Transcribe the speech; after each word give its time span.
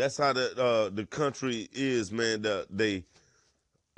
That's 0.00 0.16
how 0.16 0.32
the 0.32 0.58
uh, 0.58 0.88
the 0.88 1.04
country 1.04 1.68
is, 1.74 2.10
man. 2.10 2.40
The, 2.40 2.66
they, 2.70 3.04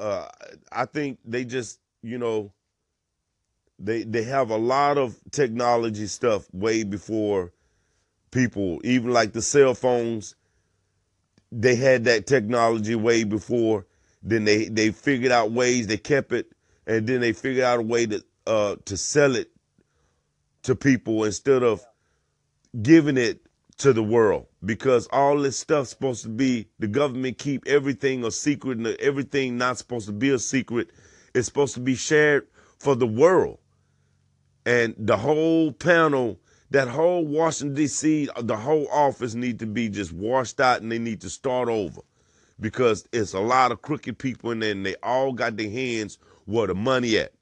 uh, 0.01 0.27
I 0.73 0.85
think 0.85 1.21
they 1.25 1.45
just, 1.45 1.79
you 2.03 2.19
know, 2.19 2.53
they 3.79 4.03
they 4.03 4.25
have 4.25 4.51
a 4.51 4.57
lot 4.57 4.99
of 4.99 5.17
technology 5.31 6.09
stuff 6.09 6.53
way 6.53 6.83
before 6.83 7.53
people, 8.33 8.81
even 8.83 9.13
like 9.13 9.33
the 9.33 9.43
cell 9.43 9.75
phones. 9.75 10.35
They 11.53 11.77
had 11.77 12.03
that 12.07 12.27
technology 12.27 12.97
way 12.97 13.23
before. 13.23 13.87
Then 14.25 14.45
they 14.45 14.65
they 14.65 14.91
figured 14.91 15.31
out 15.31 15.53
ways. 15.53 15.87
They 15.87 15.99
kept 15.99 16.33
it, 16.33 16.51
and 16.85 17.07
then 17.07 17.21
they 17.21 17.33
figured 17.33 17.65
out 17.65 17.79
a 17.79 17.83
way 17.83 18.07
to 18.07 18.25
uh, 18.49 18.75
to 18.87 18.97
sell 18.97 19.37
it 19.37 19.53
to 20.65 20.75
people 20.75 21.23
instead 21.23 21.63
of 21.63 21.87
giving 22.83 23.19
it 23.19 23.47
to 23.79 23.93
the 23.93 24.03
world 24.03 24.47
because 24.65 25.09
all 25.13 25.39
this 25.39 25.57
stuff's 25.59 25.91
supposed 25.91 26.23
to 26.23 26.29
be 26.29 26.69
the 26.79 26.87
government 26.87 27.39
keep 27.39 27.67
everything 27.67 28.25
a 28.25 28.31
secret 28.31 28.79
and 28.79 28.87
everything 29.01 29.59
not 29.59 29.79
supposed 29.79 30.07
to 30.07 30.13
be 30.13 30.31
a 30.31 30.39
secret. 30.39 30.91
It's 31.35 31.47
supposed 31.47 31.75
to 31.75 31.81
be 31.81 31.95
shared 31.95 32.47
for 32.79 32.95
the 32.95 33.07
world. 33.07 33.59
And 34.65 34.95
the 34.99 35.17
whole 35.17 35.73
panel 35.73 36.39
that 36.71 36.89
whole 36.89 37.27
washington 37.27 37.75
d.c 37.75 38.31
the 38.41 38.57
whole 38.57 38.89
office 38.91 39.35
need 39.35 39.59
to 39.59 39.67
be 39.67 39.91
just 39.91 40.13
washed 40.13 40.59
out 40.59 40.81
and 40.81 40.91
they 40.91 40.99
need 40.99 41.21
to 41.23 41.31
start 41.31 41.69
over. 41.69 42.01
Because 42.61 43.07
it's 43.13 43.33
a 43.33 43.41
lot 43.41 43.73
of 43.73 43.83
crooked 43.83 44.19
people 44.19 44.53
in 44.53 44.61
there 44.61 44.71
and 44.71 44.87
they 44.87 44.95
all 45.03 45.33
got 45.33 45.57
their 45.57 45.71
hands 45.71 46.19
where 46.45 46.69
the 46.69 46.75
money 46.75 47.19
at. 47.19 47.33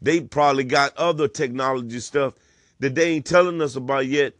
They 0.00 0.20
probably 0.20 0.64
got 0.64 0.96
other 0.96 1.26
technology 1.26 1.98
stuff 2.00 2.34
that 2.78 2.94
they 2.94 3.10
ain't 3.10 3.26
telling 3.26 3.60
us 3.60 3.74
about 3.76 4.06
yet 4.06 4.34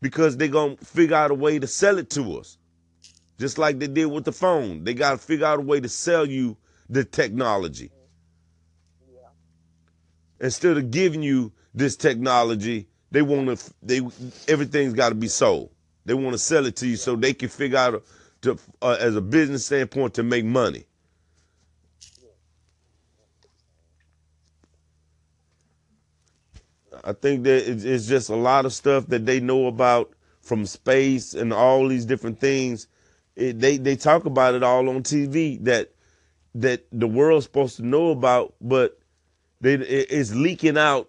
because 0.00 0.36
they're 0.36 0.48
going 0.48 0.76
to 0.76 0.84
figure 0.84 1.16
out 1.16 1.30
a 1.30 1.34
way 1.34 1.58
to 1.58 1.66
sell 1.66 1.98
it 1.98 2.10
to 2.10 2.38
us. 2.38 2.58
Just 3.38 3.58
like 3.58 3.78
they 3.78 3.86
did 3.86 4.06
with 4.06 4.24
the 4.24 4.32
phone. 4.32 4.84
They 4.84 4.94
got 4.94 5.12
to 5.12 5.18
figure 5.18 5.46
out 5.46 5.58
a 5.58 5.62
way 5.62 5.80
to 5.80 5.88
sell 5.88 6.26
you 6.26 6.56
the 6.88 7.04
technology. 7.04 7.90
Yeah. 9.12 9.20
Instead 10.40 10.76
of 10.76 10.90
giving 10.90 11.22
you 11.22 11.52
this 11.74 11.96
technology, 11.96 12.88
they 13.10 13.22
want 13.22 13.58
to 13.58 13.72
they 13.82 14.00
everything's 14.48 14.92
got 14.92 15.10
to 15.10 15.14
be 15.14 15.28
sold. 15.28 15.70
They 16.04 16.14
want 16.14 16.32
to 16.32 16.38
sell 16.38 16.66
it 16.66 16.76
to 16.76 16.86
you 16.86 16.96
so 16.96 17.16
they 17.16 17.32
can 17.32 17.48
figure 17.48 17.78
out 17.78 18.04
to 18.42 18.58
uh, 18.82 18.96
as 19.00 19.16
a 19.16 19.20
business 19.20 19.66
standpoint 19.66 20.14
to 20.14 20.22
make 20.22 20.44
money. 20.44 20.84
I 27.04 27.12
think 27.12 27.44
that 27.44 27.68
it's 27.68 28.06
just 28.06 28.28
a 28.28 28.36
lot 28.36 28.66
of 28.66 28.72
stuff 28.72 29.06
that 29.08 29.26
they 29.26 29.40
know 29.40 29.66
about 29.66 30.12
from 30.42 30.66
space 30.66 31.34
and 31.34 31.52
all 31.52 31.88
these 31.88 32.04
different 32.04 32.40
things. 32.40 32.88
It, 33.36 33.60
they 33.60 33.76
they 33.76 33.96
talk 33.96 34.24
about 34.24 34.54
it 34.54 34.62
all 34.62 34.88
on 34.88 35.02
TV 35.02 35.62
that 35.64 35.92
that 36.54 36.86
the 36.92 37.06
world's 37.06 37.46
supposed 37.46 37.76
to 37.76 37.86
know 37.86 38.10
about, 38.10 38.54
but 38.60 38.98
they, 39.60 39.74
it's 39.74 40.34
leaking 40.34 40.76
out 40.76 41.08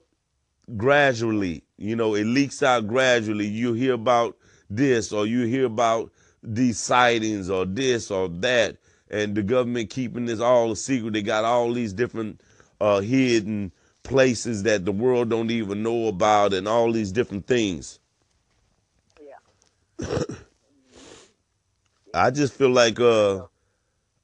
gradually. 0.77 1.63
You 1.77 1.95
know, 1.95 2.15
it 2.15 2.25
leaks 2.25 2.61
out 2.61 2.87
gradually. 2.87 3.47
You 3.47 3.73
hear 3.73 3.93
about 3.93 4.37
this, 4.69 5.11
or 5.11 5.25
you 5.25 5.45
hear 5.45 5.65
about 5.65 6.11
these 6.43 6.79
sightings, 6.79 7.49
or 7.49 7.65
this, 7.65 8.11
or 8.11 8.29
that, 8.29 8.77
and 9.09 9.35
the 9.35 9.43
government 9.43 9.89
keeping 9.89 10.25
this 10.25 10.39
all 10.39 10.71
a 10.71 10.75
secret. 10.75 11.13
They 11.13 11.21
got 11.21 11.43
all 11.43 11.73
these 11.73 11.93
different 11.93 12.41
uh, 12.79 12.99
hidden 12.99 13.71
places 14.03 14.63
that 14.63 14.85
the 14.85 14.91
world 14.91 15.29
don't 15.29 15.51
even 15.51 15.83
know 15.83 16.07
about 16.07 16.53
and 16.53 16.67
all 16.67 16.91
these 16.91 17.11
different 17.11 17.47
things. 17.47 17.99
Yeah. 19.19 19.37
I 22.13 22.31
just 22.31 22.53
feel 22.53 22.69
like 22.71 22.99
uh, 22.99 23.35
uh, 23.37 23.45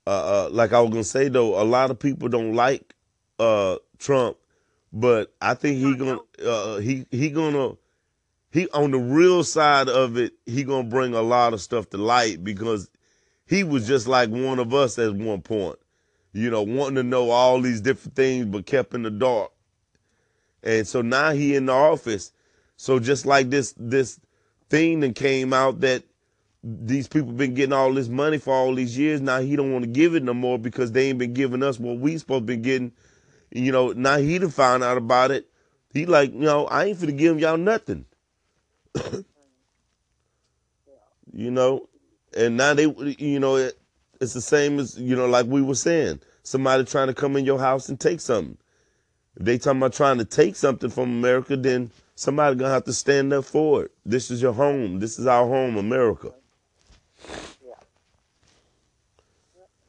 uh 0.08 0.50
like 0.52 0.74
I 0.74 0.82
was 0.82 0.90
gonna 0.92 1.04
say 1.04 1.30
though, 1.30 1.62
a 1.62 1.64
lot 1.64 1.92
of 1.92 2.00
people 2.00 2.30
don't 2.30 2.54
like 2.54 2.94
uh 3.40 3.78
Trump, 3.98 4.38
but 4.92 5.34
I 5.42 5.54
think 5.54 5.78
he 5.78 5.96
gonna 5.96 6.20
uh 6.46 6.78
he 6.78 7.06
he 7.12 7.30
gonna 7.30 7.76
he 8.52 8.70
on 8.70 8.92
the 8.92 8.98
real 9.00 9.44
side 9.44 9.90
of 9.90 10.18
it, 10.18 10.34
he 10.46 10.64
gonna 10.64 10.88
bring 10.88 11.14
a 11.14 11.22
lot 11.22 11.54
of 11.54 11.62
stuff 11.62 11.90
to 11.92 11.98
light 11.98 12.44
because 12.44 12.90
he 13.46 13.64
was 13.64 13.88
just 13.88 14.08
like 14.08 14.30
one 14.30 14.60
of 14.60 14.74
us 14.74 15.00
at 15.00 15.14
one 15.14 15.42
point. 15.42 15.78
You 16.34 16.50
know, 16.50 16.62
wanting 16.62 16.96
to 16.96 17.04
know 17.04 17.30
all 17.32 17.62
these 17.62 17.82
different 17.82 18.16
things 18.16 18.46
but 18.46 18.66
kept 18.66 18.94
in 18.94 19.04
the 19.04 19.10
dark. 19.12 19.52
And 20.64 20.88
so 20.88 21.02
now 21.02 21.32
he 21.32 21.56
in 21.56 21.68
the 21.68 21.74
office. 21.74 22.32
So 22.76 23.00
just 23.00 23.26
like 23.26 23.50
this 23.50 23.74
this 23.78 24.20
thing 24.70 25.00
that 25.02 25.16
came 25.16 25.54
out 25.54 25.80
that 25.82 26.04
these 26.64 27.08
people 27.08 27.32
been 27.32 27.54
getting 27.54 27.74
all 27.74 27.94
this 27.94 28.10
money 28.10 28.38
for 28.38 28.54
all 28.54 28.76
these 28.76 28.98
years. 28.98 29.22
Now 29.22 29.40
he 29.40 29.56
don't 29.56 29.72
want 29.72 29.84
to 29.86 29.90
give 29.90 30.16
it 30.16 30.24
no 30.24 30.34
more 30.34 30.60
because 30.60 30.92
they 30.92 31.10
ain't 31.10 31.20
been 31.20 31.34
giving 31.34 31.64
us 31.64 31.80
what 31.80 32.00
we 32.00 32.18
supposed 32.18 32.42
to 32.44 32.46
be 32.46 32.58
getting. 32.58 32.92
You 33.52 33.72
know, 33.72 33.94
now 33.94 34.18
he 34.18 34.38
done 34.38 34.50
found 34.50 34.84
out 34.84 34.98
about 34.98 35.32
it. 35.32 35.50
He 35.94 36.06
like, 36.06 36.34
you 36.34 36.40
know, 36.40 36.66
I 36.68 36.86
ain't 36.86 37.00
finna 37.00 37.18
give 37.18 37.40
y'all 37.40 37.58
nothing. 37.58 38.06
you 41.34 41.52
know, 41.52 41.88
and 42.36 42.58
now 42.58 42.74
they, 42.74 42.94
you 43.18 43.40
know, 43.40 43.56
it, 43.56 43.80
it's 44.20 44.34
the 44.34 44.42
same 44.42 44.80
as 44.80 45.00
you 45.00 45.16
know, 45.16 45.28
like 45.28 45.46
we 45.46 45.62
were 45.62 45.76
saying, 45.76 46.20
somebody 46.44 46.84
trying 46.84 47.08
to 47.08 47.14
come 47.14 47.38
in 47.38 47.46
your 47.46 47.60
house 47.60 47.90
and 47.90 48.00
take 48.00 48.20
something. 48.20 48.58
If 49.38 49.46
they 49.46 49.58
talking 49.60 49.80
about 49.80 49.94
trying 49.94 50.18
to 50.18 50.26
take 50.26 50.56
something 50.56 50.90
from 50.90 51.10
America, 51.12 51.56
then 51.56 51.92
somebody 52.16 52.56
gonna 52.56 52.74
have 52.74 52.86
to 52.86 52.94
stand 52.94 53.32
up 53.34 53.46
for 53.46 53.84
it. 53.84 53.92
This 54.04 54.32
is 54.32 54.42
your 54.42 54.54
home. 54.54 55.00
This 55.00 55.20
is 55.20 55.28
our 55.28 55.48
home, 55.48 55.78
America. 55.78 56.34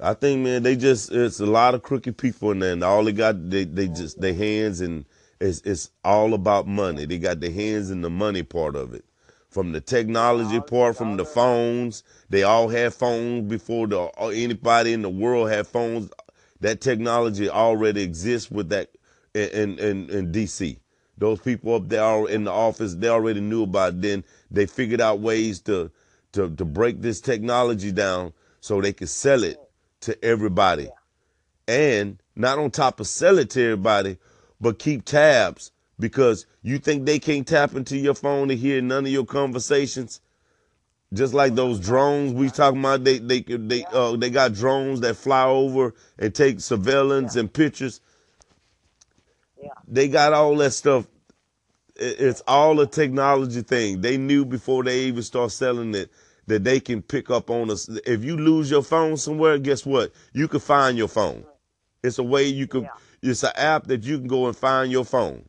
I 0.00 0.14
think, 0.14 0.42
man, 0.42 0.62
they 0.62 0.76
just 0.76 1.10
it's 1.10 1.40
a 1.40 1.46
lot 1.46 1.74
of 1.74 1.82
crooked 1.82 2.18
people 2.18 2.50
in 2.50 2.58
there, 2.58 2.72
and 2.72 2.84
all 2.84 3.02
they 3.02 3.12
got 3.12 3.50
they 3.50 3.64
they 3.64 3.88
just 3.88 4.20
their 4.20 4.34
hands 4.34 4.82
and 4.82 5.06
it's 5.40 5.60
it's 5.62 5.90
all 6.04 6.34
about 6.34 6.66
money. 6.68 7.06
They 7.06 7.18
got 7.18 7.40
their 7.40 7.50
hands 7.50 7.90
in 7.90 8.02
the 8.02 8.10
money 8.10 8.42
part 8.42 8.76
of 8.76 8.92
it. 8.92 9.04
From 9.48 9.72
the 9.72 9.80
technology 9.80 10.60
part, 10.60 10.96
from 10.96 11.16
the 11.16 11.24
phones, 11.24 12.04
they 12.28 12.42
all 12.42 12.68
had 12.68 12.92
phones 12.92 13.48
before 13.48 13.86
the 13.86 14.10
anybody 14.20 14.92
in 14.92 15.00
the 15.00 15.08
world 15.08 15.50
had 15.50 15.66
phones. 15.66 16.10
That 16.60 16.80
technology 16.82 17.48
already 17.48 18.02
exists 18.02 18.50
with 18.50 18.68
that 18.68 18.90
in 19.38 19.78
in, 19.78 20.10
in 20.10 20.32
DC. 20.32 20.78
Those 21.18 21.40
people 21.40 21.74
up 21.74 21.88
there 21.88 22.28
in 22.28 22.44
the 22.44 22.52
office, 22.52 22.94
they 22.94 23.08
already 23.08 23.40
knew 23.40 23.64
about 23.64 23.94
it. 23.94 24.02
Then 24.02 24.24
they 24.50 24.66
figured 24.66 25.00
out 25.00 25.20
ways 25.20 25.60
to 25.62 25.90
to 26.32 26.50
to 26.50 26.64
break 26.64 27.02
this 27.02 27.20
technology 27.20 27.92
down 27.92 28.32
so 28.60 28.80
they 28.80 28.92
could 28.92 29.08
sell 29.08 29.44
it 29.44 29.58
to 30.00 30.24
everybody. 30.24 30.88
And 31.66 32.22
not 32.36 32.58
on 32.58 32.70
top 32.70 33.00
of 33.00 33.06
sell 33.06 33.38
it 33.38 33.50
to 33.50 33.62
everybody, 33.62 34.18
but 34.60 34.78
keep 34.78 35.04
tabs 35.04 35.72
because 35.98 36.46
you 36.62 36.78
think 36.78 37.04
they 37.04 37.18
can't 37.18 37.46
tap 37.46 37.74
into 37.74 37.96
your 37.96 38.14
phone 38.14 38.48
to 38.48 38.56
hear 38.56 38.80
none 38.80 39.04
of 39.06 39.12
your 39.12 39.24
conversations. 39.26 40.20
Just 41.12 41.32
like 41.32 41.54
those 41.54 41.80
drones 41.80 42.32
we 42.32 42.50
talking 42.50 42.80
about, 42.80 43.04
they 43.04 43.18
they 43.18 43.40
they 43.40 43.84
uh, 43.92 44.14
they 44.16 44.30
got 44.30 44.52
drones 44.52 45.00
that 45.00 45.16
fly 45.16 45.44
over 45.46 45.94
and 46.18 46.34
take 46.34 46.60
surveillance 46.60 47.34
and 47.34 47.52
pictures. 47.52 48.00
They 49.86 50.08
got 50.08 50.32
all 50.32 50.56
that 50.56 50.72
stuff. 50.72 51.06
It's 51.96 52.42
all 52.46 52.78
a 52.80 52.86
technology 52.86 53.62
thing. 53.62 54.00
They 54.00 54.16
knew 54.16 54.44
before 54.44 54.84
they 54.84 55.00
even 55.00 55.22
start 55.22 55.50
selling 55.50 55.94
it 55.94 56.10
that 56.46 56.64
they 56.64 56.80
can 56.80 57.02
pick 57.02 57.30
up 57.30 57.50
on 57.50 57.70
us. 57.70 57.88
If 58.06 58.24
you 58.24 58.36
lose 58.36 58.70
your 58.70 58.82
phone 58.82 59.16
somewhere, 59.16 59.58
guess 59.58 59.84
what? 59.84 60.12
You 60.32 60.48
can 60.48 60.60
find 60.60 60.96
your 60.96 61.08
phone. 61.08 61.44
It's 62.02 62.18
a 62.18 62.22
way 62.22 62.44
you 62.44 62.66
can. 62.66 62.82
Yeah. 62.82 62.90
It's 63.22 63.42
an 63.42 63.50
app 63.56 63.88
that 63.88 64.04
you 64.04 64.18
can 64.18 64.28
go 64.28 64.46
and 64.46 64.56
find 64.56 64.90
your 64.90 65.04
phone. 65.04 65.44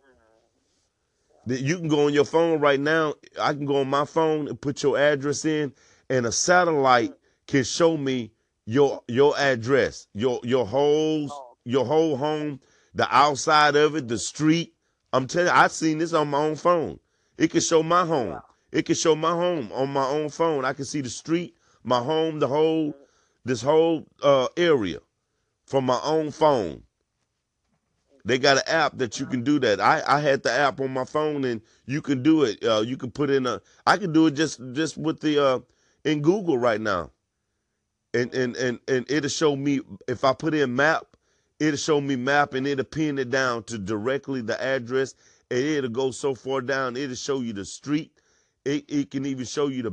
Mm-hmm. 0.00 1.50
That 1.50 1.60
you 1.60 1.78
can 1.78 1.88
go 1.88 2.06
on 2.06 2.12
your 2.12 2.26
phone 2.26 2.60
right 2.60 2.78
now. 2.78 3.14
I 3.40 3.54
can 3.54 3.64
go 3.64 3.80
on 3.80 3.88
my 3.88 4.04
phone 4.04 4.48
and 4.48 4.60
put 4.60 4.82
your 4.82 4.98
address 4.98 5.44
in, 5.44 5.72
and 6.10 6.26
a 6.26 6.32
satellite 6.32 7.10
mm-hmm. 7.10 7.46
can 7.46 7.64
show 7.64 7.96
me 7.96 8.32
your 8.66 9.02
your 9.08 9.36
address, 9.38 10.06
your 10.14 10.40
your 10.44 10.66
whole 10.66 11.28
oh. 11.30 11.56
your 11.64 11.86
whole 11.86 12.16
home 12.16 12.60
the 12.94 13.06
outside 13.14 13.76
of 13.76 13.96
it, 13.96 14.08
the 14.08 14.18
street. 14.18 14.74
I'm 15.12 15.26
telling 15.26 15.48
you, 15.48 15.52
I've 15.52 15.72
seen 15.72 15.98
this 15.98 16.12
on 16.12 16.28
my 16.28 16.38
own 16.38 16.56
phone. 16.56 16.98
It 17.38 17.50
can 17.50 17.60
show 17.60 17.82
my 17.82 18.04
home. 18.04 18.40
It 18.70 18.86
can 18.86 18.94
show 18.94 19.14
my 19.14 19.30
home 19.32 19.70
on 19.72 19.92
my 19.92 20.06
own 20.06 20.30
phone. 20.30 20.64
I 20.64 20.72
can 20.72 20.84
see 20.84 21.00
the 21.00 21.10
street, 21.10 21.56
my 21.84 22.00
home, 22.00 22.38
the 22.38 22.48
whole, 22.48 22.94
this 23.44 23.60
whole 23.62 24.06
uh, 24.22 24.48
area 24.56 24.98
from 25.66 25.84
my 25.84 26.00
own 26.02 26.30
phone. 26.30 26.82
They 28.24 28.38
got 28.38 28.58
an 28.58 28.62
app 28.68 28.98
that 28.98 29.18
you 29.18 29.26
can 29.26 29.42
do 29.42 29.58
that. 29.60 29.80
I, 29.80 30.02
I 30.06 30.20
had 30.20 30.42
the 30.42 30.52
app 30.52 30.80
on 30.80 30.92
my 30.92 31.04
phone 31.04 31.44
and 31.44 31.60
you 31.86 32.00
can 32.00 32.22
do 32.22 32.44
it. 32.44 32.64
Uh, 32.64 32.80
you 32.80 32.96
can 32.96 33.10
put 33.10 33.30
in 33.30 33.46
a. 33.46 33.60
I 33.86 33.96
can 33.96 34.12
do 34.12 34.26
it 34.26 34.32
just 34.32 34.60
just 34.72 34.96
with 34.96 35.20
the 35.20 35.44
uh, 35.44 35.58
in 36.04 36.22
Google 36.22 36.56
right 36.56 36.80
now, 36.80 37.10
and 38.14 38.32
and 38.32 38.56
and 38.56 38.78
and 38.86 39.10
it'll 39.10 39.28
show 39.28 39.56
me 39.56 39.80
if 40.06 40.22
I 40.22 40.34
put 40.34 40.54
in 40.54 40.76
map 40.76 41.11
it'll 41.62 41.76
show 41.76 42.00
me 42.00 42.16
map 42.16 42.54
and 42.54 42.66
it'll 42.66 42.84
pin 42.84 43.18
it 43.18 43.30
down 43.30 43.62
to 43.62 43.78
directly 43.78 44.40
the 44.40 44.60
address 44.62 45.14
and 45.50 45.60
it'll 45.60 45.88
go 45.88 46.10
so 46.10 46.34
far 46.34 46.60
down 46.60 46.96
it'll 46.96 47.14
show 47.14 47.40
you 47.40 47.52
the 47.52 47.64
street 47.64 48.10
it, 48.64 48.84
it 48.88 49.10
can 49.10 49.24
even 49.24 49.44
show 49.44 49.68
you 49.68 49.82
the 49.82 49.92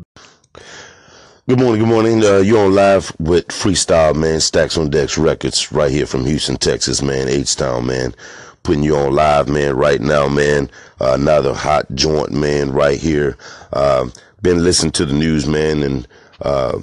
Good 1.47 1.59
morning, 1.59 1.79
good 1.79 1.89
morning. 1.89 2.23
Uh, 2.23 2.37
you're 2.37 2.63
on 2.65 2.75
live 2.75 3.11
with 3.17 3.47
Freestyle, 3.47 4.15
man. 4.15 4.39
Stacks 4.39 4.77
on 4.77 4.91
Decks 4.91 5.17
Records, 5.17 5.71
right 5.71 5.89
here 5.89 6.05
from 6.05 6.23
Houston, 6.25 6.57
Texas, 6.57 7.01
man. 7.01 7.27
H-Town, 7.27 7.87
man. 7.87 8.13
Putting 8.61 8.83
you 8.83 8.95
on 8.95 9.15
live, 9.15 9.47
man, 9.47 9.75
right 9.75 9.99
now, 9.99 10.27
man. 10.27 10.69
Uh, 11.01 11.13
another 11.13 11.55
hot 11.55 11.87
joint, 11.95 12.31
man, 12.31 12.71
right 12.71 12.99
here. 12.99 13.35
Uh, 13.73 14.09
been 14.43 14.63
listening 14.63 14.91
to 14.91 15.07
the 15.07 15.13
news, 15.13 15.47
man, 15.47 15.81
and 15.81 16.07
uh, 16.43 16.77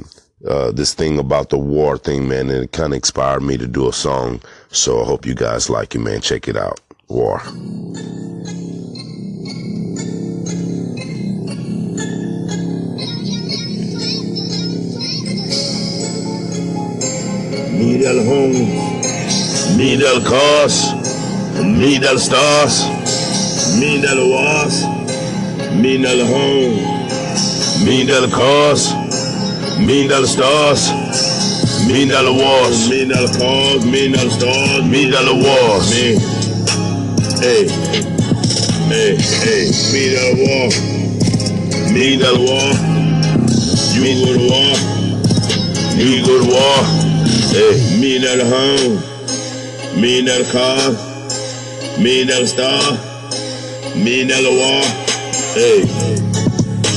uh, 0.49 0.73
this 0.73 0.95
thing 0.95 1.19
about 1.19 1.51
the 1.51 1.59
war 1.59 1.97
thing, 1.97 2.27
man, 2.27 2.51
and 2.51 2.65
it 2.65 2.73
kind 2.73 2.93
of 2.93 2.97
inspired 2.97 3.45
me 3.45 3.57
to 3.57 3.69
do 3.69 3.89
a 3.89 3.93
song. 3.93 4.41
So 4.71 5.03
I 5.03 5.05
hope 5.05 5.27
you 5.27 5.35
guys 5.35 5.71
like 5.71 5.95
it, 5.95 6.01
man. 6.01 6.21
Check 6.21 6.49
it 6.49 6.57
out. 6.57 6.81
War. 7.09 7.41
Mira 17.79 18.11
el 18.11 18.21
home, 18.21 19.77
mira 19.77 20.11
el 20.11 20.23
cars, 20.23 20.95
el 21.57 22.19
stars, 22.19 22.87
el 23.81 24.31
wars, 24.31 24.83
el 25.71 26.23
home, 26.23 26.81
el 27.87 28.31
cars, 28.31 28.95
el 29.79 30.25
stars, 30.25 30.93
mira 31.87 32.21
el 32.21 32.29
wars, 32.29 32.89
mira 32.89 33.19
el 33.19 33.31
cars, 33.39 33.85
mira 33.85 34.21
el 34.23 34.31
stars, 34.31 34.85
mira 34.85 35.21
el 35.21 35.43
wars. 35.43 35.91
Hey, 35.93 37.67
hey, 38.89 39.17
hey, 39.19 39.71
mira 39.93 40.21
el 40.29 40.37
war, 40.45 40.71
mira 41.93 42.29
el 42.29 42.39
war, 42.47 42.75
you. 43.95 44.27
Go 44.27 44.33
to 44.33 44.49
war, 44.51 44.77
you 45.97 46.27
go 46.27 46.39
to 46.43 46.51
war. 46.51 46.85
Hey, 47.53 47.99
me 48.01 48.19
not 48.19 48.41
home, 48.41 49.01
me 50.01 50.23
not 50.23 50.45
car, 50.53 50.93
me 51.99 52.25
not 52.25 52.47
star, 52.47 52.99
me 53.97 54.23
a 54.23 54.53
wall. 54.61 54.85
Hey, 55.55 55.83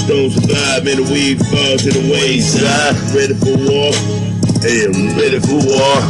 don't 0.07 0.31
survive 0.31 0.87
and 0.87 1.05
the 1.05 1.09
weed 1.11 1.39
fall 1.47 1.77
to 1.77 1.89
the 1.91 2.11
wayside. 2.11 2.95
Ready 3.15 3.35
for 3.35 3.57
war. 3.71 4.28
Hey, 4.61 4.83
I'm 4.83 5.15
ready 5.15 5.39
for 5.39 5.55
war. 5.55 6.03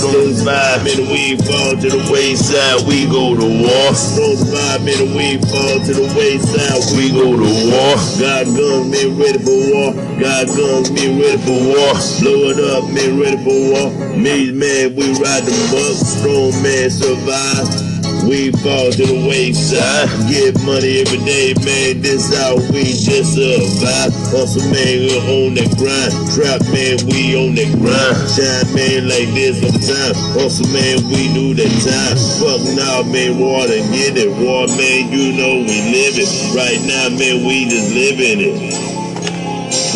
Don't 0.00 0.34
survive 0.34 0.86
and 0.88 1.04
weed 1.12 1.44
fall 1.44 1.76
to 1.76 1.88
the 1.92 2.08
wayside. 2.10 2.88
We 2.88 3.04
go 3.04 3.36
to 3.36 3.44
war. 3.44 3.92
Don't 3.92 4.38
survive 4.40 4.80
and 4.88 5.14
weed 5.14 5.44
fall 5.44 5.76
to 5.84 5.92
the 5.92 6.08
wayside. 6.16 6.80
We 6.96 7.12
go 7.12 7.36
to 7.36 7.50
war. 7.68 7.92
God 8.16 8.46
guns, 8.56 8.88
men 8.88 9.20
ready 9.20 9.36
for 9.36 9.52
war. 9.68 9.92
God 10.16 10.48
guns, 10.48 10.92
men 10.92 11.20
ready 11.20 11.36
for 11.44 11.60
war. 11.60 11.92
Blow 12.24 12.48
it 12.48 12.60
up, 12.72 12.88
men 12.88 13.20
ready 13.20 13.36
for 13.44 13.52
war. 13.52 14.16
Me, 14.16 14.50
man, 14.50 14.96
we 14.96 15.12
ride 15.20 15.44
the 15.44 15.52
bus. 15.68 16.00
Strong 16.20 16.56
man 16.64 16.88
survive. 16.88 17.91
We 18.22 18.52
fall 18.62 18.94
to 18.94 19.02
the 19.02 19.18
wayside. 19.26 20.06
Get 20.30 20.54
money 20.62 21.02
every 21.02 21.18
day, 21.26 21.58
man. 21.58 22.02
This 22.06 22.30
how 22.30 22.54
we 22.70 22.94
just 22.94 23.34
survive. 23.34 24.14
Hustle, 24.30 24.62
man, 24.70 25.10
we 25.10 25.18
on 25.26 25.58
that 25.58 25.66
grind. 25.74 26.14
Trap, 26.30 26.62
man, 26.70 27.02
we 27.10 27.34
on 27.34 27.58
that 27.58 27.66
grind. 27.82 28.14
Shine, 28.30 28.70
man, 28.78 29.10
like 29.10 29.26
this 29.34 29.58
all 29.58 29.74
the 29.74 29.82
time. 29.82 30.14
Hustle, 30.38 30.70
man, 30.70 31.02
we 31.10 31.34
do 31.34 31.50
that 31.58 31.74
time. 31.82 32.14
Fuck 32.38 32.62
now, 32.78 33.02
man, 33.10 33.42
water, 33.42 33.82
get 33.90 34.14
it. 34.14 34.30
War, 34.38 34.70
man, 34.70 35.10
you 35.10 35.34
know 35.34 35.58
we 35.66 35.76
live 35.90 36.14
it. 36.14 36.30
Right 36.54 36.78
now, 36.86 37.10
man, 37.18 37.42
we 37.42 37.66
just 37.66 37.90
living 37.90 38.38
it. 38.38 38.54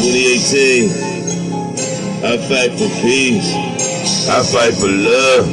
2018, 0.03 0.91
I 2.27 2.43
fight 2.51 2.75
for 2.75 2.91
peace. 3.07 3.55
I 4.27 4.43
fight 4.43 4.75
for 4.75 4.91
love. 4.91 5.47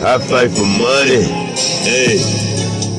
I 0.00 0.16
fight 0.16 0.48
for 0.48 0.64
money. 0.64 1.49
Hey, 1.84 2.20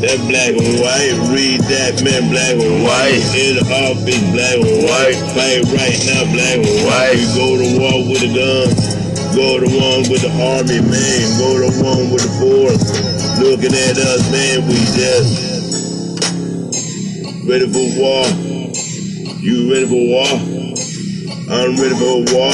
that 0.02 0.20
black 0.28 0.54
and 0.58 0.82
white, 0.82 1.16
read 1.30 1.62
that 1.70 2.02
man, 2.04 2.34
black 2.34 2.58
and 2.58 2.84
white. 2.84 3.22
In 3.38 3.62
the 3.62 3.66
office, 3.70 4.24
black 4.34 4.58
and 4.58 4.82
white. 4.84 5.18
Fight 5.38 5.64
right 5.72 6.00
now, 6.10 6.26
black 6.34 6.58
and 6.60 6.78
white. 6.84 7.22
Go 7.38 7.56
to 7.62 7.68
war 7.78 7.98
with 8.10 8.22
the 8.26 8.32
guns. 8.34 9.02
Go 9.36 9.64
to 9.64 9.70
one 9.70 10.04
with 10.12 10.26
the 10.26 10.32
army, 10.34 10.82
man. 10.84 11.24
Go 11.40 11.64
to 11.64 11.70
one 11.80 12.12
with 12.12 12.26
the 12.26 12.34
force. 12.42 12.84
Looking 13.40 13.74
at 13.74 13.98
us, 13.98 14.28
man, 14.32 14.68
we 14.68 14.76
just 14.92 15.52
ready 17.48 17.68
for 17.72 17.88
war. 18.00 18.26
You 19.40 19.72
ready 19.72 19.88
for 19.88 20.04
war? 20.12 20.28
I'm 21.50 21.76
ready 21.80 21.96
for 21.96 22.22
war. 22.34 22.54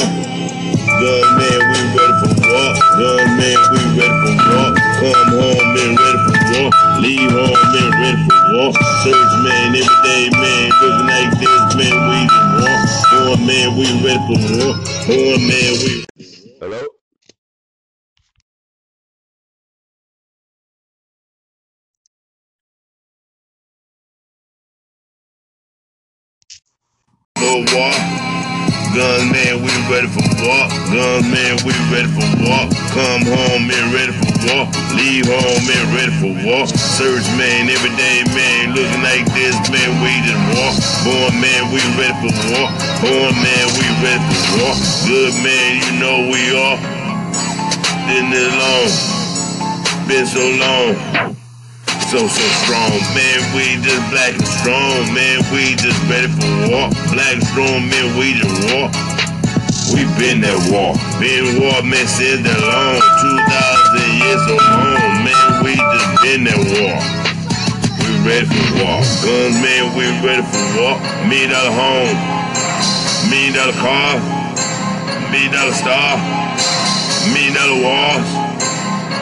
Gun 0.86 1.26
man, 1.38 1.60
we 1.70 1.80
ready 1.98 2.16
for 2.22 2.32
war. 2.46 2.70
Gun 2.98 3.26
man, 3.38 3.58
we 3.72 3.80
ready 4.00 4.18
for 4.24 4.36
war. 4.48 4.77
Come 5.00 5.30
home, 5.30 5.76
man, 5.76 5.96
ready 5.96 6.20
for 6.26 6.40
war. 6.54 6.72
Leave 7.02 7.32
home, 7.32 7.54
man, 7.74 7.92
ready 8.02 8.24
for 8.30 8.42
war. 8.54 8.74
Search, 9.04 9.34
man, 9.44 9.76
every 9.76 9.98
day, 10.04 10.30
man, 10.34 10.72
looking 10.82 11.08
like 11.08 11.32
this, 11.40 11.76
man, 11.78 11.98
we 12.10 12.20
just 12.28 13.12
war. 13.14 13.28
War, 13.28 13.38
man, 13.38 13.78
we 13.78 13.86
ready 14.06 14.24
for 14.28 14.40
war. 14.58 14.74
War, 15.10 15.38
man, 15.38 15.74
we. 15.84 16.06
Hello? 16.62 16.84
For 27.38 27.76
war. 27.76 28.27
Gun 28.98 29.30
man, 29.30 29.62
we 29.62 29.70
ready 29.94 30.10
for 30.10 30.26
war. 30.42 30.66
Gun 30.90 31.30
man, 31.30 31.54
we 31.62 31.70
ready 31.94 32.10
for 32.18 32.26
war. 32.42 32.66
Come 32.98 33.30
home, 33.30 33.70
man, 33.70 33.94
ready 33.94 34.10
for 34.10 34.26
war. 34.50 34.66
Leave 34.98 35.30
home, 35.30 35.62
man, 35.70 35.86
ready 35.94 36.10
for 36.18 36.34
war. 36.42 36.66
Search, 36.66 37.22
man, 37.38 37.70
every 37.70 37.94
day, 37.94 38.26
man, 38.34 38.74
looking 38.74 39.04
like 39.06 39.30
this, 39.38 39.54
man, 39.70 40.02
we 40.02 40.10
just 40.26 40.42
war. 40.50 40.74
Born, 41.06 41.38
man, 41.38 41.70
we 41.70 41.78
ready 41.94 42.18
for 42.26 42.34
war. 42.50 42.74
Born, 43.06 43.38
man, 43.38 43.66
we 43.78 43.86
ready 44.02 44.26
for 44.34 44.66
war. 44.66 44.74
Good, 45.06 45.34
man, 45.46 45.70
you 45.78 45.94
know 46.02 46.18
we 46.34 46.42
are. 46.58 46.82
Been 48.10 48.32
this 48.34 48.50
long, 48.58 50.08
been 50.08 50.26
so 50.26 50.42
long 50.58 51.38
so, 52.08 52.24
so 52.26 52.48
strong. 52.64 52.96
Man, 53.12 53.40
we 53.52 53.76
just 53.84 54.00
black 54.12 54.32
and 54.32 54.48
strong. 54.48 55.12
Man, 55.12 55.44
we 55.52 55.76
just 55.76 56.00
ready 56.08 56.32
for 56.32 56.48
war. 56.72 56.88
Black 57.12 57.36
and 57.36 57.44
strong, 57.52 57.84
man, 57.92 58.16
we 58.16 58.32
just 58.40 58.56
war. 58.72 58.88
We 59.92 60.08
been 60.16 60.40
that 60.40 60.56
war. 60.72 60.96
Been 61.20 61.60
war, 61.60 61.84
man, 61.84 62.08
since 62.08 62.48
that 62.48 62.60
long. 62.64 63.04
2,000 63.04 64.24
years 64.24 64.42
so 64.48 64.56
long. 64.56 65.28
Man, 65.28 65.48
we 65.68 65.76
just 65.76 66.10
been 66.24 66.42
that 66.48 66.60
war. 66.80 66.96
We 68.00 68.08
ready 68.24 68.48
for 68.48 68.68
war. 68.80 69.04
Guns, 69.28 69.60
man, 69.60 69.92
we 69.92 70.08
ready 70.24 70.48
for 70.48 70.64
war. 70.80 70.96
Million 71.28 71.52
dollar 71.52 71.76
home. 71.76 72.16
Million 73.28 73.52
dollar 73.52 73.76
car. 73.84 74.16
Million 75.28 75.52
dollar 75.52 75.76
star. 75.76 76.16
Million 77.36 77.52
dollar 77.52 77.80
walls. 77.84 78.28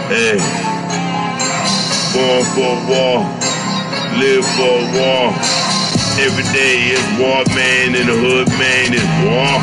Hey 0.05 0.74
born 2.15 2.43
for 2.55 2.73
war, 2.87 3.17
live 4.15 4.47
for 4.55 4.77
war. 4.95 5.35
Every 6.15 6.47
day 6.55 6.95
is 6.95 7.03
war, 7.19 7.43
man, 7.51 7.91
and 7.93 8.07
the 8.07 8.15
hood, 8.15 8.47
man, 8.55 8.93
is 8.95 9.03
war. 9.27 9.59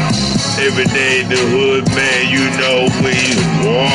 Every 0.60 0.84
day 0.92 1.24
the 1.24 1.40
hood, 1.48 1.88
man, 1.96 2.28
you 2.28 2.44
know 2.60 2.92
we 3.00 3.16
is 3.16 3.48
war. 3.64 3.88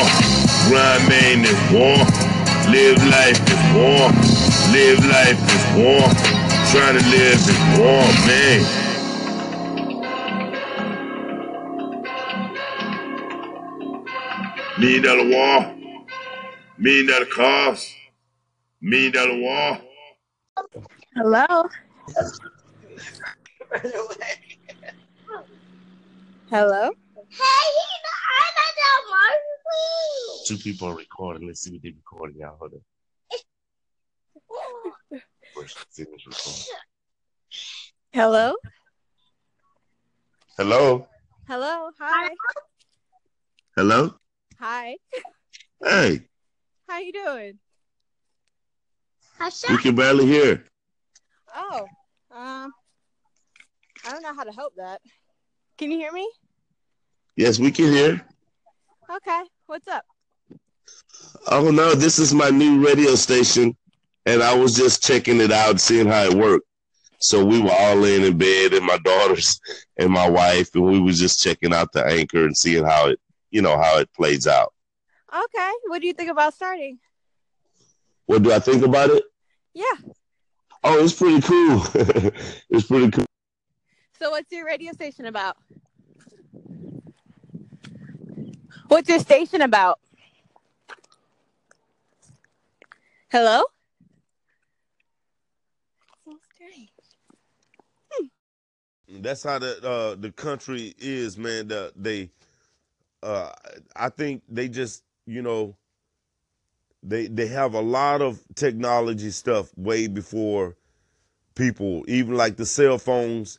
Grind, 0.66 1.06
man, 1.06 1.46
is 1.46 1.60
war. 1.70 2.02
Live 2.74 2.98
life 3.14 3.38
is 3.46 3.62
war. 3.78 4.10
Live 4.74 5.00
life 5.06 5.40
is 5.54 5.64
war. 5.78 6.04
Trying 6.72 6.98
to 6.98 7.04
live 7.14 7.40
is 7.54 7.60
war, 7.78 8.04
man. 8.26 8.60
Million 14.78 15.02
dollar 15.02 15.28
war, 15.28 15.74
million 16.76 17.06
dollar 17.06 17.26
cars. 17.26 17.97
Me 18.80 19.10
dollar 19.10 19.40
wall. 19.40 19.78
Hello. 21.16 21.68
Hello. 26.50 26.90
Hey, 27.28 27.68
Two 30.46 30.56
people 30.56 30.88
are 30.88 30.94
recording. 30.94 31.46
Let's 31.46 31.60
see 31.60 31.72
what 31.72 31.82
they're 31.82 31.92
recording, 31.92 32.38
y'all. 32.38 32.56
Hold 32.58 32.74
on. 32.74 32.80
Hello. 38.12 38.54
Hello. 40.56 41.06
Hello. 41.48 41.90
Hi. 41.98 42.30
Hello. 43.76 44.14
Hi. 44.60 44.96
Hey. 45.84 46.20
How 46.88 46.98
you 47.00 47.12
doing? 47.12 47.58
We 49.68 49.78
can 49.78 49.94
barely 49.94 50.26
hear. 50.26 50.64
Oh, 51.54 51.86
um, 52.34 52.72
I 54.04 54.10
don't 54.10 54.22
know 54.22 54.34
how 54.34 54.44
to 54.44 54.52
help 54.52 54.74
that. 54.76 55.00
Can 55.76 55.90
you 55.90 55.98
hear 55.98 56.12
me? 56.12 56.28
Yes, 57.36 57.58
we 57.58 57.70
can 57.70 57.92
hear. 57.92 58.24
Okay. 59.10 59.42
What's 59.66 59.88
up? 59.88 60.04
Oh 61.46 61.70
no, 61.70 61.94
this 61.94 62.18
is 62.18 62.34
my 62.34 62.50
new 62.50 62.84
radio 62.84 63.14
station, 63.14 63.76
and 64.26 64.42
I 64.42 64.54
was 64.54 64.74
just 64.74 65.02
checking 65.02 65.40
it 65.40 65.52
out, 65.52 65.80
seeing 65.80 66.06
how 66.06 66.24
it 66.24 66.34
worked. 66.34 66.66
So 67.20 67.44
we 67.44 67.60
were 67.60 67.72
all 67.72 67.96
laying 67.96 68.24
in 68.24 68.38
bed, 68.38 68.74
and 68.74 68.84
my 68.84 68.98
daughters 69.04 69.60
and 69.96 70.10
my 70.10 70.28
wife, 70.28 70.70
and 70.74 70.84
we 70.84 71.00
was 71.00 71.18
just 71.18 71.40
checking 71.40 71.72
out 71.72 71.92
the 71.92 72.04
anchor 72.04 72.44
and 72.44 72.56
seeing 72.56 72.84
how 72.84 73.08
it, 73.08 73.20
you 73.50 73.62
know, 73.62 73.76
how 73.76 73.98
it 73.98 74.12
plays 74.14 74.46
out. 74.46 74.72
Okay. 75.32 75.72
What 75.86 76.00
do 76.00 76.06
you 76.06 76.12
think 76.12 76.30
about 76.30 76.54
starting? 76.54 76.98
What 78.28 78.42
do 78.42 78.52
I 78.52 78.58
think 78.58 78.84
about 78.84 79.08
it? 79.08 79.24
Yeah. 79.72 79.84
Oh, 80.84 81.02
it's 81.02 81.14
pretty 81.14 81.40
cool. 81.40 81.82
it's 82.68 82.86
pretty 82.86 83.10
cool. 83.10 83.24
So, 84.18 84.30
what's 84.30 84.52
your 84.52 84.66
radio 84.66 84.92
station 84.92 85.24
about? 85.24 85.56
What's 88.88 89.08
your 89.08 89.18
station 89.20 89.62
about? 89.62 89.98
Hello? 93.30 93.62
So 96.26 96.38
strange. 96.54 96.90
That's 99.08 99.42
how 99.42 99.58
the 99.58 99.88
uh, 99.88 100.16
the 100.16 100.32
country 100.32 100.94
is, 100.98 101.38
man. 101.38 101.68
The, 101.68 101.94
they, 101.96 102.30
uh, 103.22 103.52
I 103.96 104.10
think 104.10 104.42
they 104.50 104.68
just, 104.68 105.02
you 105.24 105.40
know, 105.40 105.78
they 107.08 107.26
they 107.26 107.46
have 107.48 107.74
a 107.74 107.80
lot 107.80 108.20
of 108.20 108.40
technology 108.54 109.30
stuff 109.30 109.70
way 109.76 110.06
before 110.06 110.76
people. 111.54 112.04
Even 112.06 112.34
like 112.34 112.56
the 112.56 112.66
cell 112.66 112.98
phones, 112.98 113.58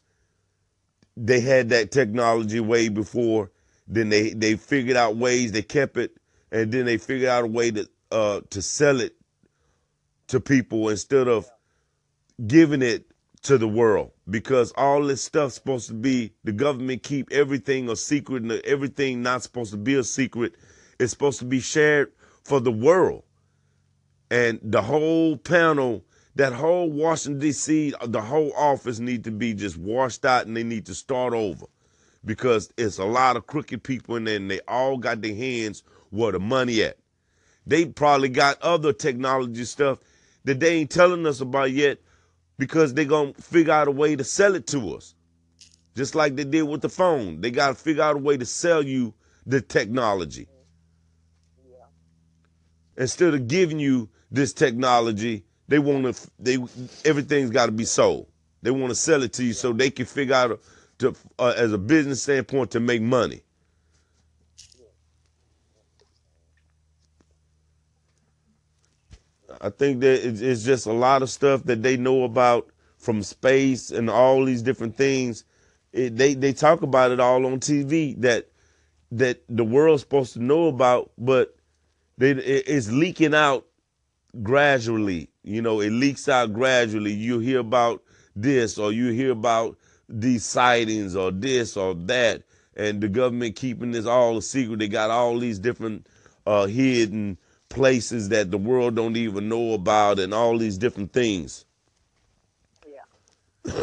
they 1.18 1.39
had 1.39 1.70
that 1.70 1.91
technology 1.91 2.60
way 2.60 2.89
before. 2.89 3.51
Then 3.88 4.10
they 4.10 4.29
they 4.32 4.56
figured 4.56 4.98
out 4.98 5.18
ways. 5.18 5.51
They 5.51 5.63
kept 5.63 5.98
it, 5.98 6.12
and 6.51 6.72
then 6.72 6.86
they 6.86 6.98
figured 6.98 7.29
out 7.29 7.44
a 7.44 7.48
way 7.48 7.72
to 7.72 7.89
uh, 8.12 8.41
to 8.51 8.62
sell 8.62 9.01
it 9.01 9.15
to 10.27 10.39
people 10.39 10.89
instead 10.89 11.27
of 11.27 11.50
giving 12.46 12.84
it 12.84 13.06
to 13.41 13.58
the 13.58 13.68
world 13.68 14.12
because 14.29 14.72
all 14.74 15.03
this 15.03 15.24
stuff's 15.24 15.56
supposed 15.56 15.88
to 15.88 15.94
be 15.94 16.34
the 16.44 16.51
government 16.51 17.01
keep 17.03 17.32
everything 17.32 17.89
a 17.89 17.96
secret 17.96 18.44
and 18.44 18.51
everything 18.63 19.24
not 19.24 19.41
supposed 19.41 19.72
to 19.72 19.77
be 19.77 19.96
a 19.96 20.03
secret 20.03 20.53
it's 21.00 21.12
supposed 21.12 21.39
to 21.39 21.46
be 21.46 21.60
shared 21.60 22.12
for 22.44 22.60
the 22.60 22.72
world 22.72 23.24
and 24.31 24.59
the 24.62 24.81
whole 24.81 25.38
panel 25.38 26.03
that 26.36 26.53
whole 26.53 26.89
washington 26.91 27.39
d.c 27.39 27.93
the 28.07 28.21
whole 28.21 28.51
office 28.55 29.00
need 29.00 29.24
to 29.24 29.31
be 29.31 29.53
just 29.53 29.77
washed 29.77 30.25
out 30.25 30.45
and 30.45 30.55
they 30.55 30.63
need 30.63 30.86
to 30.86 30.95
start 30.95 31.33
over 31.33 31.65
because 32.25 32.71
it's 32.77 32.98
a 32.98 33.05
lot 33.05 33.38
of 33.38 33.48
crooked 33.48 33.83
people 33.83 34.15
in 34.15 34.24
there 34.24 34.36
and 34.36 34.50
they 34.50 34.59
all 34.67 34.98
got 34.98 35.21
their 35.21 35.36
hands 35.36 35.83
where 36.09 36.31
the 36.31 36.39
money 36.39 36.81
at 36.83 36.98
they 37.65 37.86
probably 37.86 38.29
got 38.29 38.62
other 38.62 38.91
technology 38.91 39.63
stuff 39.63 40.00
that 40.43 40.59
they 40.59 40.77
ain't 40.77 40.89
telling 40.89 41.27
us 41.27 41.39
about 41.39 41.71
yet 41.71 42.00
because 42.57 42.93
they 42.93 43.05
gonna 43.05 43.33
figure 43.33 43.71
out 43.74 43.88
a 43.88 43.91
way 43.91 44.15
to 44.15 44.24
sell 44.24 44.55
it 44.55 44.65
to 44.67 44.95
us. 44.95 45.13
Just 45.95 46.15
like 46.15 46.36
they 46.36 46.43
did 46.43 46.63
with 46.63 46.81
the 46.81 46.89
phone. 46.89 47.41
They 47.41 47.51
gotta 47.51 47.75
figure 47.75 48.03
out 48.03 48.15
a 48.15 48.19
way 48.19 48.38
to 48.38 48.45
sell 48.45 48.83
you 48.83 49.13
the 49.45 49.62
technology. 49.62 50.48
Instead 52.98 53.33
of 53.33 53.48
giving 53.48 53.79
you 53.79 54.09
this 54.31 54.53
technology, 54.53 55.43
they 55.67 55.79
want 55.79 56.15
to 56.15 56.29
they 56.39 56.57
everything's 57.05 57.51
got 57.51 57.67
to 57.67 57.71
be 57.71 57.86
sold. 57.86 58.27
They 58.62 58.71
want 58.71 58.89
to 58.89 58.95
sell 58.95 59.24
it 59.24 59.33
to 59.33 59.43
you 59.43 59.53
so 59.53 59.71
they 59.71 59.89
can 59.89 60.05
figure 60.05 60.36
out 60.36 60.59
to 61.00 61.15
uh, 61.38 61.53
as 61.55 61.74
a 61.74 61.77
business 61.77 62.24
standpoint 62.24 62.71
to 62.71 62.79
make 62.79 63.01
money. 63.01 63.41
I 69.62 69.69
think 69.69 70.00
that 70.01 70.25
it's 70.25 70.63
just 70.63 70.86
a 70.86 70.93
lot 70.93 71.21
of 71.21 71.29
stuff 71.29 71.63
that 71.65 71.83
they 71.83 71.98
know 71.98 72.24
about 72.24 72.69
from 72.98 73.24
space 73.24 73.91
and 73.91 74.09
all 74.09 74.45
these 74.45 74.62
different 74.62 74.95
things. 74.95 75.43
It, 75.91 76.15
they 76.17 76.33
they 76.33 76.53
talk 76.53 76.81
about 76.81 77.12
it 77.12 77.19
all 77.19 77.45
on 77.45 77.59
TV 77.59 78.19
that 78.21 78.50
that 79.12 79.43
the 79.50 79.63
world's 79.63 80.03
supposed 80.03 80.33
to 80.33 80.39
know 80.43 80.67
about, 80.67 81.12
but 81.17 81.55
they, 82.17 82.31
it, 82.31 82.63
it's 82.67 82.91
leaking 82.91 83.33
out 83.33 83.65
gradually. 84.43 85.29
You 85.43 85.62
know, 85.62 85.81
it 85.81 85.91
leaks 85.91 86.29
out 86.29 86.53
gradually. 86.53 87.13
You 87.13 87.39
hear 87.39 87.59
about 87.59 88.03
this, 88.36 88.77
or 88.77 88.91
you 88.91 89.12
hear 89.12 89.31
about 89.31 89.77
these 90.07 90.45
sightings, 90.45 91.15
or 91.15 91.31
this 91.31 91.77
or 91.77 91.93
that, 91.93 92.43
and 92.75 93.01
the 93.01 93.09
government 93.09 93.55
keeping 93.55 93.91
this 93.91 94.05
all 94.05 94.38
a 94.38 94.41
secret. 94.41 94.79
They 94.79 94.88
got 94.88 95.09
all 95.09 95.38
these 95.38 95.59
different 95.59 96.07
uh, 96.45 96.65
hidden 96.65 97.38
places 97.69 98.29
that 98.29 98.51
the 98.51 98.57
world 98.57 98.95
don't 98.95 99.15
even 99.15 99.48
know 99.48 99.74
about 99.74 100.19
and 100.19 100.33
all 100.33 100.57
these 100.57 100.77
different 100.77 101.13
things. 101.13 101.65
Yeah. 102.86 103.74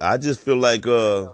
I 0.00 0.16
just 0.16 0.40
feel 0.40 0.56
like 0.56 0.86
uh, 0.86 1.24
uh, 1.24 1.30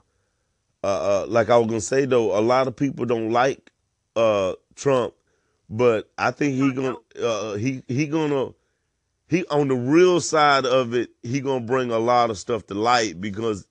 uh 0.83 1.27
like 1.29 1.51
I 1.51 1.59
was 1.59 1.67
gonna 1.67 1.81
say 1.81 2.07
though, 2.07 2.37
a 2.39 2.41
lot 2.41 2.67
of 2.67 2.75
people 2.77 3.05
don't 3.05 3.31
like 3.31 3.71
uh 4.17 4.55
Trump, 4.75 5.15
but 5.69 6.11
I 6.17 6.31
think 6.31 6.55
he 6.55 6.73
gonna 6.73 6.97
uh 7.21 7.55
he 7.55 7.83
he 7.89 8.07
gonna 8.07 8.53
he 9.29 9.45
on 9.47 9.69
the 9.69 9.75
real 9.75 10.21
side 10.21 10.65
of 10.65 10.95
it, 10.95 11.11
he 11.23 11.41
gonna 11.41 11.65
bring 11.65 11.91
a 11.91 11.99
lot 11.99 12.31
of 12.31 12.39
stuff 12.39 12.67
to 12.67 12.75
light 12.75 13.21
because 13.21 13.67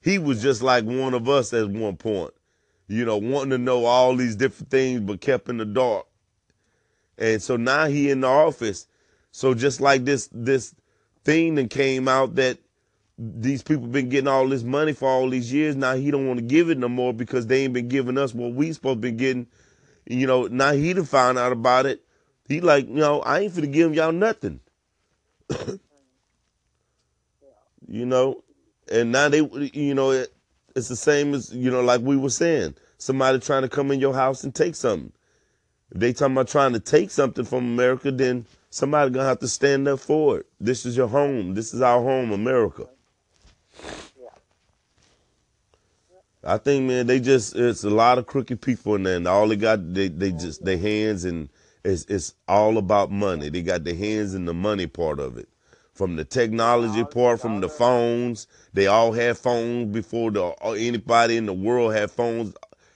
he 0.00 0.18
was 0.18 0.42
just 0.42 0.62
like 0.62 0.84
one 0.84 1.14
of 1.14 1.28
us 1.28 1.52
at 1.52 1.68
one 1.68 1.96
point. 1.96 2.32
You 2.86 3.04
know, 3.04 3.16
wanting 3.16 3.50
to 3.50 3.58
know 3.58 3.86
all 3.86 4.14
these 4.14 4.36
different 4.36 4.70
things 4.70 5.00
but 5.00 5.20
kept 5.20 5.48
in 5.48 5.56
the 5.56 5.64
dark. 5.64 6.06
And 7.16 7.42
so 7.42 7.56
now 7.56 7.86
he 7.86 8.10
in 8.10 8.20
the 8.20 8.28
office. 8.28 8.86
So 9.30 9.54
just 9.54 9.80
like 9.80 10.04
this 10.04 10.28
this 10.32 10.74
thing 11.24 11.54
that 11.56 11.70
came 11.70 12.08
out 12.08 12.34
that 12.36 12.58
these 13.18 13.62
people 13.62 13.86
been 13.86 14.08
getting 14.08 14.28
all 14.28 14.48
this 14.48 14.62
money 14.62 14.92
for 14.92 15.08
all 15.08 15.28
these 15.30 15.52
years. 15.52 15.76
Now 15.76 15.94
he 15.94 16.10
don't 16.10 16.26
want 16.26 16.38
to 16.38 16.44
give 16.44 16.70
it 16.70 16.78
no 16.78 16.88
more 16.88 17.12
because 17.12 17.46
they 17.46 17.64
ain't 17.64 17.72
been 17.72 17.88
giving 17.88 18.18
us 18.18 18.34
what 18.34 18.52
we 18.52 18.72
supposed 18.72 18.98
to 18.98 19.00
be 19.00 19.12
getting. 19.12 19.46
You 20.06 20.26
know, 20.26 20.46
now 20.46 20.72
he 20.72 20.92
done 20.92 21.04
found 21.04 21.38
out 21.38 21.52
about 21.52 21.86
it. 21.86 22.04
He 22.48 22.60
like, 22.60 22.88
you 22.88 22.94
know, 22.96 23.20
I 23.20 23.40
ain't 23.40 23.54
finna 23.54 23.72
give 23.72 23.94
y'all 23.94 24.12
nothing. 24.12 24.60
you 27.88 28.04
know, 28.04 28.42
and 28.90 29.12
now 29.12 29.28
they, 29.28 29.40
you 29.72 29.94
know, 29.94 30.10
it, 30.10 30.34
it's 30.76 30.88
the 30.88 30.96
same 30.96 31.34
as 31.34 31.54
you 31.54 31.70
know, 31.70 31.82
like 31.82 32.00
we 32.02 32.16
were 32.16 32.30
saying, 32.30 32.74
somebody 32.98 33.38
trying 33.38 33.62
to 33.62 33.68
come 33.68 33.90
in 33.90 34.00
your 34.00 34.14
house 34.14 34.44
and 34.44 34.54
take 34.54 34.74
something. 34.74 35.12
If 35.92 36.00
they 36.00 36.12
talking 36.12 36.34
about 36.34 36.48
trying 36.48 36.72
to 36.72 36.80
take 36.80 37.10
something 37.10 37.44
from 37.44 37.64
America, 37.64 38.10
then 38.10 38.46
somebody 38.70 39.10
gonna 39.10 39.26
have 39.26 39.38
to 39.40 39.48
stand 39.48 39.86
up 39.88 40.00
for 40.00 40.38
it. 40.38 40.46
This 40.60 40.84
is 40.84 40.96
your 40.96 41.08
home. 41.08 41.54
This 41.54 41.72
is 41.72 41.80
our 41.80 42.02
home, 42.02 42.32
America. 42.32 42.88
I 46.46 46.58
think, 46.58 46.84
man, 46.84 47.06
they 47.06 47.20
just 47.20 47.56
it's 47.56 47.84
a 47.84 47.90
lot 47.90 48.18
of 48.18 48.26
crooked 48.26 48.60
people 48.60 48.94
in 48.96 49.04
there, 49.04 49.16
and 49.16 49.26
all 49.26 49.48
they 49.48 49.56
got 49.56 49.94
they 49.94 50.08
they 50.08 50.32
just 50.32 50.64
their 50.64 50.78
hands 50.78 51.24
and 51.24 51.48
it's 51.84 52.04
it's 52.06 52.34
all 52.48 52.76
about 52.76 53.10
money. 53.10 53.48
They 53.48 53.62
got 53.62 53.84
their 53.84 53.94
hands 53.94 54.34
in 54.34 54.44
the 54.44 54.54
money 54.54 54.86
part 54.86 55.20
of 55.20 55.38
it. 55.38 55.48
From 55.94 56.16
the 56.16 56.24
technology 56.24 57.04
part, 57.04 57.40
from 57.40 57.60
the 57.60 57.68
phones, 57.68 58.46
they 58.74 58.86
all 58.88 59.12
had 59.12 59.38
phones 59.38 59.92
before 59.92 60.30
the 60.30 60.44
uh, 60.62 60.72
anybody 60.72 61.36
in 61.36 61.46
the 61.46 61.52
world 61.52 61.94
had 61.94 62.10
phones. 62.10 62.54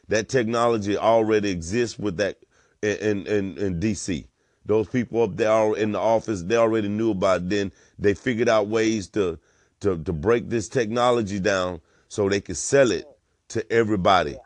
That 0.09 0.29
technology 0.29 0.97
already 0.97 1.51
exists 1.51 1.99
with 1.99 2.19
that 2.19 2.39
in 2.83 3.27
in 3.27 3.57
in 3.57 3.81
DC. 3.81 4.27
Those 4.67 4.89
people 4.89 5.23
up 5.23 5.37
there 5.37 5.75
in 5.77 5.93
the 5.93 5.99
office, 6.01 6.43
they 6.43 6.57
already 6.57 6.89
knew 6.89 7.13
about 7.13 7.43
it. 7.43 7.49
Then 7.49 7.73
they 7.99 8.13
figured 8.13 8.49
out 8.51 8.69
ways 8.69 9.09
to 9.11 9.39
to 9.81 9.97
to 10.03 10.13
break 10.13 10.51
this 10.51 10.69
technology 10.69 11.41
down 11.41 11.81
so 12.09 12.29
they 12.29 12.41
could 12.43 12.57
sell 12.59 12.91
it 12.91 13.07
to 13.49 13.73
everybody. 13.73 14.37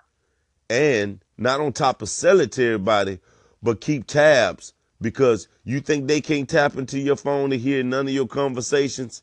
And 0.70 1.22
not 1.36 1.60
on 1.60 1.72
top 1.72 2.02
of 2.02 2.08
sell 2.08 2.40
it 2.40 2.52
to 2.52 2.64
everybody, 2.64 3.20
but 3.62 3.80
keep 3.80 4.06
tabs 4.06 4.74
because 5.00 5.48
you 5.64 5.80
think 5.80 6.06
they 6.06 6.20
can't 6.20 6.48
tap 6.48 6.76
into 6.76 6.98
your 6.98 7.16
phone 7.16 7.50
to 7.50 7.58
hear 7.58 7.82
none 7.82 8.06
of 8.08 8.14
your 8.14 8.26
conversations. 8.26 9.22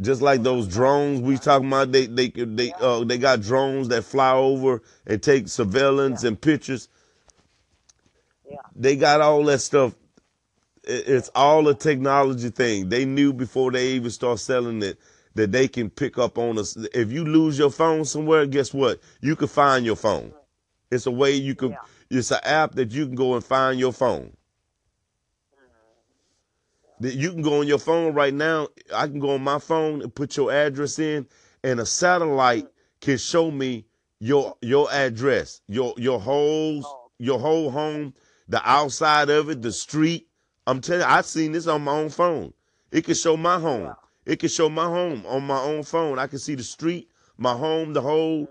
Just 0.00 0.22
like 0.22 0.42
those 0.42 0.68
drones 0.68 1.20
we 1.20 1.36
talking 1.38 1.68
about, 1.68 1.90
they 1.92 2.06
they 2.06 2.28
they 2.28 2.72
uh, 2.80 3.02
they 3.04 3.18
got 3.18 3.42
drones 3.42 3.88
that 3.88 4.04
fly 4.04 4.32
over 4.32 4.82
and 5.06 5.22
take 5.22 5.48
surveillance 5.48 6.22
and 6.22 6.40
pictures. 6.40 6.88
They 8.76 8.96
got 8.96 9.20
all 9.20 9.44
that 9.44 9.58
stuff. 9.58 9.94
It's 10.84 11.28
all 11.34 11.66
a 11.68 11.74
technology 11.74 12.50
thing. 12.50 12.88
They 12.88 13.04
knew 13.04 13.32
before 13.32 13.72
they 13.72 13.88
even 13.88 14.10
start 14.10 14.38
selling 14.38 14.82
it 14.82 14.98
that 15.38 15.52
they 15.52 15.68
can 15.68 15.88
pick 15.88 16.18
up 16.18 16.36
on 16.36 16.58
us. 16.58 16.76
If 16.92 17.12
you 17.12 17.24
lose 17.24 17.58
your 17.58 17.70
phone 17.70 18.04
somewhere, 18.04 18.44
guess 18.44 18.74
what? 18.74 19.00
You 19.20 19.36
can 19.36 19.46
find 19.46 19.86
your 19.86 19.96
phone. 19.96 20.32
It's 20.90 21.06
a 21.06 21.10
way 21.12 21.32
you 21.32 21.54
can. 21.54 21.70
Yeah. 21.70 21.78
It's 22.10 22.30
an 22.32 22.40
app 22.42 22.74
that 22.74 22.90
you 22.90 23.06
can 23.06 23.14
go 23.14 23.34
and 23.34 23.44
find 23.44 23.78
your 23.78 23.92
phone. 23.92 24.32
Mm-hmm. 27.00 27.18
You 27.20 27.30
can 27.30 27.42
go 27.42 27.60
on 27.60 27.68
your 27.68 27.78
phone 27.78 28.14
right 28.14 28.34
now. 28.34 28.68
I 28.92 29.06
can 29.06 29.20
go 29.20 29.30
on 29.30 29.42
my 29.42 29.60
phone 29.60 30.02
and 30.02 30.12
put 30.12 30.36
your 30.36 30.50
address 30.50 30.98
in, 30.98 31.26
and 31.62 31.78
a 31.78 31.86
satellite 31.86 32.66
can 33.00 33.16
show 33.16 33.50
me 33.50 33.86
your 34.18 34.56
your 34.60 34.90
address, 34.90 35.60
your 35.68 35.94
your 35.96 36.18
whole 36.18 36.82
your 37.18 37.38
whole 37.38 37.70
home, 37.70 38.12
the 38.48 38.60
outside 38.68 39.30
of 39.30 39.50
it, 39.50 39.62
the 39.62 39.70
street. 39.70 40.26
I'm 40.66 40.80
telling 40.80 41.02
you, 41.02 41.06
I've 41.06 41.26
seen 41.26 41.52
this 41.52 41.68
on 41.68 41.84
my 41.84 41.92
own 41.92 42.08
phone. 42.08 42.52
It 42.90 43.04
can 43.04 43.14
show 43.14 43.36
my 43.36 43.60
home. 43.60 43.94
It 44.28 44.40
can 44.40 44.50
show 44.50 44.68
my 44.68 44.84
home 44.84 45.24
on 45.26 45.44
my 45.44 45.58
own 45.58 45.82
phone. 45.82 46.18
I 46.18 46.26
can 46.26 46.38
see 46.38 46.54
the 46.54 46.62
street, 46.62 47.10
my 47.38 47.56
home, 47.56 47.94
the 47.94 48.02
whole 48.02 48.46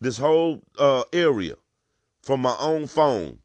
this 0.00 0.18
whole 0.18 0.60
uh, 0.76 1.04
area 1.12 1.54
from 2.22 2.40
my 2.40 2.56
own 2.58 2.88
phone. 2.88 3.38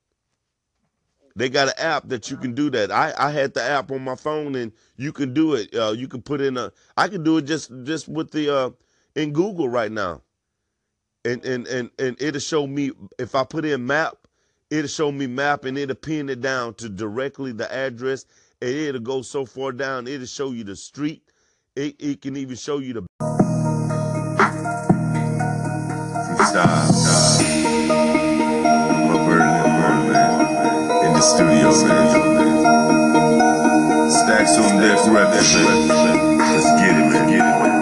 They 1.35 1.47
got 1.47 1.67
an 1.67 1.75
app 1.77 2.09
that 2.09 2.31
you 2.31 2.37
can 2.37 2.55
do 2.55 2.71
that. 2.71 2.91
I, 2.91 3.13
I 3.17 3.29
had 3.29 3.53
the 3.53 3.61
app 3.61 3.91
on 3.91 4.01
my 4.03 4.15
phone 4.15 4.55
and 4.55 4.71
you 4.95 5.11
can 5.11 5.33
do 5.33 5.53
it. 5.53 5.75
Uh, 5.75 5.91
you 5.91 6.07
can 6.07 6.23
put 6.23 6.41
in 6.41 6.57
a 6.57 6.71
I 6.97 7.07
can 7.07 7.23
do 7.23 7.37
it 7.37 7.43
just 7.43 7.71
just 7.83 8.07
with 8.07 8.31
the 8.31 8.53
uh 8.53 8.69
in 9.15 9.31
Google 9.31 9.69
right 9.69 9.91
now. 9.91 10.23
And 11.23 11.45
and 11.45 11.67
and 11.67 11.91
and 11.99 12.19
it'll 12.19 12.39
show 12.41 12.65
me 12.65 12.93
if 13.19 13.35
I 13.35 13.43
put 13.43 13.63
in 13.63 13.85
map, 13.85 14.27
it'll 14.71 14.87
show 14.87 15.11
me 15.11 15.27
map 15.27 15.65
and 15.65 15.77
it'll 15.77 15.95
pin 15.95 16.29
it 16.29 16.41
down 16.41 16.73
to 16.75 16.89
directly 16.89 17.51
the 17.51 17.71
address 17.71 18.25
and 18.59 18.71
it'll 18.71 19.01
go 19.01 19.21
so 19.21 19.45
far 19.45 19.71
down, 19.71 20.07
it'll 20.07 20.25
show 20.25 20.51
you 20.51 20.63
the 20.63 20.75
street. 20.75 21.24
It 21.77 21.95
it 21.99 22.21
can 22.21 22.37
even 22.37 22.55
show 22.55 22.77
you 22.77 22.93
the 22.93 23.01
Stop, 26.47 26.87
stop. 26.87 27.41
I'm 28.95 29.11
up 29.11 29.27
early, 29.27 29.43
man. 29.43 30.07
In 31.03 31.11
the 31.11 31.19
studio, 31.19 31.75
man. 31.83 32.07
Stacks 34.09 34.55
on 34.57 34.79
deck, 34.79 35.03
rep 35.11 35.27
that 35.35 35.43
shit. 35.43 35.67
Let's 35.67 36.63
get 36.79 36.95
it, 36.95 37.11
man. 37.11 37.27
Get 37.27 37.43
it, 37.43 37.59
man. 37.59 37.75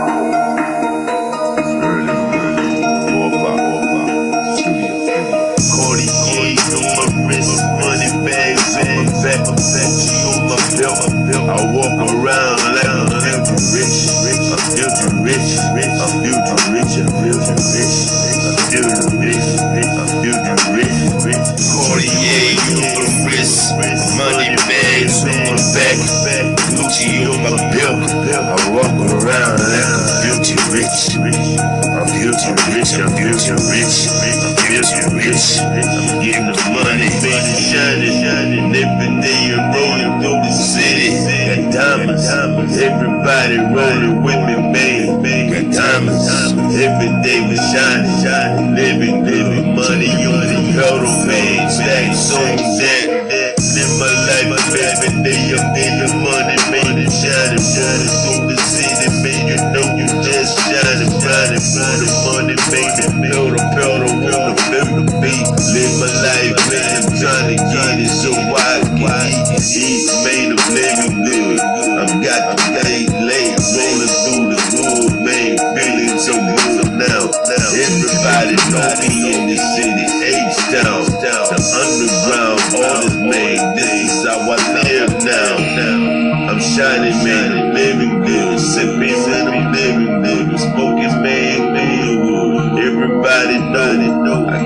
Early, 1.86 2.18
early. 2.34 2.66
Four 3.14 3.30
o'clock, 3.30 3.62
four 3.62 3.78
o'clock. 3.78 4.10
Studio, 4.58 4.90
studio. 5.06 5.38
Cartier 5.70 6.58
on 6.82 6.90
my 6.98 7.06
wrist, 7.30 7.62
money 7.78 8.10
bags 8.26 8.74
on 8.74 8.90
my 9.06 9.14
back, 9.22 9.46
Gucci 9.46 10.18
on 10.34 10.50
my 10.50 10.58
belt. 10.82 11.14
I 11.46 11.62
walk 11.72 11.94
around 12.10 12.63
filthy 15.34 15.58
rich, 15.74 15.98
I'm 15.98 16.22
filthy 16.22 16.54
rich, 16.74 16.94
I'm 17.02 17.10
filthy 17.10 17.58
rich, 17.74 17.98
I'm 18.46 18.62
filthy 18.70 19.18
rich, 19.18 19.50
I'm 19.98 20.10
filthy 20.22 20.54
rich. 21.26 21.48
Cartier 21.74 22.54
on 22.70 22.86
my 22.94 23.06
wrist, 23.26 23.74
money 24.18 24.54
bags 24.70 25.18
on 25.26 25.34
my 25.34 25.58
back, 25.74 25.98
Gucci 26.78 27.26
on 27.26 27.38
my 27.42 27.54
belt. 27.74 28.14
I 28.34 28.62
walk 28.70 28.94
around 28.94 29.58
like 29.58 29.90
I'm 29.90 30.06
filthy 30.22 30.56
rich, 30.70 31.18
I'm 31.18 31.34
filthy 32.14 32.52
rich, 32.70 32.94
I'm 32.94 33.10
filthy 33.18 33.58
rich, 33.74 33.98
I'm 34.10 34.30
filthy 34.62 35.06
rich. 35.18 35.48
I'm 35.64 36.22
getting 36.22 36.46
the 36.46 36.63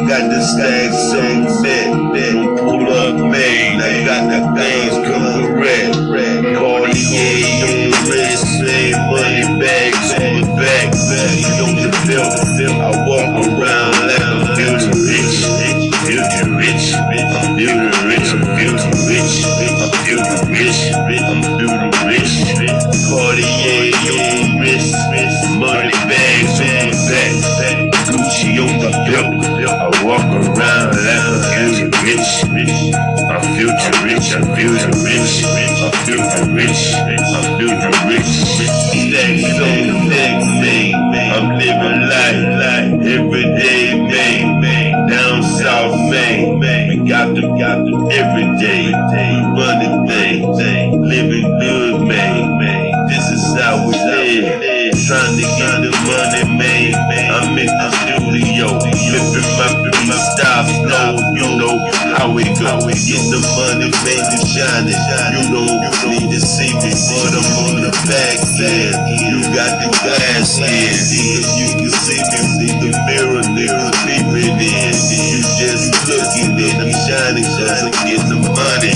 it. 0.10 1.07
Get 63.08 63.24
the 63.32 63.40
money, 63.56 63.88
you 63.88 64.40
shining. 64.44 65.00
You 65.32 65.44
don't 65.48 65.80
need 66.12 66.28
to 66.28 66.42
see 66.44 66.76
me, 66.84 66.92
but 66.92 67.40
I'm 67.40 67.48
on 67.64 67.80
the 67.80 67.92
back 68.04 68.36
end. 68.60 69.00
You 69.16 69.48
got 69.56 69.80
the 69.80 69.88
glass 70.04 70.60
in. 70.60 70.92
You 71.56 71.88
can 71.88 71.94
see 72.04 72.20
me 72.20 72.68
through 72.68 72.92
the 72.92 73.00
mirror, 73.08 73.48
nigga, 73.56 73.96
peeping 74.04 74.60
in. 74.60 74.92
You 74.92 75.40
just 75.56 75.88
looking 76.04 76.52
and 76.60 76.84
I'm 76.84 76.92
shining, 77.08 77.48
I'm 77.48 77.96
getting 78.04 78.28
the 78.28 78.44
money. 78.44 78.92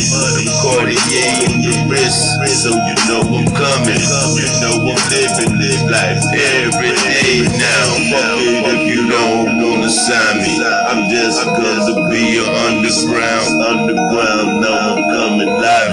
Cartier 0.59 1.47
on 1.47 1.63
the 1.63 1.71
wrist, 1.87 2.35
so 2.51 2.75
you 2.75 2.95
know 3.07 3.23
I'm 3.23 3.47
coming. 3.55 3.95
You 3.95 4.47
know 4.59 4.91
I'm 4.91 4.99
living 5.07 5.55
this 5.55 5.79
life 5.87 6.19
every 6.35 6.91
day 6.99 7.47
now. 7.47 7.87
Fuck 8.11 8.43
it 8.43 8.59
if 8.75 8.81
you 8.91 9.07
don't 9.07 9.55
wanna 9.55 9.80
sign 9.91 10.37
me. 10.37 10.63
I'm 10.63 11.09
just 11.09 11.43
gonna 11.45 12.09
be 12.09 12.39
an 12.39 12.47
underground, 12.65 13.61
underground. 13.61 14.61
Now 14.61 14.95
I'm 14.95 15.03
coming 15.11 15.47
live. 15.47 15.91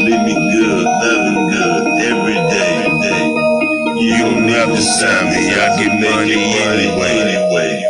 Living 0.00 0.50
good, 0.50 0.84
loving 0.84 1.48
good 1.50 1.84
every 2.08 2.40
day. 2.48 2.88
You 4.00 4.18
don't 4.18 4.48
have 4.48 4.70
to 4.70 4.80
sign 4.80 5.26
me. 5.26 5.52
I 5.52 5.76
get 5.78 6.00
money 6.00 6.34
anyway. 6.34 7.89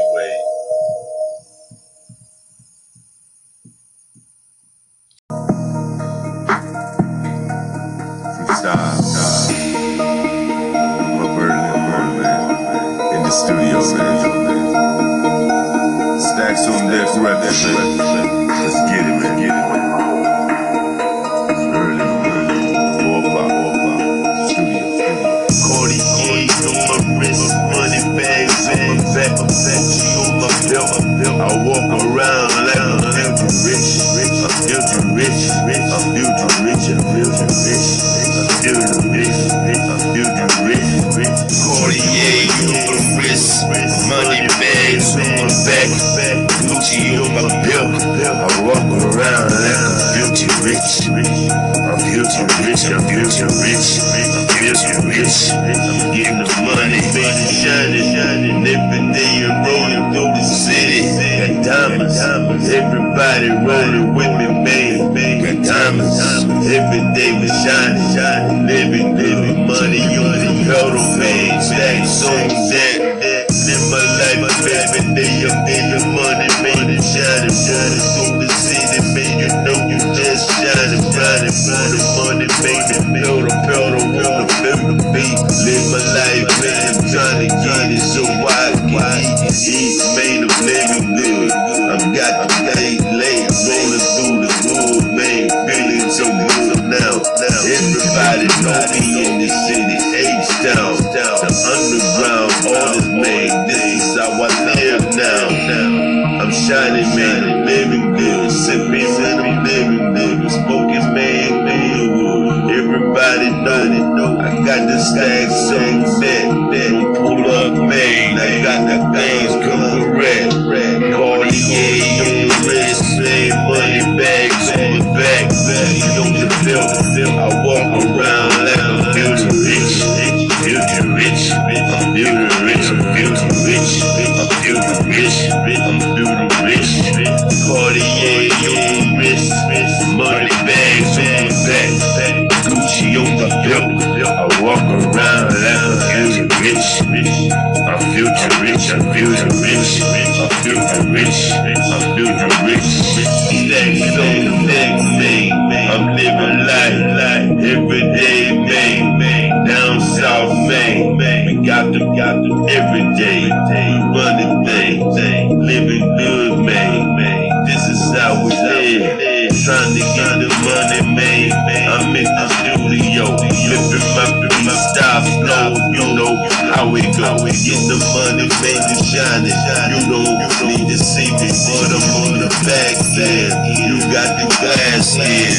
Me, 181.83 181.89
but 181.89 182.05
on 182.21 182.33
the 182.39 182.49
back. 182.67 182.97
You 183.17 184.01
got 184.13 184.31
the 184.39 184.47
glass 184.61 185.17
in. 185.17 185.53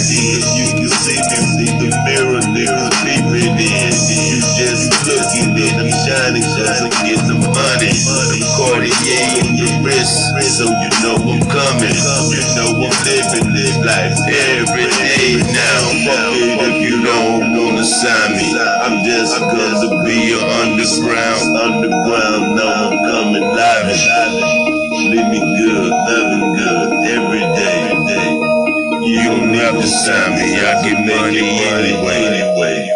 You 0.57 0.67
can 0.73 0.89
see 0.89 1.17
me 1.17 1.38
through 1.57 1.77
the 1.81 1.89
mirror, 2.05 2.41
nigga, 2.53 2.89
peeping 3.05 3.57
in. 3.57 3.93
You 3.93 4.38
just 4.57 4.91
looking 5.05 5.57
at 5.57 5.77
I'm 5.81 5.91
shining, 6.05 6.45
trying 6.45 6.89
to 6.89 6.97
get 7.05 7.21
the 7.27 7.38
money. 7.38 7.93
Cartier 8.57 9.25
on 9.41 9.55
your 9.57 9.73
wrist, 9.84 10.31
so 10.57 10.65
you 10.69 10.91
know 11.01 11.17
I'm 11.17 11.41
coming. 11.49 11.95
You 12.29 12.43
know 12.55 12.69
I'm 12.77 12.95
living 13.05 13.53
this 13.53 13.77
life 13.86 14.17
every 14.29 14.88
day 15.01 15.41
now. 15.41 15.81
Fuck 16.05 16.34
it 16.38 16.60
if 16.62 16.77
you 16.86 17.03
don't 17.03 17.57
wanna 17.57 17.84
sign 17.86 18.38
me. 18.38 18.53
I'm 18.57 19.03
just 19.05 19.39
gonna 19.39 20.03
be 20.05 20.29
your 20.29 20.43
underground, 20.62 21.57
underground. 21.57 22.55
Now 22.55 22.89
I'm 22.89 22.97
coming 23.10 23.43
live. 23.43 24.61
Good, 25.10 25.16
living 25.18 26.56
good 26.58 26.94
every 27.10 27.40
day. 27.40 27.90
You 29.04 29.24
don't 29.24 29.54
have 29.56 29.82
to 29.82 29.88
sign 29.88 30.36
me. 30.36 30.60
I 30.60 30.84
get 30.84 31.06
money 31.08 31.40
anyway. 31.40 32.26
anyway. 32.28 32.90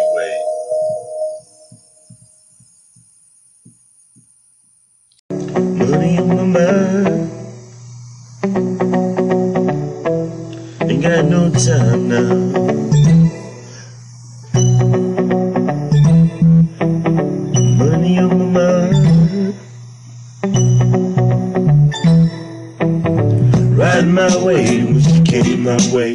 Came 25.78 25.92
way. 25.92 26.14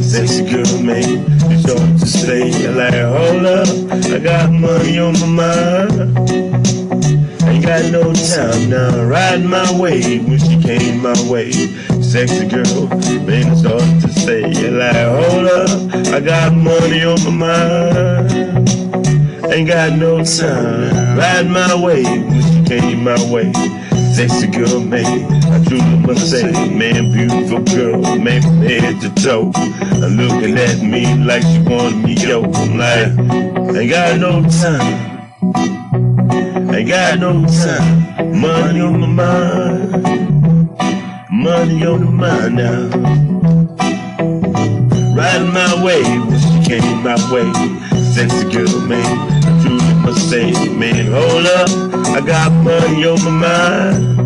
Sexy 0.00 0.42
girl, 0.42 0.66
you 1.50 1.58
thought 1.58 2.00
to 2.00 2.06
stay. 2.06 2.68
Like, 2.68 2.94
hold 2.94 3.46
up, 3.46 3.68
I 4.10 4.18
got 4.18 4.50
money 4.50 4.98
on 4.98 5.18
my 5.20 5.26
mind. 5.26 6.18
Ain't 7.48 7.64
got 7.64 7.90
no 7.90 8.12
time 8.12 8.70
now, 8.70 9.04
riding 9.04 9.48
my 9.48 9.78
way 9.78 10.18
when 10.20 10.38
she 10.38 10.60
came 10.60 11.02
my 11.02 11.14
way. 11.30 11.52
Sexy 12.02 12.46
girl, 12.48 12.88
man, 13.26 13.52
it's 13.52 13.62
hard 13.62 14.00
to 14.02 14.08
say. 14.08 14.70
Like, 14.70 14.96
hold 14.96 15.46
up, 15.46 16.14
I 16.14 16.20
got 16.20 16.54
money 16.54 17.04
on 17.04 17.22
my 17.24 17.30
mind. 17.46 18.68
Ain't 19.52 19.68
got 19.68 19.92
no 19.98 20.24
time, 20.24 21.18
riding 21.18 21.52
my 21.52 21.74
way 21.74 22.02
when 22.02 22.42
she 22.42 22.64
came 22.64 23.04
my 23.04 23.30
way. 23.30 23.52
Sexy 24.14 24.46
girl, 24.46 24.80
man, 24.80 25.06
I 25.44 25.64
truly 25.64 25.96
must 26.06 26.30
say, 26.30 26.52
man, 26.68 27.10
beautiful 27.10 27.60
girl, 27.60 28.18
man, 28.18 28.42
from 28.42 28.60
head 28.60 29.00
to 29.00 29.08
toe. 29.22 29.50
Looking 30.06 30.58
at 30.58 30.82
me 30.82 31.14
like 31.24 31.42
she 31.42 31.58
wanted 31.60 32.04
me, 32.04 32.14
yo. 32.14 32.42
I'm 32.44 32.76
like, 32.76 33.08
ain't 33.74 33.90
got 33.90 34.18
no 34.20 34.42
time. 34.42 35.22
Ain't 36.74 36.88
got 36.88 37.18
no 37.20 37.46
time. 37.46 38.38
Money 38.38 38.80
on 38.82 39.00
my 39.00 39.06
mind. 39.06 39.92
Money 41.30 41.86
on 41.86 42.14
my 42.14 42.48
mind 42.50 42.56
now. 42.56 42.82
Riding 45.16 45.52
my 45.52 45.84
way 45.84 46.02
when 46.02 46.38
she 46.38 46.68
came 46.68 47.02
my 47.02 47.16
way. 47.32 47.50
Sexy 48.12 48.44
girl, 48.50 48.80
man. 48.86 49.31
Truly 49.62 49.94
must 50.02 50.28
say, 50.28 50.52
man, 50.74 51.06
hold 51.06 51.46
up. 51.46 51.68
I 52.08 52.20
got 52.20 52.52
money 52.52 53.06
on 53.06 53.22
my 53.24 53.30
mind. 53.30 54.20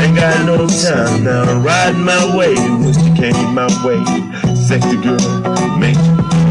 Ain't 0.00 0.16
got 0.16 0.46
no 0.46 0.66
time 0.66 1.24
now. 1.24 1.60
Riding 1.60 2.04
my 2.04 2.36
way 2.36 2.54
when 2.54 2.92
she 2.94 3.10
came 3.20 3.54
my 3.54 3.68
way. 3.84 4.02
Sexy 4.54 4.96
girl, 5.02 5.18
man. 5.78 5.96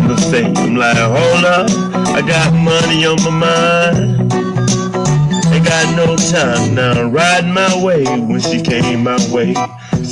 Must 0.07 0.29
say, 0.29 0.45
I'm 0.45 0.75
like, 0.75 0.97
hold 0.97 1.45
up. 1.45 1.69
I 2.15 2.21
got 2.21 2.53
money 2.53 3.05
on 3.05 3.21
my 3.23 3.29
mind. 3.31 4.33
Ain't 5.53 5.65
got 5.65 5.95
no 5.95 6.15
time 6.15 6.75
now, 6.75 7.03
riding 7.09 7.53
my 7.53 7.83
way 7.83 8.03
when 8.03 8.39
she 8.39 8.61
came 8.61 9.03
my 9.03 9.17
way. 9.31 9.53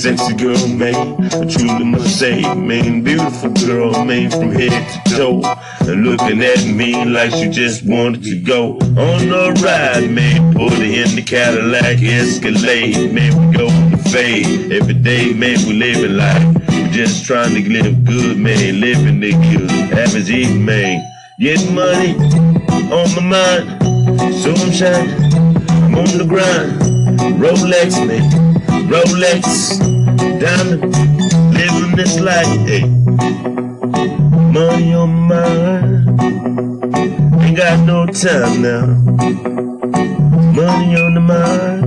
Sexy 0.02 0.34
girl, 0.34 0.68
man, 0.68 0.96
I 1.26 1.46
truly 1.46 1.86
must 1.86 2.18
say, 2.18 2.42
man, 2.56 3.04
beautiful 3.04 3.52
girl, 3.52 4.04
man, 4.04 4.32
from 4.32 4.52
head 4.52 4.72
to 5.06 5.16
toe. 5.16 5.42
And 5.82 6.04
looking 6.04 6.42
at 6.42 6.66
me 6.66 7.06
like 7.06 7.30
she 7.30 7.50
just 7.50 7.86
wanted 7.86 8.24
to 8.24 8.42
go 8.42 8.80
on 8.80 9.30
a 9.30 9.52
ride, 9.62 10.10
man. 10.10 10.56
Put 10.56 10.74
her 10.74 10.84
in 10.84 11.16
the 11.16 11.22
Cadillac 11.22 12.02
Escalade, 12.02 13.14
man, 13.14 13.52
we 13.52 13.56
go 13.56 13.68
to 13.68 13.98
fade. 14.10 14.72
Every 14.72 14.96
day, 14.96 15.34
man, 15.34 15.60
we 15.68 15.74
living 15.74 16.18
life. 16.18 16.48
We 16.70 16.90
just 16.90 17.24
trying 17.24 17.54
to 17.54 17.70
live 17.70 18.04
good, 18.04 18.40
man, 18.40 18.80
living 18.80 19.22
it 19.22 19.34
good. 19.56 19.70
Average 20.00 20.32
eating, 20.32 20.66
man. 20.66 21.08
Getting 21.40 21.76
money 21.76 22.16
on 22.90 23.08
my 23.18 23.22
mind, 23.22 24.34
so 24.34 24.50
I'm. 24.50 25.10
I'm 25.84 25.94
on 25.94 26.18
the 26.18 26.26
grind. 26.28 26.82
Rolex, 27.40 28.08
man. 28.08 28.51
Rolex. 28.92 29.80
Diamond. 30.42 30.82
Living 31.54 31.96
this 31.96 32.20
life, 32.20 32.46
hey. 32.68 32.86
Money 34.52 34.94
on 34.94 35.10
my 35.10 35.48
mind. 35.48 36.22
Ain't 37.42 37.56
got 37.56 37.80
no 37.86 38.06
time 38.06 38.62
now. 38.62 38.86
Money 40.52 40.96
on 41.00 41.14
the 41.14 41.22
mind. 41.22 41.82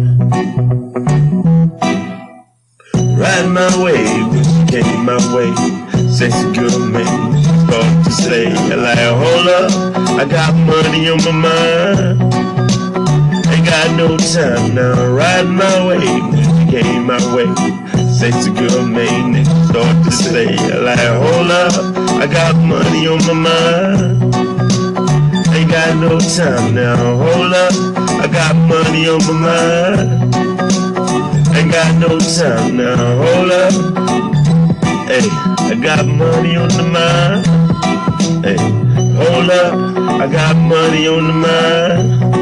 Riding 3.20 3.52
my 3.52 3.84
wave, 3.84 4.28
when 4.32 4.44
she 4.44 4.64
came 4.72 5.04
my 5.04 5.18
way. 5.34 5.52
Sexy 6.08 6.52
girl 6.54 6.78
me 6.78 7.04
start 7.66 8.04
to 8.04 8.10
say, 8.10 8.46
like, 8.76 8.98
hold 8.98 9.48
up, 9.48 9.70
I 10.20 10.24
got 10.24 10.54
money 10.54 11.10
on 11.10 11.18
my 11.24 11.32
mind. 11.32 12.34
Ain't 13.52 13.66
got 13.66 13.96
no 13.96 14.16
time 14.16 14.74
now, 14.74 15.06
riding 15.12 15.54
my 15.54 15.86
wave, 15.86 16.43
came 16.82 17.06
my 17.06 17.18
way. 17.34 17.46
Sexy 18.18 18.50
girl 18.50 18.86
made 18.86 19.26
me 19.32 19.44
start 19.44 19.96
to 20.04 20.10
say, 20.10 20.56
like, 20.80 20.98
hold 20.98 21.50
up, 21.50 21.72
I 22.22 22.26
got 22.26 22.56
money 22.56 23.06
on 23.06 23.20
my 23.28 23.36
mind. 23.48 24.34
Ain't 25.54 25.70
got 25.70 25.96
no 26.04 26.18
time 26.18 26.74
now, 26.74 26.96
hold 26.96 27.54
up, 27.64 27.74
I 28.22 28.26
got 28.26 28.56
money 28.56 29.08
on 29.08 29.20
my 29.28 29.36
mind. 29.48 30.34
Ain't 31.56 31.70
got 31.70 31.92
no 32.04 32.18
time 32.18 32.76
now, 32.76 32.96
hold 33.22 33.52
up. 33.52 33.74
Hey, 35.06 35.28
I 35.70 35.74
got 35.80 36.06
money 36.06 36.56
on 36.56 36.70
the 36.78 36.86
mind. 36.98 37.46
Hey, 38.44 38.58
hold 39.20 39.50
up, 39.50 39.74
I 40.22 40.26
got 40.26 40.56
money 40.56 41.06
on 41.06 41.24
the 41.28 41.36
mind. 41.46 42.33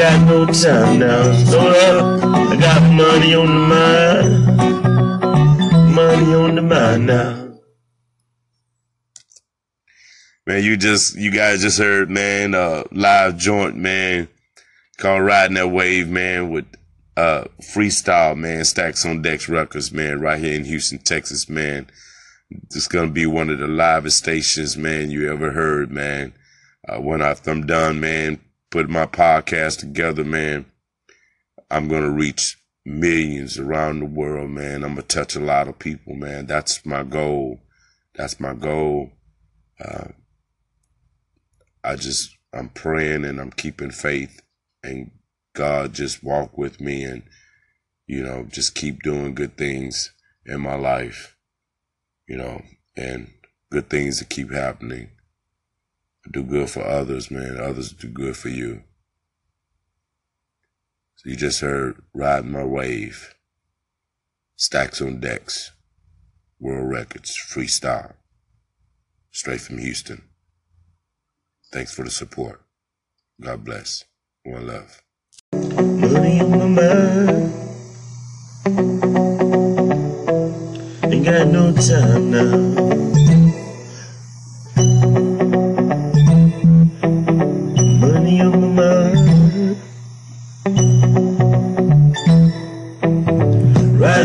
Got 0.00 0.26
no 0.26 0.46
time 0.46 0.98
now, 0.98 1.24
hold 1.44 1.76
up, 1.76 2.24
I 2.24 2.56
got 2.56 2.90
money 2.90 3.34
on 3.34 3.46
the 3.48 3.52
mind. 3.52 4.46
Money 5.94 6.32
on 6.32 6.54
the 6.54 6.62
mind 6.62 7.06
now. 7.06 7.58
Man, 10.46 10.64
you 10.64 10.78
just 10.78 11.16
you 11.16 11.30
guys 11.30 11.60
just 11.60 11.76
heard, 11.78 12.08
man, 12.08 12.54
uh 12.54 12.84
live 12.92 13.36
joint, 13.36 13.76
man, 13.76 14.28
called 14.96 15.22
Riding 15.22 15.56
That 15.56 15.68
Wave, 15.68 16.08
man, 16.08 16.48
with 16.48 16.64
uh 17.18 17.44
freestyle, 17.60 18.34
man, 18.38 18.64
Stacks 18.64 19.04
on 19.04 19.20
Decks 19.20 19.50
Records, 19.50 19.92
man, 19.92 20.18
right 20.18 20.40
here 20.42 20.54
in 20.54 20.64
Houston, 20.64 20.96
Texas, 21.00 21.46
man. 21.46 21.90
It's 22.50 22.88
gonna 22.88 23.10
be 23.10 23.26
one 23.26 23.50
of 23.50 23.58
the 23.58 23.68
livest 23.68 24.16
stations, 24.16 24.78
man, 24.78 25.10
you 25.10 25.30
ever 25.30 25.52
heard, 25.52 25.90
man. 25.90 26.32
Uh, 26.88 27.02
when 27.02 27.20
I'm 27.20 27.66
done, 27.66 28.00
man, 28.00 28.40
putting 28.70 28.92
my 28.92 29.06
podcast 29.06 29.78
together, 29.78 30.24
man, 30.24 30.66
I'm 31.70 31.88
gonna 31.88 32.10
reach 32.10 32.56
millions 32.84 33.58
around 33.58 34.00
the 34.00 34.06
world, 34.06 34.50
man. 34.50 34.84
I'm 34.84 34.94
gonna 34.94 35.02
touch 35.02 35.36
a 35.36 35.40
lot 35.40 35.68
of 35.68 35.78
people, 35.78 36.14
man. 36.14 36.46
That's 36.46 36.84
my 36.86 37.02
goal. 37.02 37.60
That's 38.14 38.40
my 38.40 38.54
goal. 38.54 39.12
Uh, 39.82 40.08
I 41.82 41.96
just 41.96 42.36
I'm 42.52 42.68
praying 42.68 43.24
and 43.24 43.40
I'm 43.40 43.50
keeping 43.50 43.90
faith 43.90 44.42
and 44.82 45.10
God 45.54 45.94
just 45.94 46.22
walk 46.22 46.58
with 46.58 46.80
me 46.80 47.04
and 47.04 47.22
you 48.06 48.22
know 48.22 48.44
just 48.48 48.74
keep 48.74 49.02
doing 49.02 49.34
good 49.34 49.56
things 49.56 50.12
in 50.44 50.60
my 50.60 50.74
life 50.74 51.36
you 52.26 52.36
know 52.36 52.62
and 52.96 53.30
good 53.70 53.88
things 53.88 54.18
to 54.18 54.24
keep 54.24 54.52
happening 54.52 55.10
do 56.32 56.42
good 56.42 56.68
for 56.68 56.84
others 56.84 57.30
man 57.30 57.58
others 57.60 57.92
do 57.92 58.08
good 58.08 58.36
for 58.36 58.48
you 58.48 58.82
so 61.16 61.30
you 61.30 61.36
just 61.36 61.60
heard 61.60 62.02
riding 62.14 62.52
my 62.52 62.64
wave 62.64 63.34
stacks 64.56 65.00
on 65.00 65.20
decks 65.20 65.72
world 66.58 66.88
records 66.88 67.36
freestyle 67.36 68.14
straight 69.30 69.60
from 69.60 69.78
Houston 69.78 70.22
Thanks 71.72 71.94
for 71.94 72.04
the 72.04 72.10
support. 72.10 72.60
God 73.40 73.64
bless. 73.64 74.04
One 74.44 74.66
love. 74.66 75.02
Money 75.52 76.40
on 76.40 76.50
my 76.50 76.66
mind. 76.66 77.54
Ain't 81.04 81.24
got 81.24 81.46
no 81.46 81.72
time 81.72 82.30
now. 82.32 83.19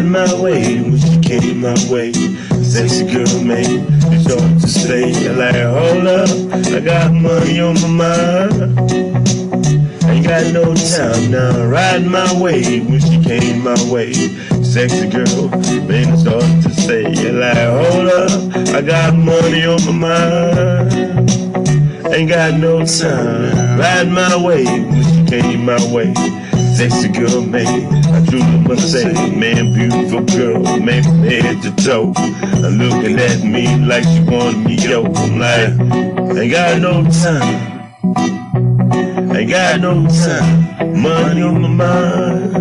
Riding 0.05 0.11
my 0.11 0.43
way 0.43 0.81
when 0.81 0.97
she 0.99 1.19
came 1.19 1.61
my 1.61 1.73
way. 1.89 2.11
Sexy 2.61 3.05
girl 3.11 3.43
made 3.43 3.89
me 4.09 4.19
start 4.19 4.61
to 4.61 4.67
say, 4.67 5.09
You 5.09 5.33
like, 5.33 5.55
hold 5.55 6.05
up, 6.05 6.29
I 6.53 6.79
got 6.79 7.11
money 7.11 7.59
on 7.59 7.73
my 7.81 7.87
mind. 7.87 8.79
Ain't 10.05 10.27
got 10.27 10.53
no 10.53 10.75
time 10.75 11.31
now, 11.31 11.65
riding 11.65 12.11
my 12.11 12.39
way 12.39 12.81
when 12.81 12.99
she 12.99 13.19
came 13.23 13.63
my 13.63 13.75
way. 13.91 14.13
Sexy 14.63 15.09
girl, 15.09 15.49
made 15.87 16.07
me 16.07 16.17
start 16.17 16.43
to 16.43 16.69
say, 16.69 17.11
you 17.11 17.31
like, 17.31 17.57
hold 17.57 18.07
up, 18.07 18.75
I 18.75 18.81
got 18.81 19.15
money 19.15 19.65
on 19.65 19.83
my 19.85 19.91
mind. 19.91 21.31
Ain't 22.13 22.29
got 22.29 22.53
no 22.59 22.85
time, 22.85 23.79
riding 23.79 24.13
my 24.13 24.35
way 24.35 24.65
when 24.65 25.03
she 25.03 25.41
came 25.41 25.65
my 25.65 25.91
way. 25.91 26.13
Sexy 26.75 27.07
girl, 27.07 27.55
I 27.55 28.25
truly 28.27 28.57
must 28.67 28.91
say, 28.91 29.05
man, 29.33 29.73
beautiful 29.73 30.25
girl, 30.25 30.61
man, 30.77 31.03
from 31.03 31.23
head 31.23 31.61
to 31.61 31.71
toe. 31.81 32.13
Looking 32.59 33.17
at 33.17 33.45
me 33.45 33.77
like 33.77 34.03
she 34.03 34.19
wanted 34.19 34.57
me, 34.57 34.75
yo. 34.75 35.05
I'm 35.05 35.39
like, 35.39 35.69
ain't 36.37 36.51
got 36.51 36.81
no 36.81 37.09
time. 37.09 37.75
Ain't 39.33 39.49
got 39.49 39.79
no 39.79 40.05
time. 40.05 41.01
Money 41.01 41.41
on 41.43 41.61
my 41.61 41.69
mind. 41.69 42.53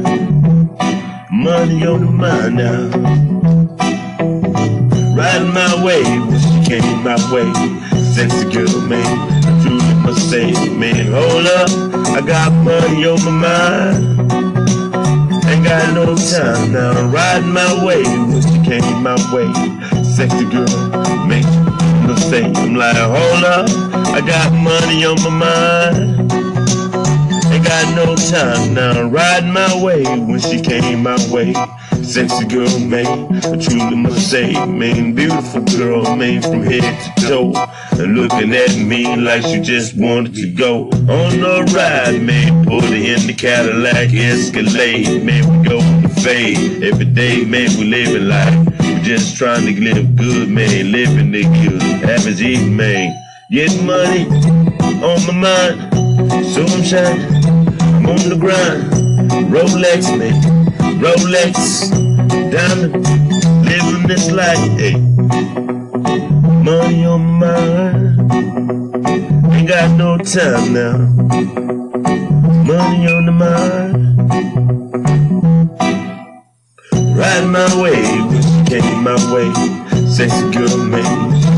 Money 1.33 1.85
on 1.85 2.07
the 2.07 2.13
mind 2.13 2.55
now. 2.55 2.89
Riding 5.17 5.53
my 5.53 5.85
way 5.85 6.05
when 6.05 6.39
she 6.39 6.63
came 6.71 7.03
my 7.03 7.17
way. 7.33 7.53
Sexy 8.15 8.49
girl, 8.49 8.81
man. 8.83 9.35
Say, 10.13 10.53
man, 10.71 11.13
hold 11.13 11.47
up. 11.47 11.71
I 12.11 12.21
got 12.21 12.53
money 12.65 13.07
on 13.07 13.25
my 13.25 13.31
mind. 13.31 14.33
Ain't 15.49 15.65
got 15.65 15.95
no 15.95 16.15
time 16.17 16.73
now. 16.73 17.09
Riding 17.09 17.53
my 17.53 17.85
way 17.85 18.03
when 18.05 18.43
she 18.43 18.59
came 18.69 19.03
my 19.03 19.17
way. 19.33 19.53
Sexy 20.05 20.45
girl, 20.47 21.27
make 21.27 21.45
no 22.07 22.15
say. 22.17 22.45
I'm 22.45 22.75
like, 22.75 22.97
hold 22.97 23.45
up. 23.45 23.69
I 24.15 24.21
got 24.21 24.53
money 24.53 25.05
on 25.05 25.23
my 25.23 25.31
mind. 25.31 26.33
Ain't 27.53 27.65
got 27.65 27.95
no 27.97 28.15
time 28.17 28.75
now. 28.75 29.03
Riding 29.09 29.53
my 29.53 29.83
way 29.83 30.05
when 30.05 30.41
she 30.41 30.61
came 30.61 31.03
my 31.03 31.17
way. 31.31 31.53
Sexy 32.05 32.45
girl, 32.47 32.79
man, 32.81 33.07
I 33.07 33.57
truly 33.57 33.97
must 33.97 34.31
say, 34.31 34.53
man, 34.67 35.15
beautiful 35.15 35.63
girl, 35.63 36.15
man, 36.15 36.43
from 36.43 36.63
head 36.63 36.83
to 37.17 37.27
toe. 37.27 37.53
And 37.93 38.15
looking 38.15 38.55
at 38.55 38.77
me 38.77 39.17
like 39.17 39.43
she 39.43 39.61
just 39.61 39.97
wanted 39.97 40.35
to 40.35 40.53
go 40.53 40.91
on 41.09 41.41
a 41.41 41.65
ride, 41.73 42.21
man. 42.23 42.67
Put 42.67 42.85
her 42.85 42.95
in 42.95 43.27
the 43.27 43.35
Cadillac 43.37 44.13
Escalade, 44.13 45.25
man. 45.25 45.63
We 45.63 45.69
go 45.69 45.81
the 46.03 46.09
fade 46.21 46.85
every 46.85 47.07
day, 47.07 47.45
man. 47.47 47.71
We 47.79 47.85
living 47.85 48.29
life. 48.29 48.55
We 48.81 49.01
just 49.01 49.37
trying 49.37 49.67
to 49.67 49.81
live 49.81 50.15
good, 50.15 50.51
man. 50.51 50.93
Living 50.93 51.33
the 51.33 51.43
good, 51.43 51.83
average 52.09 52.41
eating, 52.41 52.77
man. 52.77 53.19
Getting 53.51 53.87
money 53.87 54.27
on 55.03 55.27
my 55.27 55.33
mind, 55.33 56.47
so 56.47 56.63
I'm. 56.67 57.19
I'm 57.97 58.07
on 58.07 58.29
the 58.29 58.37
grind. 58.39 58.93
Rolex, 59.51 60.17
man. 60.19 60.64
Rolex. 61.03 61.91
Diamond. 62.51 62.95
Living 63.65 64.07
this 64.07 64.31
life, 64.31 64.59
hey. 64.79 64.97
Money 66.63 67.05
on 67.05 67.21
my 67.21 67.51
mind. 67.51 68.33
Ain't 69.53 69.69
got 69.69 69.97
no 69.97 70.19
time 70.19 70.73
now. 70.73 70.99
Money 72.65 73.13
on 73.13 73.27
the 73.27 73.33
mind. 73.33 73.95
Riding 77.19 77.51
my 77.51 77.69
she 78.43 78.81
came 78.81 79.03
my 79.03 79.17
way. 79.33 79.51
Sexy 80.09 80.51
girl 80.53 80.77
me 80.79 81.03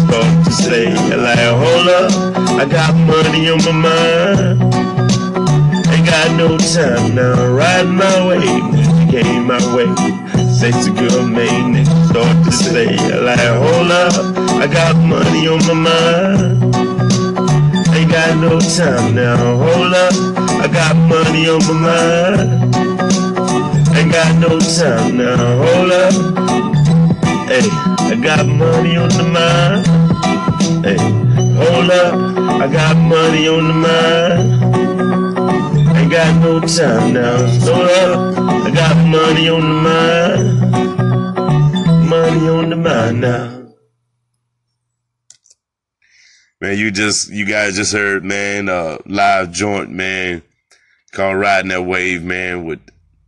start 0.06 0.44
to 0.44 0.52
say, 0.52 0.86
like, 1.16 1.38
hold 1.38 1.88
up, 1.88 2.12
I 2.60 2.64
got 2.64 2.94
money 2.94 3.50
on 3.50 3.58
my 3.64 3.72
mind. 3.72 4.74
Ain't 5.92 6.06
got 6.06 6.36
no 6.36 6.56
time 6.58 7.14
now, 7.14 7.52
riding 7.52 7.94
my 7.94 8.26
she 8.28 8.95
came 9.10 9.46
my 9.46 9.58
way. 9.74 9.88
Sexy 10.52 10.92
girl 10.92 11.26
made 11.26 11.66
me 11.68 11.84
start 12.08 12.44
to 12.44 12.52
say, 12.52 12.96
like, 13.20 13.38
hold 13.38 13.90
up, 13.90 14.12
I 14.62 14.66
got 14.66 14.96
money 14.96 15.48
on 15.48 15.60
my 15.66 15.74
mind. 15.74 16.74
Ain't 17.94 18.10
got 18.10 18.36
no 18.38 18.58
time 18.60 19.14
now, 19.14 19.36
hold 19.56 19.94
up, 19.94 20.14
I 20.60 20.68
got 20.68 20.96
money 20.96 21.48
on 21.48 21.60
my 21.66 21.72
mind. 21.72 22.76
Ain't 23.96 24.12
got 24.12 24.36
no 24.38 24.58
time 24.60 25.16
now. 25.16 25.36
Hold 25.36 25.90
up. 25.90 26.12
Hey, 27.48 27.66
I 28.12 28.14
got 28.22 28.46
money 28.46 28.96
on 28.96 29.08
the 29.08 29.24
mind. 29.24 29.86
Hey, 30.84 30.98
hold 31.56 31.90
up. 31.90 32.14
I 32.60 32.68
got 32.68 32.96
money 32.98 33.48
on 33.48 33.68
the 33.68 33.74
mind. 33.74 34.65
Got 36.10 36.40
no 36.40 36.60
time 36.60 37.14
now. 37.14 37.36
Hold 37.62 37.90
up. 37.90 38.38
I 38.38 38.70
got 38.70 38.96
money 39.08 39.48
on 39.48 39.60
the 39.60 39.68
mind. 39.82 40.60
Money 42.08 42.48
on 42.48 42.70
the 42.70 42.76
mind 42.76 43.20
now. 43.20 43.66
Man, 46.60 46.78
you 46.78 46.92
just 46.92 47.28
you 47.30 47.44
guys 47.44 47.74
just 47.76 47.92
heard, 47.92 48.24
man, 48.24 48.68
uh 48.68 48.98
live 49.04 49.50
joint, 49.50 49.90
man, 49.90 50.42
called 51.12 51.38
Riding 51.38 51.70
That 51.70 51.82
Wave, 51.82 52.22
man, 52.22 52.64
with 52.64 52.80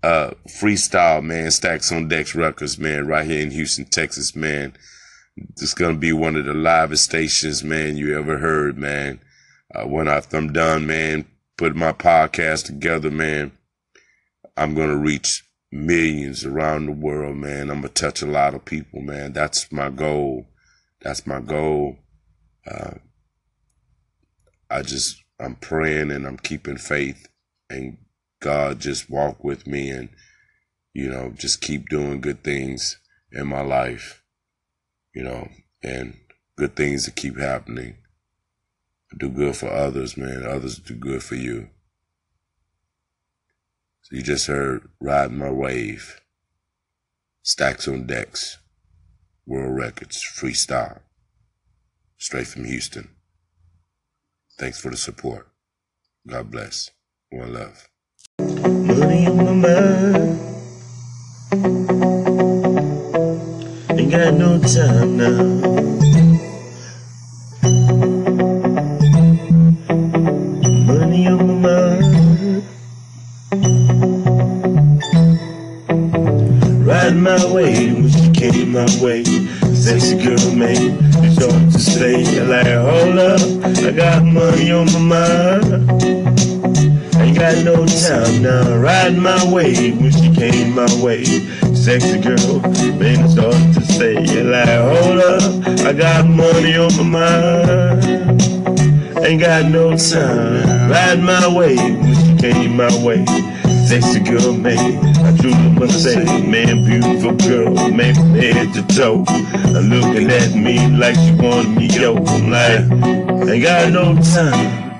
uh 0.05 0.31
freestyle, 0.49 1.23
man, 1.23 1.51
Stacks 1.51 1.91
on 1.91 2.07
Decks 2.09 2.37
Records, 2.37 2.79
man, 2.79 3.09
right 3.09 3.27
here 3.27 3.43
in 3.43 3.51
Houston, 3.51 3.87
Texas, 3.87 4.37
man. 4.37 4.73
It's 5.37 5.75
gonna 5.75 5.99
be 5.99 6.12
one 6.12 6.37
of 6.37 6.45
the 6.45 6.55
livest 6.55 7.05
stations, 7.05 7.64
man, 7.64 7.97
you 7.97 8.17
ever 8.17 8.38
heard, 8.38 8.79
man. 8.79 9.21
Uh, 9.75 9.85
when 9.85 10.09
I'm 10.09 10.53
done, 10.53 10.87
man, 10.87 11.27
put 11.59 11.77
my 11.77 11.92
podcast 11.92 12.64
together, 12.66 13.11
man, 13.11 13.53
I'm 14.57 14.75
gonna 14.75 14.97
reach 14.97 15.44
millions 15.71 16.47
around 16.47 16.87
the 16.87 16.92
world, 16.92 17.37
man. 17.37 17.68
I'm 17.68 17.83
gonna 17.83 17.88
touch 17.88 18.23
a 18.23 18.27
lot 18.27 18.55
of 18.55 18.64
people, 18.64 19.03
man. 19.03 19.35
That's 19.35 19.71
my 19.71 19.90
goal. 19.90 20.47
That's 21.03 21.27
my 21.27 21.40
goal. 21.40 21.99
Uh, 22.66 22.94
I 24.71 24.83
just 24.83 25.23
I'm 25.40 25.57
praying 25.57 26.11
and 26.11 26.27
I'm 26.27 26.38
keeping 26.38 26.79
faith 26.79 27.29
and 27.68 27.99
God 28.40 28.81
just 28.81 29.11
walk 29.11 29.42
with 29.42 29.66
me 29.66 29.90
and 29.90 30.09
you 30.94 31.09
know 31.09 31.33
just 31.35 31.61
keep 31.61 31.88
doing 31.88 32.21
good 32.21 32.42
things 32.42 32.99
in 33.33 33.47
my 33.47 33.61
life 33.61 34.23
you 35.14 35.23
know 35.23 35.49
and 35.83 36.16
good 36.57 36.77
things 36.77 37.05
to 37.05 37.11
keep 37.11 37.38
happening 37.38 37.97
do 39.16 39.29
good 39.29 39.57
for 39.57 39.71
others 39.71 40.16
man 40.16 40.44
others 40.47 40.79
do 40.79 40.94
good 40.94 41.23
for 41.23 41.37
you 41.37 41.68
so 44.03 44.16
you 44.16 44.23
just 44.23 44.47
heard 44.47 44.88
riding 45.01 45.38
my 45.38 45.51
wave 45.51 46.21
stacks 47.42 47.87
on 47.88 48.07
decks 48.07 48.59
world 49.47 49.75
records 49.77 50.23
freestyle 50.23 51.01
straight 52.18 52.47
from 52.47 52.64
Houston 52.64 53.09
Thanks 54.59 54.81
for 54.81 54.90
the 54.90 54.97
support. 54.97 55.47
God 56.27 56.51
bless. 56.51 56.90
One 57.31 57.53
love. 57.53 57.88
Money 58.40 59.29
on 59.29 59.37
my 59.37 59.53
mind. 59.53 60.40
Ain't 63.92 64.11
got 64.11 64.35
no 64.35 64.59
time 64.59 65.16
now. 65.16 65.98
Riding 77.09 77.23
my 77.23 77.53
way 77.55 77.90
when 77.94 78.11
she 78.11 78.31
came 78.33 78.73
my 78.73 78.85
way. 79.01 79.25
Sexy 79.25 80.23
girl, 80.23 80.55
man, 80.55 80.92
you 81.25 81.31
start 81.33 81.73
to 81.73 81.79
stay. 81.79 82.38
Like, 82.44 82.66
hold 82.66 83.18
up, 83.18 83.40
I 83.83 83.92
got 83.92 84.23
money 84.27 84.71
on 84.73 84.92
my 84.92 84.99
mind. 84.99 85.64
Ain't 87.16 87.38
got 87.38 87.64
no 87.64 87.87
time 87.87 88.42
now, 88.42 88.77
riding 88.77 89.23
my 89.23 89.42
way 89.51 89.92
when 89.92 90.11
she 90.12 90.31
came 90.35 90.75
my 90.75 90.87
way. 91.03 91.25
Sexy 91.75 92.21
girl, 92.21 92.61
man, 92.99 93.25
I 93.25 93.27
start 93.29 93.55
to 93.55 93.81
say, 93.87 94.42
like, 94.42 94.68
hold 94.68 95.18
up, 95.18 95.87
I 95.87 95.94
got 95.94 96.27
money 96.27 96.77
on 96.77 96.94
my 96.99 97.05
mind. 97.05 98.42
Ain't 99.25 99.40
got 99.40 99.64
no 99.71 99.97
time, 99.97 100.90
riding 100.90 101.25
my 101.25 101.49
way 101.57 101.75
when 101.75 102.14
she 102.14 102.37
came 102.37 102.77
my 102.77 102.94
way. 103.03 103.25
Sexy 103.88 104.20
girl, 104.20 104.53
man, 104.53 104.79
I 105.24 105.35
truly 105.38 105.70
must 105.70 106.03
say, 106.03 106.22
man, 106.42 106.85
beautiful 106.85 107.33
girl, 107.37 107.72
man, 107.90 108.14
from 108.14 108.35
head 108.35 108.74
to 108.74 108.83
toe. 108.94 109.24
Looking 109.81 110.31
at 110.31 110.55
me 110.55 110.88
like 110.88 111.14
she 111.14 111.33
wanted 111.33 111.74
me, 111.74 111.87
yo. 111.87 112.14
I'm 112.14 112.51
like, 112.51 112.81
ain't 113.48 113.62
got 113.62 113.90
no 113.90 114.14
time. 114.20 114.92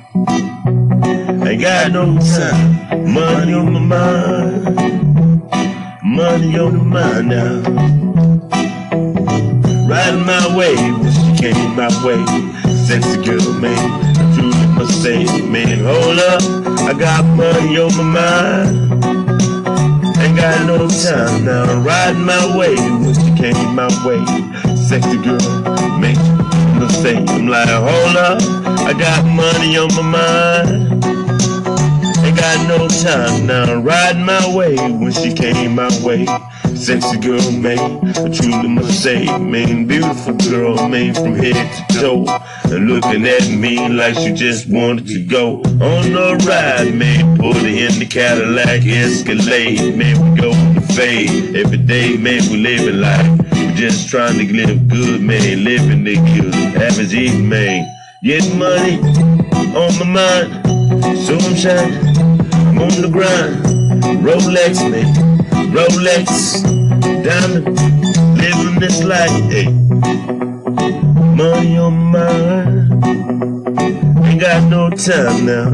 Ain't 1.47 1.61
got 1.61 1.93
no 1.93 2.17
time. 2.17 3.13
Money 3.13 3.53
on 3.53 3.75
my 3.75 3.79
mind. 3.79 4.65
Money 6.03 6.59
on 6.59 6.89
my 6.89 7.21
mind 7.21 7.29
now. 7.29 7.61
Riding 9.87 10.25
my 10.25 10.57
way 10.57 10.75
when 10.77 11.13
she 11.13 11.37
came 11.37 11.77
my 11.77 11.89
way. 12.03 12.25
Sexy 12.87 13.23
girl, 13.23 13.53
man. 13.61 13.79
I 14.17 14.35
truly 14.35 14.67
must 14.69 15.03
say, 15.03 15.27
man, 15.43 15.85
hold 15.85 16.19
up. 16.21 16.68
I 16.87 16.95
got 16.95 17.25
money 17.37 17.79
on 17.79 17.97
my 17.97 18.03
mind. 18.03 19.05
Ain't 20.19 20.37
got 20.37 20.67
no 20.67 20.89
time 20.89 21.45
now. 21.45 21.83
Riding 21.83 22.25
my 22.25 22.57
way 22.59 22.75
when 22.77 23.15
she 23.15 23.35
came 23.41 23.75
my 23.75 23.89
way. 24.07 24.25
Sexy 24.77 25.17
girl, 25.19 25.99
make 25.99 26.19
mistake. 26.79 27.29
I'm 27.29 27.49
like, 27.49 27.69
hold 27.69 28.17
up. 28.17 28.43
I 28.87 28.93
got 28.93 29.25
money 29.27 29.77
on 29.77 29.95
my 29.95 30.03
mind. 30.03 31.05
Ain't 32.25 32.37
got 32.37 32.69
no 32.69 32.89
time 32.89 33.47
now, 33.47 33.81
riding 33.81 34.25
my 34.25 34.55
way 34.55 34.77
when 34.77 35.13
she 35.13 35.33
came 35.33 35.75
my 35.75 35.89
way. 36.05 36.27
Sexy 36.77 37.19
girl, 37.19 37.51
man, 37.53 37.79
I 38.17 38.29
truly 38.31 38.69
must 38.69 39.03
say, 39.03 39.27
man, 39.39 39.87
beautiful 39.87 40.35
girl, 40.35 40.89
man, 40.89 41.15
from 41.15 41.35
head 41.35 41.55
to 41.89 42.01
toe. 42.01 42.27
And 42.65 42.89
looking 42.89 43.27
at 43.27 43.49
me 43.51 43.89
like 43.89 44.15
she 44.15 44.33
just 44.33 44.69
wanted 44.69 45.07
to 45.09 45.25
go 45.25 45.61
on 45.81 46.15
a 46.15 46.37
ride, 46.47 46.95
man. 46.95 47.39
Put 47.39 47.57
her 47.57 47.67
in 47.67 47.99
the 47.99 48.07
Cadillac 48.09 48.87
Escalade, 48.87 49.97
man, 49.97 50.35
we 50.35 50.41
go 50.41 50.53
to 50.53 50.81
fade. 50.95 51.57
Every 51.57 51.79
day, 51.79 52.17
man, 52.17 52.43
we 52.51 52.59
living 52.59 53.01
life. 53.01 53.53
We 53.53 53.73
just 53.75 54.09
trying 54.09 54.39
to 54.39 54.53
live 54.53 54.89
good, 54.89 55.21
man, 55.21 55.65
living 55.65 56.05
the 56.05 56.17
good. 56.17 56.55
Average 56.83 57.15
eating, 57.15 57.49
man. 57.49 57.87
Get 58.23 58.45
money 58.57 58.99
on 59.77 59.99
my 59.99 60.05
mind. 60.05 60.69
Shining, 61.59 61.99
I'm 62.53 62.79
on 62.79 62.89
the 63.03 63.09
grind. 63.11 63.65
Rolex, 64.25 64.89
man, 64.91 65.38
Rolex, 65.71 66.63
diamond, 67.23 67.77
living 68.39 68.81
this 68.81 69.05
life, 69.05 69.31
hey. 69.53 69.69
Money 71.37 71.77
on 71.77 71.93
my 71.93 72.33
mind, 72.33 73.05
ain't 74.25 74.41
got 74.41 74.63
no 74.71 74.89
time 74.89 75.45
now. 75.45 75.69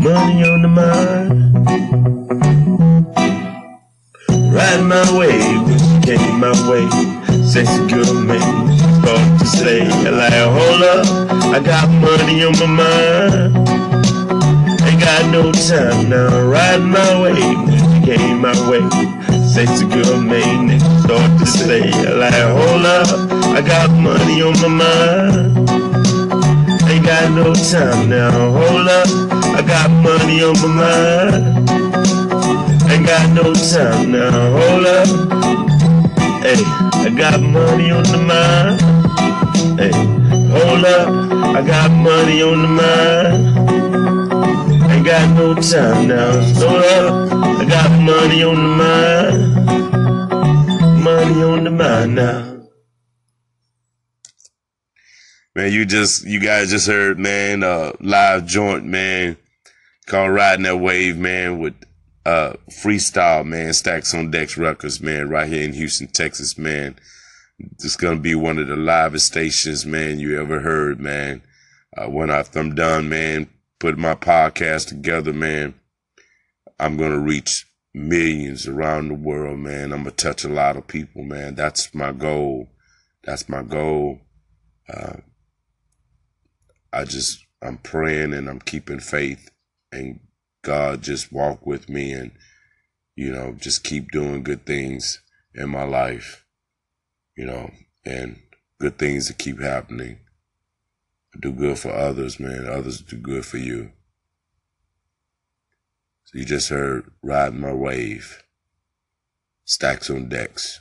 Money 0.00 0.44
on 0.48 0.62
the 0.62 0.68
mind, 0.68 1.54
riding 4.54 4.88
my 4.88 5.04
she 5.78 6.16
came 6.16 6.40
my 6.40 6.52
way. 6.70 6.88
Sexy 7.44 7.86
girl, 7.86 8.14
man, 8.14 8.40
start 9.02 9.40
to 9.40 9.46
say, 9.46 9.84
like, 10.10 10.32
hold 10.32 10.82
up, 10.82 11.06
I 11.54 11.60
got 11.60 11.86
money 12.00 12.44
on 12.44 12.58
my 12.58 12.66
mind. 12.66 13.68
Ain't 14.88 15.00
got 15.00 15.30
no 15.30 15.52
time 15.52 16.08
now, 16.08 16.40
riding 16.48 16.88
my 16.88 17.20
she 17.30 17.81
came 18.04 18.40
my 18.40 18.52
way. 18.68 18.82
Sexy 19.46 19.86
girl, 19.86 20.20
man, 20.20 20.80
start 21.02 21.38
to 21.38 21.46
say, 21.46 21.90
like, 22.14 22.34
hold 22.34 22.86
up, 22.86 23.06
I 23.56 23.60
got 23.60 23.90
money 23.90 24.42
on 24.42 24.54
my 24.62 24.68
mind. 24.68 25.68
Ain't 26.90 27.04
got 27.04 27.30
no 27.32 27.54
time 27.54 28.08
now, 28.08 28.30
hold 28.30 28.88
up, 28.88 29.08
I 29.56 29.62
got 29.66 29.90
money 29.90 30.42
on 30.42 30.54
my 30.62 30.68
mind. 30.82 31.70
Ain't 32.90 33.06
got 33.06 33.30
no 33.32 33.52
time 33.54 34.12
now, 34.12 34.30
hold 34.56 34.86
up. 34.86 35.08
Hey, 36.42 36.62
I 37.06 37.14
got 37.16 37.40
money 37.40 37.90
on 37.90 38.02
the 38.04 38.18
mind. 38.18 38.80
Hey, 39.78 39.92
hold 40.50 40.84
up, 40.84 41.56
I 41.56 41.62
got 41.62 41.90
money 41.90 42.42
on 42.42 42.62
the 42.62 42.68
mind. 42.68 43.71
Got 45.04 45.36
no 45.36 45.54
time 45.54 46.06
now, 46.06 46.32
hold 46.54 46.84
up, 46.84 47.32
I 47.32 47.64
got 47.64 47.90
money 48.02 48.44
on 48.44 48.54
the 48.54 48.62
mind. 48.62 49.54
Money 51.02 51.42
on 51.42 51.64
the 51.64 51.70
mind 51.70 52.14
now. 52.14 52.62
Man, 55.56 55.72
you 55.72 55.84
just 55.84 56.24
you 56.24 56.38
guys 56.38 56.70
just 56.70 56.86
heard, 56.86 57.18
man, 57.18 57.64
uh 57.64 57.92
live 58.00 58.46
joint, 58.46 58.84
man, 58.84 59.36
called 60.06 60.32
Riding 60.32 60.62
That 60.64 60.76
Wave, 60.76 61.16
man, 61.18 61.58
with 61.58 61.74
uh 62.24 62.52
freestyle, 62.70 63.44
man, 63.44 63.72
Stacks 63.72 64.14
on 64.14 64.30
Decks 64.30 64.56
Records, 64.56 65.00
man, 65.00 65.28
right 65.28 65.48
here 65.48 65.64
in 65.64 65.72
Houston, 65.72 66.06
Texas, 66.06 66.56
man. 66.56 66.94
It's 67.58 67.96
gonna 67.96 68.20
be 68.20 68.36
one 68.36 68.58
of 68.58 68.68
the 68.68 68.76
livest 68.76 69.26
stations, 69.26 69.84
man, 69.84 70.20
you 70.20 70.40
ever 70.40 70.60
heard, 70.60 71.00
man. 71.00 71.42
Uh 71.96 72.08
when 72.08 72.30
I'm 72.30 72.74
done, 72.76 73.08
man, 73.08 73.48
put 73.82 73.98
my 73.98 74.14
podcast 74.14 74.86
together, 74.86 75.32
man, 75.32 75.74
I'm 76.78 76.96
gonna 76.96 77.18
reach 77.18 77.66
millions 77.92 78.68
around 78.68 79.08
the 79.08 79.14
world, 79.14 79.58
man. 79.58 79.92
I'm 79.92 80.04
gonna 80.04 80.12
touch 80.12 80.44
a 80.44 80.48
lot 80.48 80.76
of 80.76 80.86
people, 80.86 81.24
man. 81.24 81.56
That's 81.56 81.92
my 81.92 82.12
goal. 82.12 82.68
That's 83.24 83.48
my 83.48 83.64
goal. 83.64 84.20
Uh, 84.88 85.16
I 86.92 87.02
just 87.02 87.44
I'm 87.60 87.78
praying 87.78 88.32
and 88.34 88.48
I'm 88.48 88.60
keeping 88.60 89.00
faith, 89.00 89.50
and 89.90 90.20
God 90.62 91.02
just 91.02 91.32
walk 91.32 91.66
with 91.66 91.88
me 91.88 92.12
and 92.12 92.30
you 93.16 93.32
know 93.32 93.56
just 93.58 93.82
keep 93.82 94.12
doing 94.12 94.44
good 94.44 94.64
things 94.64 95.20
in 95.56 95.68
my 95.70 95.82
life, 95.82 96.46
you 97.36 97.46
know, 97.46 97.72
and 98.04 98.42
good 98.78 98.96
things 98.96 99.26
to 99.26 99.32
keep 99.32 99.60
happening. 99.60 100.20
Do 101.40 101.52
good 101.52 101.78
for 101.78 101.90
others, 101.90 102.38
man. 102.38 102.68
Others 102.68 103.00
do 103.02 103.16
good 103.16 103.44
for 103.44 103.58
you. 103.58 103.92
So 106.24 106.38
you 106.38 106.44
just 106.44 106.68
heard 106.68 107.10
Ride 107.22 107.54
My 107.54 107.72
Wave, 107.72 108.42
Stacks 109.64 110.10
on 110.10 110.28
Decks, 110.28 110.80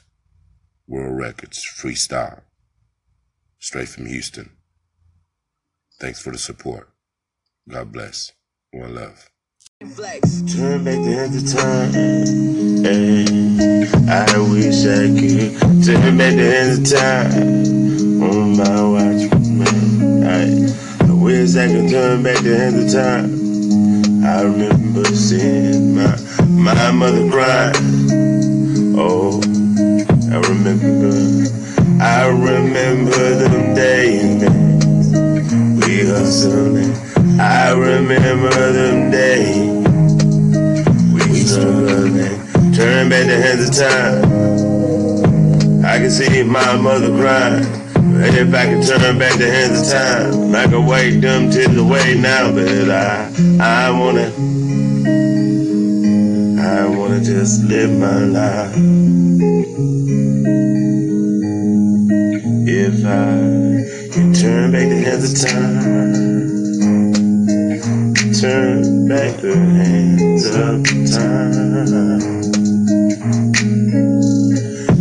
World 0.87 1.17
Records, 1.17 1.65
Freestyle, 1.65 2.41
straight 3.59 3.89
from 3.89 4.05
Houston. 4.07 4.51
Thanks 5.99 6.21
for 6.21 6.31
the 6.31 6.37
support. 6.37 6.89
God 7.69 7.91
bless. 7.91 8.31
One 8.71 8.95
love. 8.95 9.29
Turn 9.81 10.83
back 10.83 10.99
the 11.03 11.13
hands 11.13 11.35
of 11.43 11.59
time. 11.59 11.93
Hey, 12.83 13.25
I 14.09 14.37
wish 14.51 14.85
I 14.85 15.09
could 15.13 15.83
turn 15.85 16.17
back 16.17 16.35
the 16.35 16.51
hands 16.51 16.79
of 16.79 16.99
time 16.99 18.21
on 18.23 18.57
my 18.57 18.83
watch, 18.83 19.31
man. 19.31 19.31
I, 19.31 19.37
I 19.37 19.40
I 21.41 21.67
could 21.67 21.89
turn 21.89 22.21
back 22.21 22.37
the 22.43 22.55
hands 22.55 22.93
of 22.93 23.01
time. 23.01 24.23
I 24.23 24.43
remember 24.43 25.03
seeing 25.05 25.95
my 25.95 26.15
my 26.47 26.91
mother 26.91 27.27
cry. 27.31 27.71
Oh, 28.95 29.41
I 30.29 30.37
remember, 30.37 31.09
I 31.99 32.27
remember 32.27 33.33
them 33.41 33.73
days, 33.73 34.39
man. 34.39 35.79
We 35.79 36.05
hustling. 36.05 36.93
I 37.39 37.71
remember 37.71 38.71
them 38.71 39.09
days. 39.09 39.87
We 41.11 41.21
struggling. 41.41 42.37
Turn 42.71 43.09
back 43.09 43.25
the 43.25 43.37
hands 43.41 43.67
of 43.67 43.75
time. 43.75 44.25
I 45.83 45.97
can 45.97 46.11
see 46.11 46.43
my 46.43 46.77
mother 46.77 47.09
crying. 47.19 47.80
If 48.23 48.53
I 48.53 48.65
could 48.67 48.85
turn 48.85 49.17
back 49.17 49.37
the 49.39 49.47
hands 49.49 49.81
of 49.81 49.87
time, 49.91 50.53
I 50.53 50.67
could 50.67 50.85
wake 50.85 51.21
them 51.21 51.49
tears 51.49 51.75
away 51.75 52.15
now. 52.19 52.51
But 52.51 52.89
I, 52.89 53.31
I 53.59 53.89
wanna, 53.89 54.27
I 56.61 56.85
wanna 56.87 57.19
just 57.23 57.63
live 57.63 57.89
my 57.97 58.19
life. 58.19 58.75
If 62.67 63.05
I 63.05 64.13
can 64.13 64.33
turn 64.33 64.71
back 64.71 64.87
the 64.89 65.01
hands 65.01 65.33
of 65.33 65.49
time, 65.49 66.43
turn 68.39 69.07
back 69.07 69.41
the 69.41 69.55
hands 69.55 70.45
of 70.45 70.83
time, 71.11 72.21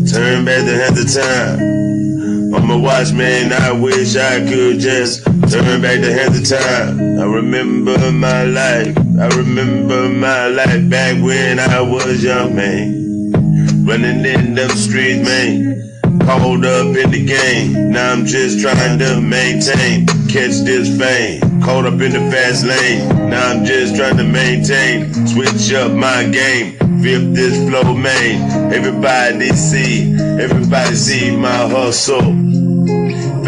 turn 0.07 0.45
back 0.47 0.65
the 0.65 0.75
hands 0.83 1.17
of 1.17 1.23
time. 1.23 2.10
A 2.71 2.79
watchman, 2.79 3.53
I 3.53 3.73
wish 3.73 4.15
I 4.15 4.39
could 4.49 4.79
just 4.79 5.25
turn 5.25 5.83
back 5.83 6.01
the 6.01 6.13
hands 6.13 6.39
of 6.39 6.59
time. 6.61 7.19
I 7.19 7.25
remember 7.25 8.13
my 8.13 8.45
life, 8.45 8.97
I 9.19 9.27
remember 9.37 10.09
my 10.09 10.47
life 10.47 10.89
back 10.89 11.21
when 11.21 11.59
I 11.59 11.81
was 11.81 12.23
young, 12.23 12.55
man. 12.55 13.33
Running 13.85 14.25
in 14.25 14.55
them 14.55 14.71
streets, 14.71 15.27
man. 15.27 15.99
Caught 16.21 16.65
up 16.65 16.97
in 16.97 17.11
the 17.11 17.27
game, 17.27 17.91
now 17.91 18.13
I'm 18.13 18.25
just 18.25 18.61
trying 18.61 19.01
to 19.01 19.21
maintain, 19.21 20.07
catch 20.29 20.63
this 20.63 20.97
fame. 20.97 21.41
Caught 21.63 21.87
up 21.87 22.01
in 22.01 22.13
the 22.13 22.31
fast 22.31 22.65
lane, 22.65 23.31
now 23.31 23.51
I'm 23.51 23.65
just 23.65 23.97
trying 23.97 24.17
to 24.19 24.25
maintain, 24.25 25.13
switch 25.27 25.73
up 25.73 25.91
my 25.91 26.23
game. 26.29 26.79
Fifth 27.03 27.35
this 27.35 27.57
flow, 27.69 27.95
man. 27.95 28.73
Everybody 28.73 29.49
see, 29.57 30.15
everybody 30.39 30.95
see 30.95 31.35
my 31.35 31.49
hustle. 31.49 32.60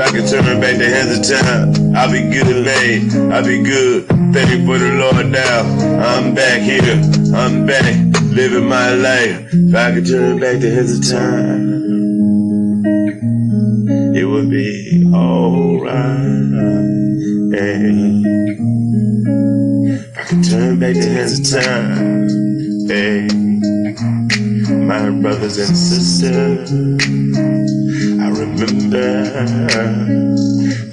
I 0.03 0.11
can 0.11 0.27
turn 0.27 0.61
back 0.61 0.79
the 0.79 0.89
hands 0.89 1.17
of 1.17 1.39
time, 1.39 1.95
I'll 1.95 2.11
be 2.11 2.23
good, 2.23 2.65
man. 2.65 3.33
I'll 3.33 3.45
be 3.45 3.63
good. 3.63 4.09
Thank 4.35 4.51
you 4.51 4.67
for 4.67 4.77
the 4.77 4.91
Lord 4.95 5.27
now. 5.31 5.61
I'm 6.03 6.35
back 6.35 6.61
here. 6.61 7.01
I'm 7.33 7.67
back 7.67 7.95
living 8.33 8.67
my 8.69 8.95
life. 8.95 9.49
If 9.53 9.75
I 9.75 9.93
could 9.95 10.05
turn 10.05 10.41
back 10.41 10.59
the 10.59 10.71
hands 10.71 10.99
of 10.99 11.05
time, 11.09 11.83
it 14.17 14.25
would 14.25 14.51
be 14.51 15.05
alright. 15.15 15.95
Hey. 17.55 18.23
If 19.95 20.19
I 20.19 20.25
could 20.25 20.43
turn 20.43 20.81
back 20.81 20.95
the 20.95 21.09
hands 21.15 21.39
of 21.39 21.63
time, 21.63 22.29
hey. 22.89 23.29
My 24.85 25.11
brothers 25.11 25.59
and 25.59 25.77
sisters. 25.77 27.62
Remember 28.43 29.23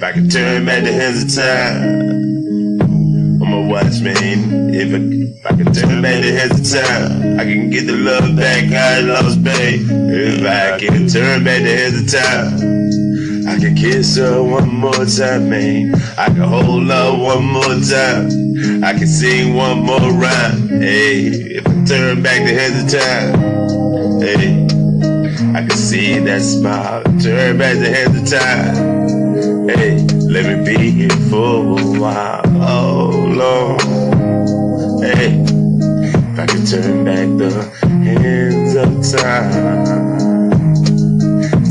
I 0.00 0.12
could 0.12 0.30
turn 0.30 0.64
back 0.66 0.84
the 0.84 0.92
hands 0.92 1.24
of 1.24 1.42
time. 1.42 2.80
I'm 3.42 3.52
a 3.52 3.68
watchman. 3.68 4.72
If 4.72 4.94
I, 4.94 4.98
if 5.00 5.46
I 5.46 5.56
could 5.56 5.74
turn 5.74 6.00
back 6.00 6.22
the 6.22 6.30
hands 6.30 6.60
of 6.60 6.80
time, 6.80 7.40
I 7.40 7.44
can 7.44 7.68
get 7.68 7.88
the 7.88 7.96
love 7.96 8.36
back 8.36 8.70
I 8.72 9.00
lost, 9.00 9.42
babe. 9.42 9.84
If 9.90 10.46
I 10.46 10.78
can 10.78 11.08
turn 11.08 11.42
back 11.42 11.62
the 11.62 11.76
hands 11.76 12.00
of 12.00 12.20
time, 12.22 13.48
I 13.48 13.58
can 13.58 13.74
kiss 13.74 14.16
her 14.16 14.40
one 14.40 14.72
more 14.72 15.04
time, 15.04 15.50
man. 15.50 15.94
I 16.16 16.26
can 16.26 16.42
hold 16.42 16.86
her 16.86 17.18
one 17.18 17.44
more 17.44 17.80
time. 17.82 18.84
I 18.84 18.92
can 18.92 19.08
sing 19.08 19.54
one 19.56 19.80
more 19.80 19.98
rhyme. 19.98 20.68
Hey, 20.68 21.26
if 21.58 21.66
I 21.66 21.84
turn 21.84 22.22
back 22.22 22.46
the 22.46 22.54
hands 22.54 22.94
of 22.94 23.00
time, 23.00 24.20
hey. 24.20 24.59
I 25.40 25.66
can 25.66 25.70
see 25.70 26.18
that 26.18 26.42
smile. 26.42 27.02
Turn 27.18 27.56
back 27.56 27.78
the 27.78 27.88
hands 27.88 28.20
of 28.20 28.38
time. 28.38 29.68
Hey, 29.68 30.06
let 30.28 30.44
me 30.44 30.64
be 30.64 30.90
here 30.90 31.08
for 31.30 31.80
a 31.80 31.98
while. 31.98 32.42
Oh, 32.46 33.10
Lord. 33.26 33.80
Hey, 35.02 35.42
if 35.42 36.38
I 36.38 36.46
could 36.46 36.66
turn 36.66 37.04
back 37.04 37.26
the 37.38 37.50
hands 37.88 38.74
of 38.76 39.18
time. 39.18 40.50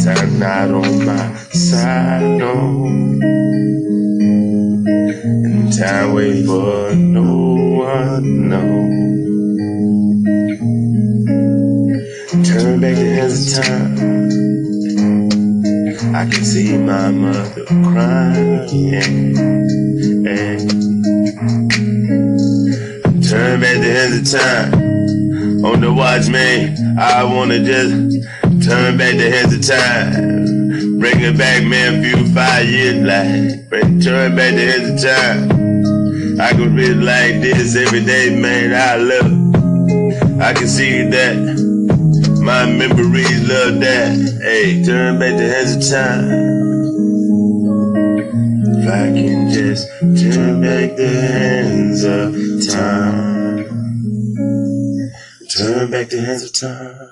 Time 0.03 0.39
not 0.39 0.71
on 0.71 1.05
my 1.05 1.35
side, 1.51 2.39
no. 2.39 2.85
And 5.45 5.71
time 5.77 6.13
wait 6.13 6.43
for 6.43 6.95
no 6.95 7.23
one, 7.85 8.49
no. 8.49 8.88
Hands 13.19 13.57
of 13.57 13.63
time. 13.65 13.93
I 16.15 16.23
can 16.23 16.45
see 16.45 16.77
my 16.77 17.11
mother 17.11 17.65
crying. 17.65 19.37
And 20.25 20.69
Turn 23.21 23.59
back 23.59 23.77
the 23.81 23.91
hands 23.91 24.33
of 24.33 24.39
time. 24.39 24.73
On 25.65 25.81
the 25.81 25.91
watch, 25.93 26.29
man. 26.29 26.97
I 26.97 27.25
wanna 27.25 27.59
just 27.61 27.91
turn 28.65 28.97
back 28.97 29.17
the 29.17 29.29
hands 29.29 29.53
of 29.53 29.67
time. 29.67 30.97
Bring 30.97 31.19
it 31.19 31.37
back, 31.37 31.65
man, 31.65 32.01
few 32.01 32.25
five 32.33 32.69
years 32.69 33.03
like. 33.03 33.67
Bring, 33.67 33.99
turn 33.99 34.37
back 34.37 34.55
the 34.55 34.65
hands 34.65 34.89
of 34.91 35.01
time. 35.11 36.39
I 36.39 36.53
could 36.53 36.71
read 36.71 36.95
like 36.95 37.41
this 37.41 37.75
every 37.75 38.05
day, 38.05 38.39
man. 38.39 38.73
I 38.73 38.95
look. 38.95 40.41
I 40.41 40.53
can 40.53 40.69
see 40.69 41.03
that. 41.09 41.78
My 42.49 42.65
memories 42.65 43.47
love 43.47 43.79
that. 43.79 44.39
Hey, 44.41 44.81
turn 44.83 45.19
back 45.19 45.37
the 45.37 45.47
hands 45.47 45.75
of 45.75 45.83
time. 45.87 46.25
If 48.73 48.89
I 48.89 49.13
can 49.13 49.51
just 49.51 49.87
turn 50.19 50.59
back 50.59 50.95
the 50.95 51.07
hands 51.07 52.03
of 52.03 52.33
time. 52.73 53.65
Turn 55.55 55.91
back 55.91 56.09
the 56.09 56.21
hands 56.21 56.43
of 56.43 56.53
time. 56.53 57.07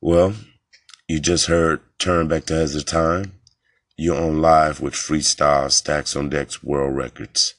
Well, 0.00 0.36
you 1.06 1.20
just 1.20 1.48
heard 1.48 1.82
Turn 1.98 2.28
Back 2.28 2.46
the 2.46 2.54
Hands 2.56 2.74
of 2.74 2.86
Time. 2.86 3.34
You're 3.98 4.16
on 4.16 4.40
live 4.40 4.80
with 4.80 4.94
Freestyle 4.94 5.70
Stacks 5.70 6.16
on 6.16 6.30
Decks 6.30 6.64
World 6.64 6.96
Records. 6.96 7.56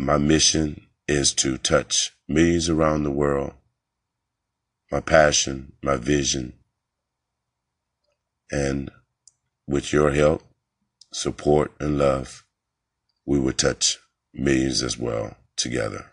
My 0.00 0.18
mission 0.18 0.88
is 1.06 1.32
to 1.34 1.58
touch 1.58 2.13
millions 2.28 2.68
around 2.68 3.02
the 3.02 3.10
world. 3.10 3.52
My 4.90 5.00
passion, 5.00 5.72
my 5.82 5.96
vision, 5.96 6.54
and 8.50 8.90
with 9.66 9.92
your 9.92 10.12
help, 10.12 10.42
support, 11.12 11.72
and 11.80 11.98
love, 11.98 12.44
we 13.26 13.38
would 13.38 13.58
touch 13.58 13.98
millions 14.32 14.82
as 14.82 14.98
well 14.98 15.36
together. 15.56 16.10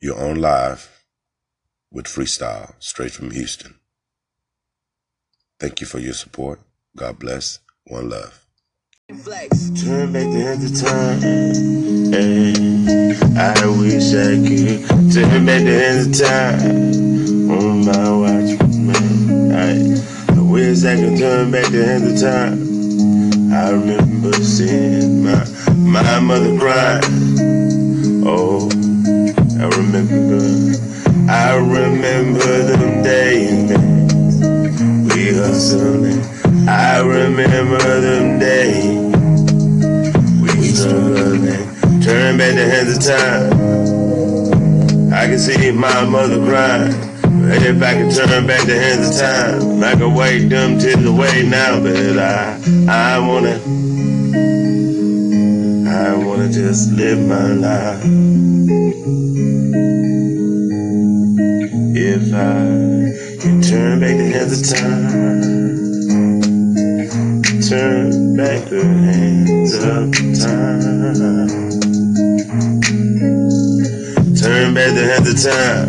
You're 0.00 0.18
on 0.18 0.40
live 0.40 1.04
with 1.90 2.06
Freestyle 2.06 2.74
straight 2.78 3.12
from 3.12 3.30
Houston. 3.32 3.74
Thank 5.58 5.80
you 5.80 5.86
for 5.86 5.98
your 5.98 6.14
support. 6.14 6.60
God 6.96 7.18
bless. 7.18 7.58
One 7.84 8.10
love. 8.10 8.47
Turn 9.08 10.12
back 10.12 10.28
the 10.34 10.40
hands 10.44 10.64
of 10.68 10.86
time. 10.86 11.20
Hey, 12.12 12.52
I 13.40 13.66
wish 13.80 14.12
I 14.12 14.36
could 14.36 14.84
turn 15.14 15.46
back 15.46 15.64
the 15.64 15.78
hands 15.80 16.20
of 16.20 16.26
time 16.28 17.50
on 17.50 17.86
my 17.86 18.10
watch, 18.20 18.60
man. 18.76 19.52
I, 19.56 20.36
I 20.36 20.42
wish 20.42 20.84
I 20.84 20.96
could 20.96 21.18
turn 21.18 21.50
back 21.50 21.72
the 21.72 21.86
hands 21.86 22.12
of 22.12 22.20
time. 22.20 22.58
I 23.50 23.70
remember 23.70 24.34
seeing 24.34 25.24
my 25.24 25.42
my 25.74 26.20
mother 26.20 26.58
cry. 26.58 27.00
Oh, 28.28 28.68
I 29.58 29.68
remember, 29.74 30.44
I 31.32 31.54
remember 31.56 32.62
them 32.62 33.02
days, 33.02 33.70
man. 33.70 35.08
We 35.08 35.32
hustling. 35.32 36.37
I 36.68 37.00
remember 37.00 37.78
them 37.78 38.38
days. 38.38 39.16
We 40.42 40.68
struggling. 40.68 41.64
Turn 42.02 42.36
back 42.36 42.56
the 42.56 42.68
hands 42.68 42.98
of 42.98 43.02
time. 43.02 43.52
I 45.14 45.28
can 45.28 45.38
see 45.38 45.70
my 45.70 46.04
mother 46.04 46.44
crying. 46.44 46.92
But 47.22 47.62
if 47.62 47.82
I 47.82 47.94
could 47.94 48.14
turn 48.14 48.46
back 48.46 48.66
the 48.66 48.78
hands 48.78 49.08
of 49.08 49.16
time, 49.18 49.82
I 49.82 49.94
could 49.94 50.12
wake 50.14 50.50
them 50.50 50.78
tears 50.78 51.02
away 51.06 51.42
now. 51.48 51.80
But 51.80 52.18
I, 52.18 52.60
I 52.86 53.18
wanna, 53.18 53.58
I 55.88 56.14
wanna 56.22 56.50
just 56.52 56.92
live 56.92 57.18
my 57.26 57.46
life. 57.46 58.04
If 61.96 62.34
I 62.34 63.40
can 63.40 63.62
turn 63.62 64.00
back 64.00 64.18
the 64.18 64.30
hands 64.34 64.70
of 64.70 64.78
time 64.78 65.57
turn 67.68 68.34
back 68.34 68.64
the 68.70 68.82
hands 68.82 69.74
of 69.74 70.10
time. 70.40 70.88
Turn 74.34 74.72
back 74.72 74.94
the 74.94 75.04
hands 75.04 75.28
of 75.28 75.52
time. 75.52 75.88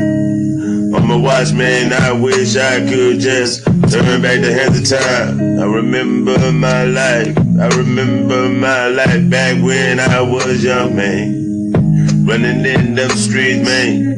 I'm 0.94 1.10
a 1.10 1.18
watchman, 1.18 1.94
I 1.94 2.12
wish 2.12 2.58
I 2.58 2.82
could 2.82 3.22
just 3.22 3.64
turn 3.64 4.22
back 4.22 4.42
the 4.42 4.52
hands 4.52 4.92
of 4.92 5.00
time. 5.00 5.40
I 5.40 5.64
remember 5.64 6.52
my 6.52 6.84
life, 6.84 7.38
I 7.38 7.68
remember 7.78 8.50
my 8.50 8.88
life 8.88 9.30
back 9.30 9.64
when 9.64 10.02
I 10.02 10.20
was 10.20 10.62
young, 10.62 10.98
man. 10.98 12.26
Running 12.26 12.66
in 12.66 12.96
them 12.96 13.12
streets, 13.12 13.64
man. 13.64 14.09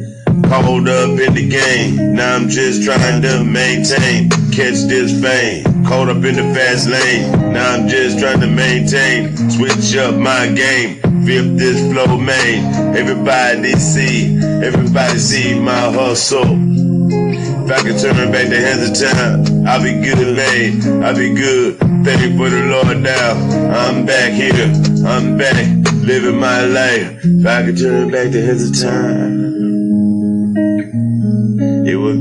Caught 0.52 0.86
up 0.86 1.18
in 1.18 1.32
the 1.32 1.48
game, 1.48 2.14
now 2.14 2.36
I'm 2.36 2.46
just 2.50 2.84
trying 2.84 3.22
to 3.22 3.42
maintain, 3.42 4.28
catch 4.52 4.84
this 4.84 5.18
fame. 5.18 5.64
Caught 5.86 6.10
up 6.10 6.24
in 6.24 6.36
the 6.36 6.54
fast 6.54 6.90
lane, 6.90 7.54
now 7.54 7.72
I'm 7.72 7.88
just 7.88 8.18
trying 8.18 8.40
to 8.40 8.46
maintain, 8.46 9.34
switch 9.48 9.96
up 9.96 10.14
my 10.14 10.48
game. 10.48 11.00
Flip 11.24 11.56
this 11.56 11.80
flow 11.90 12.18
main, 12.18 12.66
everybody 12.94 13.72
see, 13.76 14.36
everybody 14.62 15.18
see 15.18 15.58
my 15.58 15.90
hustle. 15.90 16.44
If 16.44 17.70
I 17.70 17.80
could 17.80 17.98
turn 17.98 18.30
back 18.30 18.50
the 18.50 18.60
hands 18.60 18.90
of 18.90 19.08
time, 19.08 19.66
I'll 19.66 19.82
be 19.82 20.04
good, 20.04 20.36
man. 20.36 21.02
I'll 21.02 21.16
be 21.16 21.32
good. 21.32 21.78
Thank 22.04 22.36
for 22.36 22.50
the 22.50 22.66
Lord 22.68 22.98
now. 23.00 23.32
I'm 23.72 24.04
back 24.04 24.32
here. 24.32 24.70
I'm 25.06 25.38
back 25.38 25.64
living 26.04 26.38
my 26.38 26.66
life. 26.66 27.20
If 27.24 27.46
I 27.46 27.62
could 27.64 27.78
turn 27.78 28.10
back 28.10 28.32
the 28.32 28.42
hands 28.42 28.68
of 28.68 28.90
time, 28.90 29.51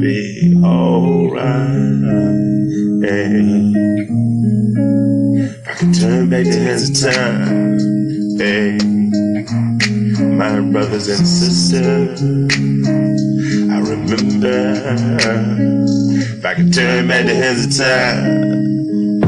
be 0.01 0.55
alright. 0.63 1.45
Hey. 3.05 3.71
I 5.67 5.73
could 5.75 5.93
turn 5.93 6.27
back 6.27 6.45
the 6.45 6.57
hands 6.57 6.89
of 6.89 7.13
time, 7.13 7.77
hey. 8.39 8.79
My 10.25 10.59
brothers 10.71 11.07
and 11.07 11.27
sisters. 11.27 12.19
I 13.69 13.77
remember 13.77 14.81
if 16.17 16.45
I 16.45 16.55
could 16.55 16.73
turn 16.73 17.07
back 17.07 17.25
the 17.27 17.35
hands 17.35 17.79
of 17.79 17.85
time. 17.85 19.23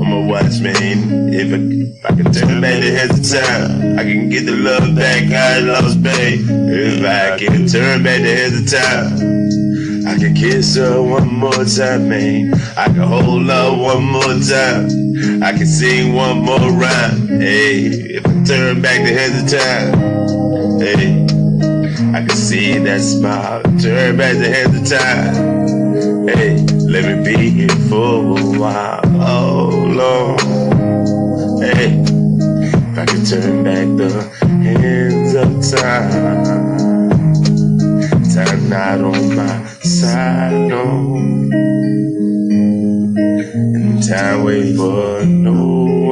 I'm 0.00 0.12
a 0.12 0.26
watchman. 0.26 1.32
If 1.32 1.52
I, 1.52 1.58
if 1.98 2.04
I 2.04 2.16
could 2.16 2.34
turn 2.34 2.60
back 2.60 2.80
the 2.82 2.90
hands 2.90 3.32
of 3.32 3.40
time, 3.40 3.98
I 3.98 4.02
can 4.02 4.28
get 4.28 4.46
the 4.46 4.56
love 4.56 4.96
back 4.96 5.30
I 5.30 5.60
lost, 5.60 6.02
babe. 6.02 6.44
If 6.48 7.04
I 7.04 7.38
can 7.38 7.68
turn 7.68 8.02
back 8.02 8.22
the 8.22 8.34
hands 8.34 8.60
of 8.60 8.80
time, 8.80 9.67
I 10.08 10.16
can 10.16 10.34
kiss 10.34 10.76
her 10.76 11.02
one 11.02 11.28
more 11.34 11.64
time, 11.64 12.08
man. 12.08 12.54
I 12.76 12.86
can 12.86 12.96
hold 12.96 13.46
her 13.46 13.76
one 13.76 14.04
more 14.04 14.22
time. 14.40 15.42
I 15.42 15.52
can 15.52 15.66
sing 15.66 16.14
one 16.14 16.38
more 16.38 16.70
rhyme. 16.72 17.28
Hey, 17.28 17.86
if 18.16 18.26
I 18.26 18.44
turn 18.44 18.80
back 18.80 19.04
the 19.04 19.12
hands 19.12 19.52
of 19.52 19.60
time, 19.60 20.80
hey. 20.80 21.26
I 22.14 22.20
can 22.24 22.30
see 22.30 22.78
that 22.78 23.00
smile. 23.02 23.62
Turn 23.78 24.16
back 24.16 24.38
the 24.38 24.48
hands 24.48 24.80
of 24.80 24.98
time. 24.98 26.26
Hey, 26.26 26.56
let 26.88 27.04
me 27.04 27.22
be 27.22 27.50
here 27.50 27.68
for 27.90 28.38
a 28.38 28.58
while. 28.58 29.02
Oh, 29.20 29.68
Lord. 30.00 30.40
Hey, 31.62 32.00
if 32.00 32.98
I 32.98 33.04
could 33.04 33.26
turn 33.26 33.62
back 33.62 33.86
the 33.98 34.22
hands 34.40 35.34
of 35.34 35.78
time. 35.78 36.67
Not 38.68 39.00
on 39.00 39.34
my 39.34 39.64
side, 39.80 40.68
no. 40.68 41.16
And 43.74 44.06
time 44.06 44.44
wait 44.44 44.76
for 44.76 45.24
no 45.24 45.54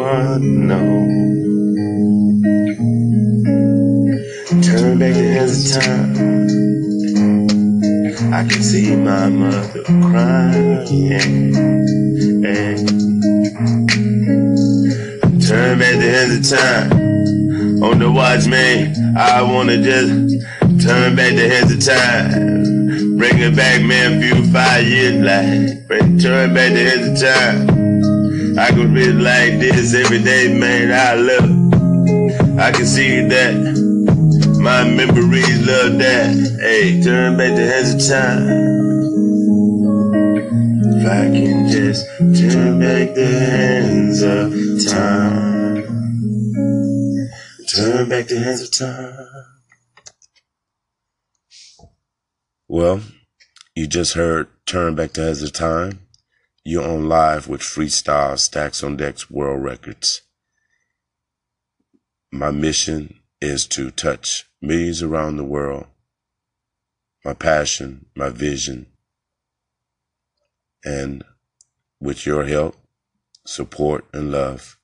one, 0.00 0.66
no. 0.66 0.80
Turn 4.62 4.98
back 4.98 5.12
the 5.12 5.28
hands 5.34 5.76
of 5.76 5.82
time. 5.82 6.16
I 8.32 8.42
can 8.48 8.62
see 8.62 8.96
my 8.96 9.28
mother 9.28 9.82
crying. 9.84 11.52
Hey. 12.42 12.76
Turn 15.46 15.78
back 15.78 15.96
the 16.00 16.08
of 16.38 16.48
time. 16.48 16.90
On 17.82 17.98
the 17.98 18.10
watch, 18.10 18.46
man. 18.46 18.94
I 19.14 19.42
wanna 19.42 19.76
just 19.82 20.36
turn 20.86 21.16
back 21.16 21.34
the 21.34 21.48
hands 21.48 21.72
of 21.72 21.80
time. 21.80 23.18
Bring 23.18 23.38
it 23.38 23.56
back, 23.56 23.82
man, 23.82 24.20
few 24.20 24.44
five 24.52 24.86
years 24.86 25.18
like. 25.20 25.88
Bring, 25.88 26.18
turn 26.18 26.54
back 26.54 26.72
the 26.72 26.84
hands 26.84 27.22
of 27.22 27.28
time. 27.28 28.58
I 28.58 28.70
could 28.70 28.90
read 28.90 29.16
like 29.16 29.58
this 29.58 29.94
every 29.94 30.22
day, 30.22 30.56
man. 30.56 30.92
I 30.92 31.14
love. 31.14 31.50
I 32.58 32.70
can 32.70 32.86
see 32.86 33.26
that. 33.26 33.54
My 34.60 34.84
memories 34.84 35.66
love 35.66 35.98
that. 35.98 36.58
Hey, 36.60 37.02
turn 37.02 37.36
back 37.36 37.56
the 37.56 37.66
hands 37.66 37.94
of 37.94 38.00
time. 38.08 38.46
If 40.94 41.06
I 41.06 41.24
can 41.34 41.68
just 41.68 42.06
turn 42.40 42.78
back 42.80 43.14
the 43.14 43.26
hands 43.26 44.22
of 44.22 44.52
time. 44.92 45.66
Turn 47.74 48.08
back 48.08 48.26
the 48.28 48.38
hands 48.38 48.62
of 48.62 48.70
time. 48.70 49.35
Well, 52.68 53.02
you 53.76 53.86
just 53.86 54.14
heard 54.14 54.48
Turn 54.66 54.96
Back 54.96 55.12
the 55.12 55.22
Hands 55.22 55.40
of 55.40 55.52
Time. 55.52 56.00
You're 56.64 56.82
on 56.82 57.08
live 57.08 57.46
with 57.46 57.60
Freestyle 57.60 58.36
Stacks 58.40 58.82
on 58.82 58.96
Decks 58.96 59.30
World 59.30 59.62
Records. 59.62 60.22
My 62.32 62.50
mission 62.50 63.20
is 63.40 63.68
to 63.68 63.92
touch 63.92 64.46
millions 64.60 65.00
around 65.00 65.36
the 65.36 65.44
world. 65.44 65.86
My 67.24 67.34
passion, 67.34 68.06
my 68.16 68.30
vision, 68.30 68.86
and 70.84 71.22
with 72.00 72.26
your 72.26 72.46
help, 72.46 72.76
support, 73.46 74.06
and 74.12 74.32
love, 74.32 74.76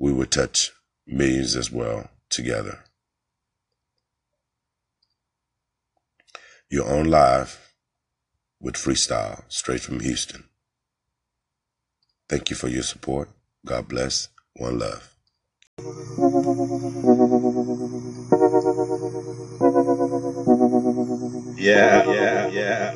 we 0.00 0.12
will 0.12 0.26
touch 0.26 0.72
millions 1.06 1.54
as 1.54 1.70
well 1.70 2.10
together. 2.30 2.85
You're 6.68 6.88
on 6.92 7.08
live 7.08 7.74
with 8.60 8.74
Freestyle 8.74 9.44
straight 9.48 9.82
from 9.82 10.00
Houston. 10.00 10.44
Thank 12.28 12.50
you 12.50 12.56
for 12.56 12.68
your 12.68 12.82
support. 12.82 13.30
God 13.64 13.88
bless. 13.88 14.28
One 14.56 14.80
love. 14.80 15.14
Yeah, 21.56 22.04
yeah, 22.04 22.48
yeah. 22.48 22.94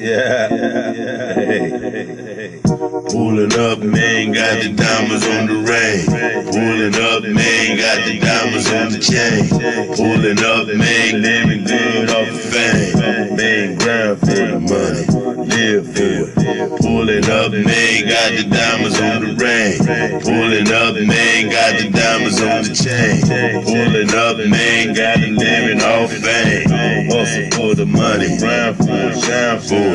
Yeah, 0.00 0.48
yeah, 0.48 1.34
hey. 1.34 2.60
Pulling 2.64 3.52
up, 3.52 3.80
man, 3.80 4.32
got 4.32 4.62
the 4.62 4.72
diamonds 4.72 5.26
on 5.28 5.44
the 5.44 5.60
ring. 5.60 6.08
Pulling 6.48 6.96
up, 6.96 7.22
man, 7.28 7.76
got 7.76 8.08
the 8.08 8.16
diamonds 8.18 8.72
on 8.72 8.92
the 8.92 8.98
chain. 8.98 9.44
Pulling 9.92 10.40
up, 10.40 10.72
man, 10.72 11.20
living 11.20 11.64
good 11.68 12.08
off 12.08 12.32
the 12.32 12.40
fame. 12.48 13.36
Man, 13.36 13.76
grind 13.76 14.18
for 14.20 14.40
the 14.40 14.60
money, 14.72 15.04
live 15.52 15.84
for 15.92 16.00
it. 16.00 16.80
Pulling 16.80 17.28
up, 17.28 17.52
man, 17.52 18.08
got 18.08 18.32
the 18.40 18.48
diamonds 18.48 18.98
on 19.04 19.20
the 19.20 19.36
ring. 19.36 19.84
Pulling 20.24 20.72
up, 20.72 20.96
man, 20.96 21.52
got 21.52 21.76
the 21.76 21.90
diamonds 21.92 22.40
on 22.40 22.64
the 22.64 22.72
chain. 22.72 23.20
Pulling 23.68 24.08
up, 24.16 24.40
man, 24.48 24.94
got 24.96 25.20
the 25.20 25.28
living 25.28 25.82
off 25.84 26.08
fame. 26.08 26.70
Hustle 27.10 27.50
for 27.52 27.74
the 27.74 27.84
money, 27.84 28.38
grind 28.38 28.76
for 28.78 28.88
it, 28.88 29.18
shine 29.20 29.60
for 29.60 29.74
it. 29.74 29.89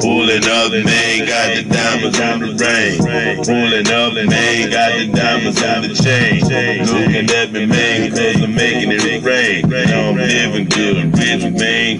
Pulling 0.00 0.44
up, 0.44 0.72
man, 0.72 1.26
got 1.26 1.54
the 1.54 1.62
diamonds 1.70 2.20
on 2.20 2.40
the 2.40 2.50
ring. 2.58 2.98
Pulling 3.44 3.88
up, 3.88 4.14
man, 4.14 4.70
got 4.70 4.92
the 4.98 5.06
diamonds 5.12 5.62
on 5.62 5.82
the 5.82 5.94
chain. 5.94 6.42
Looking 6.86 7.30
at 7.30 7.52
me, 7.52 7.66
man, 7.66 8.10
cause 8.10 8.42
I'm 8.42 8.54
making 8.54 8.92
it 8.92 9.22
rain. 9.22 9.68
Now 9.68 10.10
I'm 10.10 10.16
living 10.16 10.66
good, 10.66 10.96
I'm 10.96 11.12
rich, 11.12 11.42
man. 11.58 11.98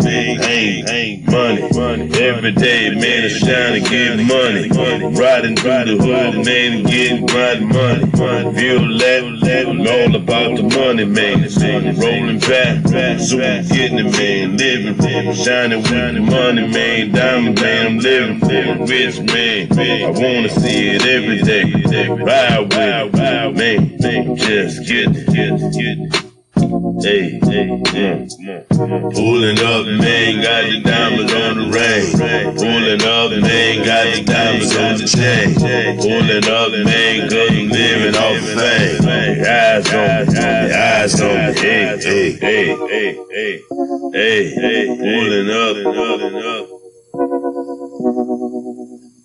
Ain't, 0.48 1.28
money. 1.28 2.10
Every 2.20 2.52
day, 2.52 2.90
man, 2.90 3.24
it's 3.24 3.38
shining, 3.38 3.84
getting 3.84 4.26
money. 4.26 4.68
Riding 5.16 5.56
through 5.56 5.84
the 5.84 6.02
hood, 6.02 6.44
man, 6.44 6.82
getting 6.84 7.26
grinding 7.26 7.68
money. 7.68 8.04
Feel 8.58 8.98
that, 8.98 9.64
I'm 9.68 9.80
all 9.80 10.14
about 10.16 10.56
the 10.56 10.62
money, 10.62 11.04
man. 11.04 11.46
Rolling 11.98 12.40
back, 12.40 13.18
super 13.20 13.62
getting 13.74 13.98
it, 13.98 14.12
man. 14.12 14.56
Living, 14.56 15.34
shining 15.34 15.82
with 15.82 16.14
the 16.14 16.20
money, 16.20 16.66
man. 16.68 17.12
Diamond, 17.28 17.60
man, 17.60 17.86
I'm 17.86 17.98
living 17.98 18.40
for 18.40 18.46
a 18.46 18.86
rich 18.86 19.20
man. 19.20 19.68
I 19.78 20.08
wanna 20.08 20.48
see 20.48 20.96
it 20.96 21.04
every 21.04 21.42
day. 21.42 22.08
Ride 22.08 22.60
with 22.72 23.12
it, 23.12 24.00
man. 24.00 24.36
Just 24.36 24.88
get 24.88 25.08
it. 25.12 25.28
Hey, 27.04 27.38
hey, 27.44 27.82
hey. 27.92 28.26
Pulling 29.12 29.58
up, 29.60 29.84
man, 30.00 30.40
got 30.40 30.64
the 30.70 30.80
diamonds 30.82 31.34
on 31.34 31.54
the 31.58 31.66
ring. 31.68 32.56
Pulling 32.56 33.02
up, 33.04 33.30
man, 33.42 33.84
got 33.84 34.04
the 34.14 34.24
diamonds 34.24 34.74
on 34.74 34.96
the 34.96 35.04
chain. 35.04 35.54
Pulling 36.00 36.48
up, 36.48 36.72
man, 36.86 37.28
I'm 37.28 37.68
living 37.68 38.16
off 38.16 38.40
the 38.40 38.56
fame. 38.56 39.04
Eyes 39.44 39.92
on 39.92 40.32
me, 40.32 40.72
eyes 40.72 41.20
on 41.20 41.28
me. 41.28 41.60
Hey, 41.60 41.98
hey, 42.00 42.32
hey, 42.38 42.72
hey, 42.88 43.20
hey, 43.30 43.60
hey, 44.14 44.50
hey. 44.54 44.86
Pulling 44.96 45.50
up, 45.50 45.94
pulling 45.94 46.36
up. 46.42 46.77
Hey, 47.98 48.06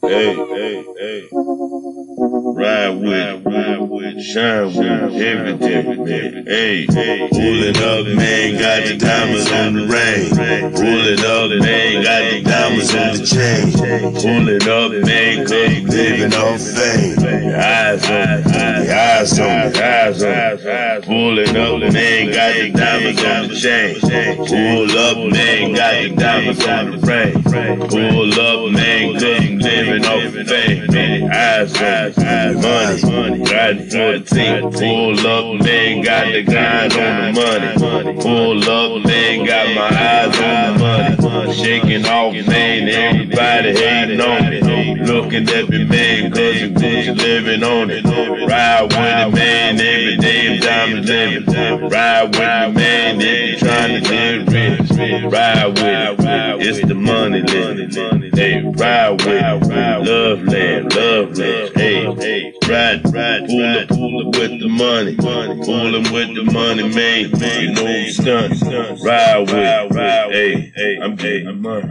hey, 0.02 0.42
hey. 0.52 0.86
Ride 1.04 2.96
with, 2.96 3.46
ride 3.46 3.80
with, 3.82 4.24
shine 4.24 4.68
with, 4.68 5.22
everything, 5.22 6.06
man. 6.06 6.46
Hey, 6.48 6.86
hey, 6.86 7.28
pulling 7.30 7.76
up, 7.76 8.08
man, 8.16 8.58
got 8.58 8.88
the 8.88 8.96
diamonds 8.98 9.52
on 9.52 9.74
the 9.74 9.86
ring. 9.86 10.30
Pulling 10.72 11.20
up, 11.20 11.50
man, 11.62 12.04
got 12.04 12.24
the 12.32 12.42
diamonds 12.44 12.96
on 12.96 13.18
the 13.18 13.26
chain. 13.28 13.74
Pulling 14.16 14.64
up, 14.64 14.92
man, 15.06 15.46
cause 15.46 15.94
living 15.94 16.34
off 16.36 16.62
fame. 16.62 17.20
Eyes 17.54 18.10
on 18.10 18.54
eyes 18.90 19.40
on 19.40 19.76
eyes 19.76 20.24
on 20.24 21.02
me. 21.02 21.06
Pulling 21.06 21.58
up, 21.58 21.92
man, 21.92 22.32
got 22.32 22.54
the 22.54 22.72
diamonds 22.72 23.24
on 23.26 23.48
the 23.50 23.56
chain. 23.60 24.00
Pull 24.38 24.98
up, 24.98 25.18
man, 25.34 25.74
got 25.74 26.02
the 26.02 26.16
diamonds 26.16 26.66
on 26.66 26.92
the 26.92 26.98
ring. 27.06 27.44
Pull 27.90 28.34
up, 28.40 28.72
man, 28.72 29.14
cause 29.16 29.22
living 29.22 30.06
off 30.06 30.48
fame. 30.48 30.93
Eyes 30.96 31.76
on 31.82 32.56
me, 32.56 33.02
money, 33.02 33.42
riding 33.52 33.90
for 33.90 34.20
the 34.20 34.24
team. 34.24 34.72
Pull 34.72 35.26
up, 35.26 35.66
man, 35.66 36.04
got 36.04 36.32
the 36.32 36.44
grind 36.44 36.94
on 36.94 37.34
the 37.34 37.42
money. 37.42 38.22
Pull 38.22 38.70
up, 38.70 39.04
man, 39.04 39.44
got 39.44 39.74
my 39.74 39.90
eyes 39.90 40.40
on 40.40 40.78
the 40.78 41.28
money. 41.28 41.54
Shaking 41.54 42.06
off, 42.06 42.34
man, 42.48 42.88
everybody 42.88 43.76
hating 43.76 44.22
on 44.22 44.50
me. 44.52 44.62
Looking 45.04 45.50
at 45.50 45.68
me, 45.68 45.84
man, 45.84 46.32
cause 46.32 46.62
I'm 46.62 46.74
good 46.76 47.18
living 47.18 47.64
on 47.64 47.90
it. 47.90 48.06
Ride 48.06 48.84
with 48.84 48.94
it, 48.94 49.34
man, 49.34 49.80
every 49.80 50.18
day 50.18 50.54
I'm 50.54 50.62
diamond 50.62 51.06
living. 51.08 51.90
Ride 51.90 52.24
with 52.24 52.38
me, 52.38 52.82
man, 52.84 53.20
if 53.20 53.62
you 53.62 53.68
trying 53.68 54.04
to 54.04 54.10
get 54.10 54.48
rich. 54.54 55.32
Ride 55.34 55.68
with 55.70 56.20
it, 56.20 56.68
it's 56.68 56.88
the 56.88 56.94
money 56.94 57.42
living. 57.42 58.23
Hey, 58.36 58.64
ride 58.64 59.12
with 59.12 59.28
it, 59.30 60.10
love 60.10 60.44
land, 60.44 60.96
love 60.96 61.38
land. 61.38 61.72
Hey, 61.76 62.16
hey, 62.16 62.54
ride, 62.68 63.14
ride, 63.14 63.48
pull 63.48 63.78
up, 63.78 63.88
pull 63.90 64.28
up 64.28 64.36
with 64.40 64.60
the 64.60 64.70
money. 64.70 65.16
Pull 65.16 65.96
'em 65.96 66.12
with 66.14 66.36
the 66.36 66.44
money, 66.52 66.90
man. 66.96 67.32
You 67.62 67.72
know 67.74 67.86
who's 67.86 68.18
stunt. 68.18 68.62
Ride 69.04 69.40
with 69.40 69.98
it, 69.98 70.32
hey, 70.32 70.72
hey, 70.76 70.98
I'm 71.02 71.16
getting 71.16 71.62
money. 71.62 71.88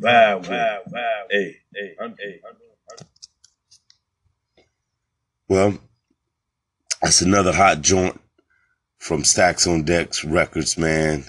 Ride 0.00 0.34
with 0.36 0.50
it, 0.50 0.82
hey, 1.30 1.56
hey, 1.74 1.94
I'm, 2.00 2.16
hey. 2.18 2.40
Well, 5.48 5.78
that's 7.00 7.20
another 7.20 7.52
hot 7.52 7.82
joint 7.82 8.20
from 8.98 9.22
Stacks 9.24 9.66
on 9.68 9.84
Decks 9.84 10.24
Records, 10.24 10.76
man. 10.76 11.26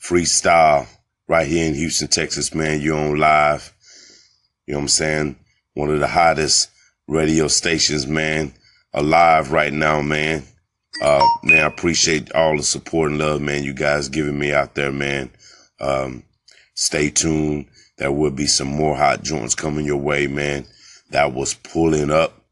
Freestyle 0.00 0.86
right 1.26 1.48
here 1.48 1.66
in 1.66 1.74
Houston, 1.74 2.06
Texas, 2.08 2.54
man. 2.54 2.80
You're 2.80 2.96
on 2.98 3.16
live. 3.18 3.72
You 4.66 4.72
know 4.72 4.78
what 4.78 4.84
I'm 4.84 4.88
saying? 4.88 5.36
One 5.74 5.90
of 5.90 6.00
the 6.00 6.06
hottest 6.06 6.70
radio 7.06 7.48
stations, 7.48 8.06
man, 8.06 8.52
alive 8.92 9.52
right 9.52 9.72
now, 9.72 10.02
man. 10.02 10.42
Uh, 11.00 11.24
man, 11.42 11.64
I 11.64 11.66
appreciate 11.66 12.32
all 12.32 12.56
the 12.56 12.62
support 12.62 13.10
and 13.10 13.18
love, 13.18 13.40
man, 13.40 13.62
you 13.62 13.74
guys 13.74 14.08
giving 14.08 14.38
me 14.38 14.52
out 14.52 14.74
there, 14.74 14.92
man. 14.92 15.30
Um, 15.78 16.24
stay 16.74 17.10
tuned. 17.10 17.66
There 17.98 18.12
will 18.12 18.30
be 18.30 18.46
some 18.46 18.68
more 18.68 18.96
hot 18.96 19.22
joints 19.22 19.54
coming 19.54 19.84
your 19.84 19.98
way, 19.98 20.26
man. 20.26 20.66
That 21.10 21.32
was 21.32 21.54
pulling 21.54 22.10
up 22.10 22.42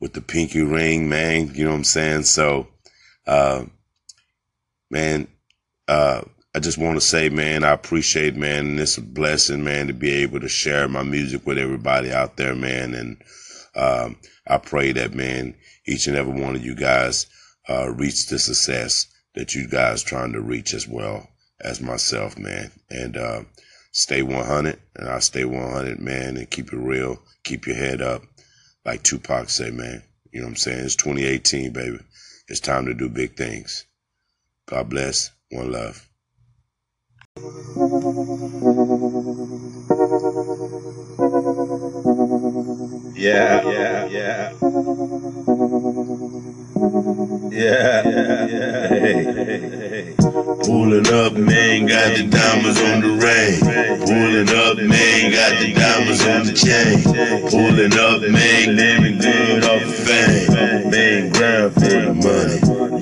with 0.00 0.14
the 0.14 0.20
pinky 0.20 0.62
ring, 0.62 1.08
man. 1.08 1.54
You 1.54 1.64
know 1.64 1.70
what 1.70 1.76
I'm 1.76 1.84
saying? 1.84 2.22
So, 2.24 2.66
uh, 3.26 3.64
man, 4.90 5.28
uh, 5.86 6.22
I 6.56 6.58
just 6.58 6.78
want 6.78 6.96
to 6.96 7.02
say, 7.02 7.28
man, 7.28 7.64
I 7.64 7.72
appreciate, 7.72 8.34
man, 8.34 8.64
and 8.64 8.80
it's 8.80 8.96
a 8.96 9.02
blessing, 9.02 9.62
man, 9.62 9.88
to 9.88 9.92
be 9.92 10.10
able 10.22 10.40
to 10.40 10.48
share 10.48 10.88
my 10.88 11.02
music 11.02 11.46
with 11.46 11.58
everybody 11.58 12.10
out 12.10 12.38
there, 12.38 12.54
man. 12.54 12.94
And, 12.94 13.22
um, 13.74 14.16
I 14.46 14.56
pray 14.56 14.92
that, 14.92 15.12
man, 15.12 15.54
each 15.86 16.06
and 16.06 16.16
every 16.16 16.40
one 16.40 16.56
of 16.56 16.64
you 16.64 16.74
guys, 16.74 17.26
uh, 17.68 17.90
reach 17.90 18.28
the 18.28 18.38
success 18.38 19.06
that 19.34 19.54
you 19.54 19.68
guys 19.68 20.02
trying 20.02 20.32
to 20.32 20.40
reach 20.40 20.72
as 20.72 20.88
well 20.88 21.28
as 21.60 21.82
myself, 21.82 22.38
man. 22.38 22.70
And, 22.88 23.18
uh, 23.18 23.42
stay 23.92 24.22
100 24.22 24.80
and 24.94 25.10
I 25.10 25.18
stay 25.18 25.44
100, 25.44 26.00
man, 26.00 26.38
and 26.38 26.50
keep 26.50 26.72
it 26.72 26.78
real. 26.78 27.22
Keep 27.44 27.66
your 27.66 27.76
head 27.76 28.00
up. 28.00 28.22
Like 28.86 29.02
Tupac 29.02 29.50
say, 29.50 29.70
man. 29.70 30.02
You 30.32 30.40
know 30.40 30.46
what 30.46 30.52
I'm 30.52 30.56
saying? 30.56 30.86
It's 30.86 30.96
2018, 30.96 31.74
baby. 31.74 31.98
It's 32.48 32.60
time 32.60 32.86
to 32.86 32.94
do 32.94 33.10
big 33.10 33.36
things. 33.36 33.84
God 34.64 34.88
bless. 34.88 35.32
One 35.50 35.70
love. 35.70 36.05
Yeah, 43.14 43.62
yeah, 43.68 44.06
yeah. 44.06 44.52
Yeah, 47.52 48.08
yeah, 48.08 48.46
yeah. 48.46 50.14
Pulling 50.64 51.06
up, 51.08 51.34
man, 51.34 51.86
got 51.86 52.16
the 52.16 52.26
diamonds 52.30 52.80
on 52.80 53.00
the 53.02 53.12
ring. 53.20 53.60
Pulling 54.06 54.48
up, 54.48 54.76
man, 54.78 55.32
got 55.32 55.60
the 55.60 55.74
diamonds 55.74 56.22
on 56.26 56.46
the 56.46 56.52
chain. 56.54 57.02
Pulling 57.50 57.92
up, 57.98 58.22
man, 58.32 58.76
living 58.76 59.16
off 59.64 59.82
the 59.84 59.92
fame. 60.06 60.90
Man, 60.90 61.30
grind 61.32 61.74
for 61.74 61.80
the 61.80 62.14
money, 62.14 62.60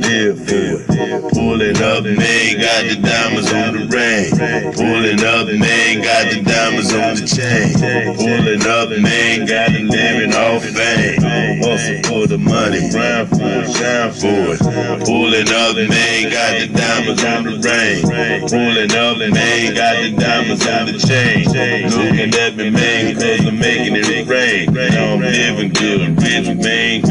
live 0.08 0.38
for 0.46 0.54
it. 0.54 0.84
Pulling 1.32 1.76
up, 1.80 2.04
man, 2.04 2.60
got 2.60 2.82
the 2.88 2.96
diamonds 3.00 3.52
on 3.52 3.70
the 3.74 3.84
ring. 3.88 4.30
Pulling 4.76 5.20
up, 5.24 5.46
man, 5.48 6.02
got 6.02 6.24
the 6.32 6.42
diamonds 6.42 6.92
on 6.92 7.16
the 7.16 7.26
chain. 7.26 7.72
Pulling 8.16 8.64
up, 8.66 8.90
man, 9.00 9.46
got 9.46 9.70
the 9.72 9.82
living 9.84 10.34
off 10.34 10.64
fame. 10.64 11.20
Hustle 11.64 12.02
for 12.04 12.26
the 12.26 12.38
money, 12.38 12.90
grind 12.90 13.28
for 13.30 13.64
it, 13.64 13.70
shine 13.72 14.12
for 14.12 14.54
it. 14.54 14.60
Pulling 15.04 15.48
up, 15.48 15.76
man, 15.76 16.20
got 16.30 16.52
the 16.60 16.68
diamonds 16.68 17.24
on 17.24 17.44
the 17.44 17.54
ring. 17.64 18.02
Pulling 18.48 18.92
up, 18.92 19.18
man, 19.18 19.74
got 19.74 19.96
the 20.02 20.10
diamonds 20.16 20.66
on 20.66 20.86
the 20.86 20.98
chain. 20.98 21.48
Looking 21.90 22.34
at 22.34 22.56
me, 22.56 22.70
man, 22.70 23.14
cause 23.14 23.46
I'm 23.46 23.58
making 23.58 23.96
it 23.96 24.26
rain. 24.26 24.72
Now 24.72 25.14
I'm 25.14 25.20
living 25.20 25.70
good, 25.70 26.00
I'm 26.00 26.16
rich, 26.16 26.46
man. 26.62 27.04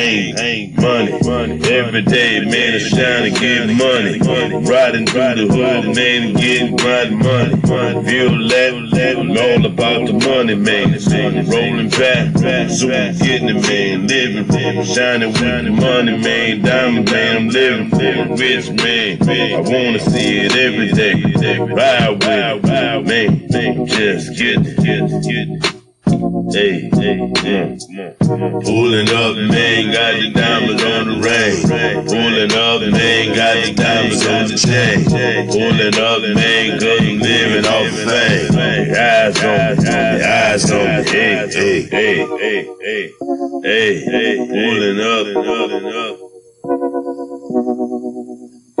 Ain't, 0.00 0.40
money. 1.30 1.60
Every 1.70 2.02
day, 2.02 2.39
man, 2.46 2.74
it's 2.74 2.90
trying 2.90 3.32
to 3.32 3.40
get 3.40 3.66
money. 3.68 4.18
Riding 4.66 5.06
through 5.06 5.34
the 5.34 5.46
hood, 5.52 5.94
man, 5.96 6.34
getting 6.34 6.76
my 6.76 7.10
money. 7.10 7.60
Feel 8.06 8.48
that, 8.48 8.80
all 9.40 9.66
about 9.66 10.06
the 10.06 10.12
money, 10.12 10.54
man. 10.54 10.92
Rolling 11.48 11.90
back, 11.90 12.68
super 12.70 13.12
getting 13.24 13.48
it, 13.48 13.62
man. 13.62 14.06
Living, 14.06 14.84
shining 14.84 15.32
with 15.32 15.64
the 15.64 15.70
money, 15.70 16.16
man. 16.18 16.62
Diamond, 16.62 17.10
man, 17.10 17.36
I'm 17.36 17.48
living 17.48 17.90
for 17.90 18.34
rich 18.36 18.70
man. 18.70 19.18
I 19.28 19.60
wanna 19.60 19.98
see 19.98 20.38
it 20.40 20.56
every 20.56 20.92
day. 20.92 21.58
Ride 21.58 22.22
with 22.22 22.64
it, 22.64 23.50
man. 23.50 23.86
Just 23.86 24.36
get 24.38 24.66
it, 24.66 24.76
get 24.76 25.74
it. 25.74 25.79
Hey, 26.20 26.90
hey, 26.92 27.32
hey, 27.38 27.78
Pulling 28.20 29.08
up, 29.08 29.36
man, 29.36 29.90
got 29.90 30.12
the 30.20 30.30
diamonds 30.34 30.84
on 30.84 31.06
the 31.08 31.16
ring. 31.24 32.06
Pulling 32.06 32.52
up, 32.52 32.82
man, 32.92 33.34
got 33.34 33.64
the 33.64 33.72
diamonds 33.74 34.26
on 34.26 34.48
the 34.48 34.56
chain. 34.56 35.04
Pulling 35.48 35.96
up, 35.96 36.22
man, 36.36 36.78
cause 36.78 37.00
living 37.22 37.64
off 37.64 37.90
the 37.90 38.04
fame. 38.04 38.94
Eyes 39.00 39.42
on 39.44 39.82
me, 39.82 40.22
eyes 40.22 40.70
on 40.70 41.04
me. 41.04 41.10
Hey, 41.10 41.48
hey, 41.48 41.82
hey, 41.88 42.26
hey, 42.38 42.68
hey, 42.82 43.12
hey, 43.64 44.00
hey, 44.04 44.36
pulling 44.46 45.00
up, 45.00 45.34
pulling 45.34 45.86
up. 45.86 46.29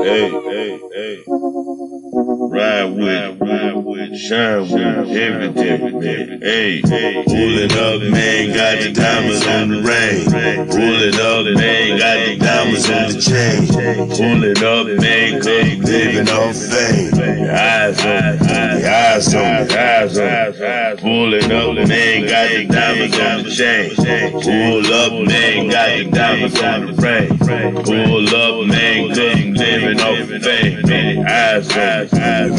Hey, 0.02 0.30
hey, 0.30 0.80
hey. 0.94 1.24
Ride 1.28 2.84
with, 2.96 3.40
ride 3.40 3.76
with, 3.84 4.16
shine 4.16 4.62
with, 4.70 5.08
everything, 5.10 6.00
man. 6.00 6.40
Hey, 6.40 6.80
pulling 6.82 7.72
up, 7.72 8.00
man, 8.10 8.54
got 8.54 8.80
the 8.80 8.92
diamonds 8.94 9.46
on 9.46 9.68
the 9.68 9.82
ring. 9.82 10.24
Pulling 10.70 11.14
up, 11.20 11.44
man, 11.54 11.98
got 11.98 12.16
the 12.26 12.38
diamonds 12.38 12.88
on 12.88 13.12
the 13.12 13.20
chain. 13.20 13.68
Pulling 14.16 14.64
up, 14.64 14.86
man, 15.00 15.36
cause 15.36 15.48
I'm 15.48 15.80
living 15.80 16.28
off 16.30 16.56
fame. 16.56 17.50
Eyes 17.50 18.00
on 18.00 18.38
me, 18.38 18.86
eyes 18.86 19.34
on 19.34 19.70
eyes 19.70 20.18
on 20.18 20.52
me. 20.52 21.00
Pulling 21.00 21.52
up, 21.52 21.88
man, 21.88 22.26
got 22.26 22.48
the 22.48 22.66
diamonds 22.66 23.18
on 23.18 23.42
the 23.44 23.50
chain. 23.50 23.94
Pull 24.32 24.94
up, 24.94 25.12
man, 25.28 25.68
got 25.68 25.88
the 25.98 26.10
diamonds 26.10 26.60
on 26.62 26.86
the 26.86 26.92
ring. 27.02 27.38
Pull 27.84 28.34
up, 28.34 28.66
man, 28.66 29.08
cause 29.08 29.18
I'm 29.18 29.52
living 29.54 29.89
off 29.98 30.28
fame. 30.42 31.26
Eyes 31.26 31.76
on 31.76 32.56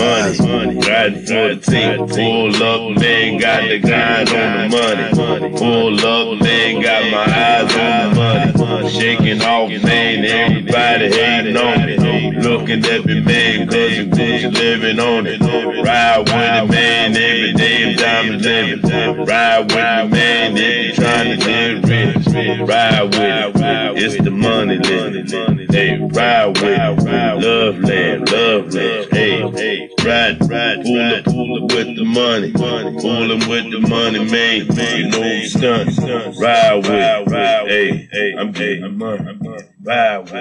money, 0.47 0.79
riding 0.87 1.25
for 1.25 1.55
the 1.55 1.59
team. 1.61 2.07
Pull 2.07 2.63
up, 2.63 2.97
man, 2.99 3.39
got 3.39 3.67
the 3.67 3.79
grind 3.79 4.29
on 4.29 4.69
the 4.69 4.77
money. 4.77 5.57
Pull 5.57 6.05
up, 6.05 6.41
man, 6.41 6.81
got 6.81 7.11
my 7.11 7.25
eyes 7.31 7.75
on 7.75 8.13
the 8.13 8.65
money. 8.65 8.89
Shaking 8.89 9.41
off, 9.41 9.69
man, 9.83 10.25
everybody 10.25 11.11
hating 11.11 11.57
on 11.57 11.85
me. 11.85 12.31
Looking 12.41 12.83
at 12.85 13.05
me, 13.05 13.21
man, 13.21 13.67
cause 13.67 13.97
I'm 13.97 14.51
living 14.53 14.99
on 14.99 15.27
it. 15.27 15.41
Ride 15.41 16.19
with 16.19 16.29
it, 16.29 16.69
man, 16.69 17.15
every 17.15 17.53
day 17.53 17.83
I'm 17.83 17.97
diamond 17.97 18.41
living. 18.41 19.25
Ride 19.25 19.59
with 19.59 20.11
me, 20.11 20.17
man, 20.17 20.57
if 20.57 20.97
you 20.97 21.03
trying 21.03 21.39
to 21.39 21.45
get 21.45 21.87
rich. 21.87 22.67
Ride 22.67 23.03
with 23.03 23.61
it, 23.61 24.03
it's 24.03 24.23
the 24.23 24.31
money 24.31 24.77
living. 24.77 25.60
Hey, 25.71 25.97
ride 25.99 26.47
with 26.61 27.05
love 27.43 27.79
land, 27.79 28.31
love 28.31 28.73
land. 28.73 29.07
Hey, 29.11 29.51
hey, 29.51 29.89
ride, 30.05 30.49
ride, 30.49 30.83
pull 30.83 31.01
up, 31.01 31.25
pull 31.25 31.63
up 31.63 31.71
with 31.71 31.95
the 31.95 32.03
money. 32.05 32.51
Pull 32.51 33.31
'em 33.31 33.49
with 33.49 33.71
the 33.71 33.79
money, 33.87 34.25
man. 34.29 34.67
You 34.97 35.07
know 35.09 35.43
stunt. 35.45 35.97
Ride 36.39 36.75
with 36.75 37.33
it, 37.33 37.67
hey, 37.69 38.09
hey, 38.11 38.35
I'm 38.37 38.51
the 38.51 38.89
money. 38.89 39.63
Ride 39.83 40.19
with 40.19 40.33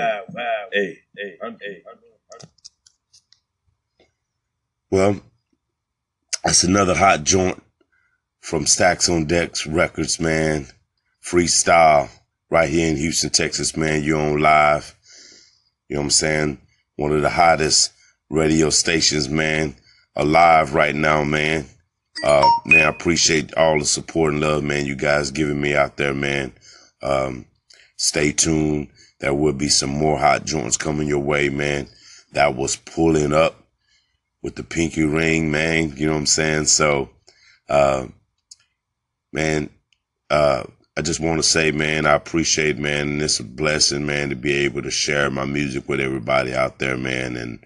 hey, 0.72 0.99
hey, 1.16 1.37
I'm 1.43 1.57
hey. 1.61 1.83
Well, 4.91 5.20
that's 6.43 6.64
another 6.64 6.95
hot 6.97 7.22
joint 7.24 7.62
from 8.41 8.66
Stacks 8.66 9.09
on 9.09 9.26
Decks 9.26 9.66
Records, 9.66 10.18
man. 10.18 10.66
Freestyle 11.22 12.09
right 12.51 12.68
here 12.68 12.89
in 12.91 12.97
Houston, 12.97 13.31
Texas, 13.31 13.76
man. 13.76 14.03
You're 14.03 14.20
on 14.20 14.41
live. 14.41 14.97
You 15.91 15.97
know 15.97 16.03
what 16.03 16.05
I'm 16.05 16.11
saying? 16.11 16.59
One 16.95 17.12
of 17.12 17.20
the 17.20 17.28
hottest 17.28 17.93
radio 18.30 18.70
stations, 18.70 19.28
man, 19.28 19.74
alive 20.14 20.72
right 20.72 20.95
now, 20.95 21.24
man. 21.24 21.66
Uh, 22.22 22.49
man, 22.64 22.86
I 22.86 22.88
appreciate 22.88 23.53
all 23.55 23.76
the 23.76 23.84
support 23.84 24.32
and 24.32 24.41
love, 24.41 24.62
man, 24.62 24.86
you 24.86 24.95
guys 24.95 25.32
giving 25.32 25.61
me 25.61 25.74
out 25.74 25.97
there, 25.97 26.14
man. 26.14 26.53
Um, 27.03 27.47
stay 27.97 28.30
tuned. 28.30 28.86
There 29.18 29.34
will 29.34 29.53
be 29.53 29.68
some 29.68 29.91
more 29.91 30.16
hot 30.16 30.45
joints 30.45 30.76
coming 30.76 31.09
your 31.09 31.18
way, 31.18 31.49
man. 31.49 31.88
That 32.34 32.55
was 32.55 32.76
pulling 32.76 33.32
up 33.32 33.57
with 34.43 34.55
the 34.55 34.62
pinky 34.62 35.03
ring, 35.03 35.51
man. 35.51 35.97
You 35.97 36.07
know 36.07 36.12
what 36.12 36.20
I'm 36.20 36.26
saying? 36.26 36.66
So, 36.66 37.11
uh, 37.68 38.07
man, 39.32 39.70
uh, 40.30 40.64
I 40.97 41.03
just 41.03 41.20
want 41.20 41.38
to 41.38 41.43
say, 41.43 41.70
man, 41.70 42.05
I 42.05 42.14
appreciate, 42.14 42.76
man, 42.76 43.09
and 43.09 43.22
it's 43.22 43.41
a 43.41 43.45
blessing, 43.45 44.05
man, 44.05 44.28
to 44.30 44.36
be 44.36 44.53
able 44.53 44.82
to 44.82 44.91
share 44.91 45.30
my 45.30 45.45
music 45.45 45.88
with 45.88 46.01
everybody 46.01 46.53
out 46.53 46.78
there, 46.80 46.97
man. 46.97 47.36
And, 47.36 47.64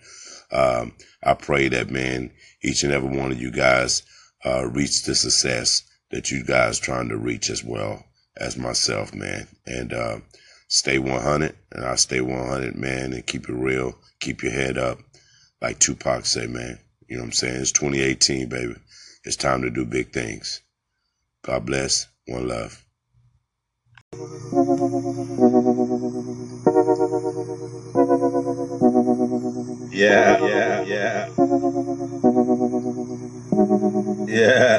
um, 0.53 0.93
I 1.25 1.35
pray 1.35 1.68
that, 1.68 1.91
man, 1.91 2.31
each 2.62 2.85
and 2.85 2.93
every 2.93 3.16
one 3.16 3.33
of 3.33 3.41
you 3.41 3.51
guys, 3.51 4.03
uh, 4.45 4.66
reach 4.66 5.03
the 5.03 5.14
success 5.14 5.83
that 6.11 6.31
you 6.31 6.45
guys 6.45 6.79
trying 6.79 7.09
to 7.09 7.16
reach 7.16 7.51
as 7.51 7.64
well 7.64 8.05
as 8.37 8.59
myself, 8.59 9.14
man. 9.14 9.49
And, 9.66 9.93
uh, 9.95 10.18
stay 10.68 10.99
100 10.99 11.57
and 11.72 11.85
I 11.85 11.95
stay 11.97 12.20
100, 12.20 12.77
man, 12.77 13.14
and 13.14 13.27
keep 13.27 13.49
it 13.49 13.55
real. 13.55 13.99
Keep 14.20 14.43
your 14.43 14.53
head 14.53 14.77
up. 14.77 14.99
Like 15.62 15.79
Tupac 15.79 16.27
say, 16.27 16.47
man, 16.47 16.79
you 17.09 17.16
know 17.16 17.22
what 17.22 17.29
I'm 17.29 17.33
saying? 17.33 17.61
It's 17.62 17.72
2018, 17.72 18.49
baby. 18.51 18.77
It's 19.25 19.37
time 19.37 19.62
to 19.62 19.70
do 19.70 19.87
big 19.87 20.12
things. 20.12 20.61
God 21.43 21.64
bless. 21.64 22.07
One 22.27 22.49
love. 22.49 22.84
Yeah, 29.91 30.39
yeah, 30.39 30.81
yeah. 30.83 31.29
Yeah. 33.55 34.79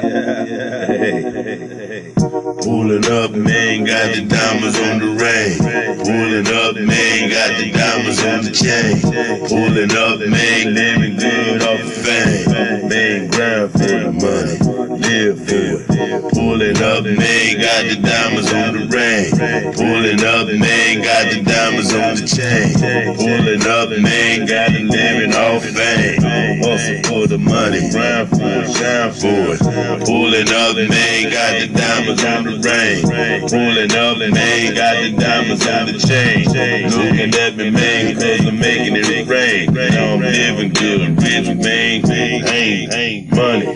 Pulling 2.60 3.06
up, 3.08 3.30
man, 3.32 3.84
got 3.84 4.12
the 4.12 4.26
diamonds 4.28 4.78
on 4.78 4.98
the 5.00 5.16
ring. 5.16 5.56
Pulling 6.04 6.46
up, 6.52 6.76
man, 6.76 7.30
got 7.30 7.56
the 7.56 7.72
diamonds 7.72 8.20
on 8.22 8.44
the 8.44 8.52
chain. 8.52 9.00
Pulling 9.48 9.96
up, 9.96 10.20
man, 10.28 10.74
living 10.74 11.16
good 11.16 11.62
off 11.62 11.80
the 11.80 11.90
fame. 12.04 12.88
Man, 12.90 13.30
grind 13.30 13.72
for 13.72 13.78
the 13.78 14.12
money, 14.12 14.58
live 15.00 15.40
for 15.48 15.56
it. 15.56 15.88
Pulling 16.34 16.76
up, 16.76 17.04
man, 17.04 17.56
got 17.56 17.82
the 17.88 17.96
diamonds 17.96 18.52
on 18.52 18.76
the 18.76 18.84
ring. 18.92 19.32
Pulling 19.72 20.20
up, 20.20 20.48
man, 20.52 21.00
got 21.00 21.32
the 21.32 21.40
diamonds 21.42 21.94
on 21.94 22.16
the 22.16 22.26
chain. 22.28 22.76
Pulling 23.16 23.64
up, 23.64 23.88
man, 23.88 24.44
got 24.44 24.68
the 24.68 24.84
living 24.84 25.32
off 25.34 25.64
fame. 25.64 26.20
Hustle 26.60 27.05
the 27.36 27.44
money, 27.44 27.90
grind 27.90 28.28
for 28.30 28.40
it, 28.40 28.70
shine 28.72 29.12
for 29.12 29.52
it. 29.52 29.60
Pulling 30.04 30.48
up, 30.48 30.76
man, 30.76 31.30
got 31.30 31.52
the 31.60 31.68
diamonds 31.68 32.24
on 32.24 32.44
the 32.44 32.56
ring. 32.64 33.04
Pulling 33.48 33.92
up, 33.92 34.18
man, 34.18 34.74
got 34.74 34.96
the 35.02 35.10
diamonds 35.12 35.66
on 35.66 35.86
the 35.86 35.98
chain. 36.00 36.48
Looking 36.88 37.34
at 37.34 37.56
me, 37.56 37.70
man, 37.70 38.14
cause 38.14 38.46
I'm 38.46 38.58
making 38.58 38.96
it 38.96 39.28
rain. 39.28 39.74
Now 39.74 40.14
I'm 40.14 40.20
living 40.20 40.72
good, 40.72 41.02
I'm 41.02 41.16
rich, 41.16 41.48
man. 41.62 42.10
Ain't 42.48 43.26
money, 43.36 43.66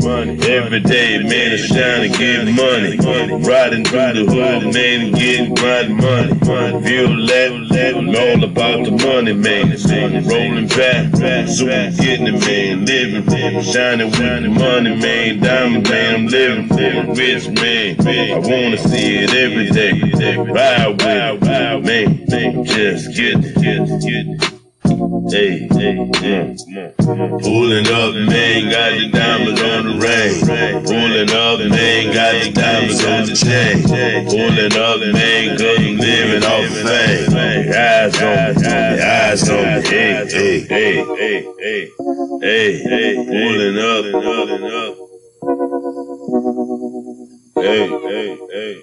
every 0.48 0.80
day, 0.80 1.18
man, 1.18 1.52
it's 1.52 1.68
trying 1.68 2.11
to 2.11 2.18
get 2.18 2.44
money. 2.46 2.96
Riding 3.44 3.84
through 3.84 4.12
the 4.14 4.24
hood, 4.24 4.72
man, 4.72 5.12
getting 5.12 5.52
my 5.54 5.88
money. 5.88 6.32
Feel 6.84 7.26
that, 7.26 7.94
I'm 7.96 8.08
all 8.08 8.44
about 8.44 8.84
the 8.84 8.92
money, 8.92 9.32
man. 9.34 9.76
Rolling 10.26 10.68
back, 10.68 11.48
super 11.48 11.90
getting 12.00 12.26
it, 12.26 12.40
man. 12.40 12.84
Living, 12.86 13.24
shining 13.62 14.11
with 14.11 14.42
the 14.42 14.48
money, 14.48 14.94
man. 14.96 15.40
Diamond, 15.40 15.88
man, 15.88 16.14
I'm 16.14 16.26
living 16.26 16.68
for 16.68 16.74
a 16.80 17.14
rich 17.14 17.48
man. 17.48 17.96
I 18.07 18.38
wanna 18.38 18.78
see 18.78 19.16
it 19.18 19.34
every 19.34 19.70
day. 19.70 20.36
Ride 20.36 21.03
with 21.03 21.40
it, 21.42 22.28
man. 22.28 22.64
Just 22.64 23.14
get 23.16 23.36
it, 23.42 24.59
Hey, 25.30 25.68
hey, 25.72 26.11
hey. 26.20 26.57
Pulling 26.98 27.86
up, 27.88 28.14
man, 28.28 28.70
got 28.70 28.92
the 28.98 29.11
diamonds 29.12 29.62
on 29.62 29.84
the 29.86 29.94
ring. 29.98 30.84
Pulling 30.84 31.30
up, 31.30 31.61
man, 31.70 32.14
got 32.14 32.44
the 32.44 32.53
diamonds 32.53 33.05
on 33.05 33.26
the 33.26 33.36
chain. 33.36 33.82
Pulling 34.28 34.74
up, 34.76 35.01
man, 35.14 35.57
cause 35.57 35.78
I'm 35.78 35.96
living 35.98 36.44
off 36.44 36.70
fame. 36.84 37.72
Eyes 37.74 38.22
on 38.22 38.62
me, 38.62 39.03
eyes 39.03 39.51
on 39.51 39.82
me. 39.82 39.88
Hey, 39.88 40.26
hey, 40.28 40.61
hey, 40.68 41.05
hey, 41.16 41.55
hey, 41.59 41.92
hey, 42.42 42.78
hey. 42.78 43.14
Pulling 43.26 43.78
up, 43.78 44.12
pulling 44.12 44.64
up. 44.64 44.96
Hey, 47.61 47.88
hey, 47.88 48.38
hey. 48.50 48.82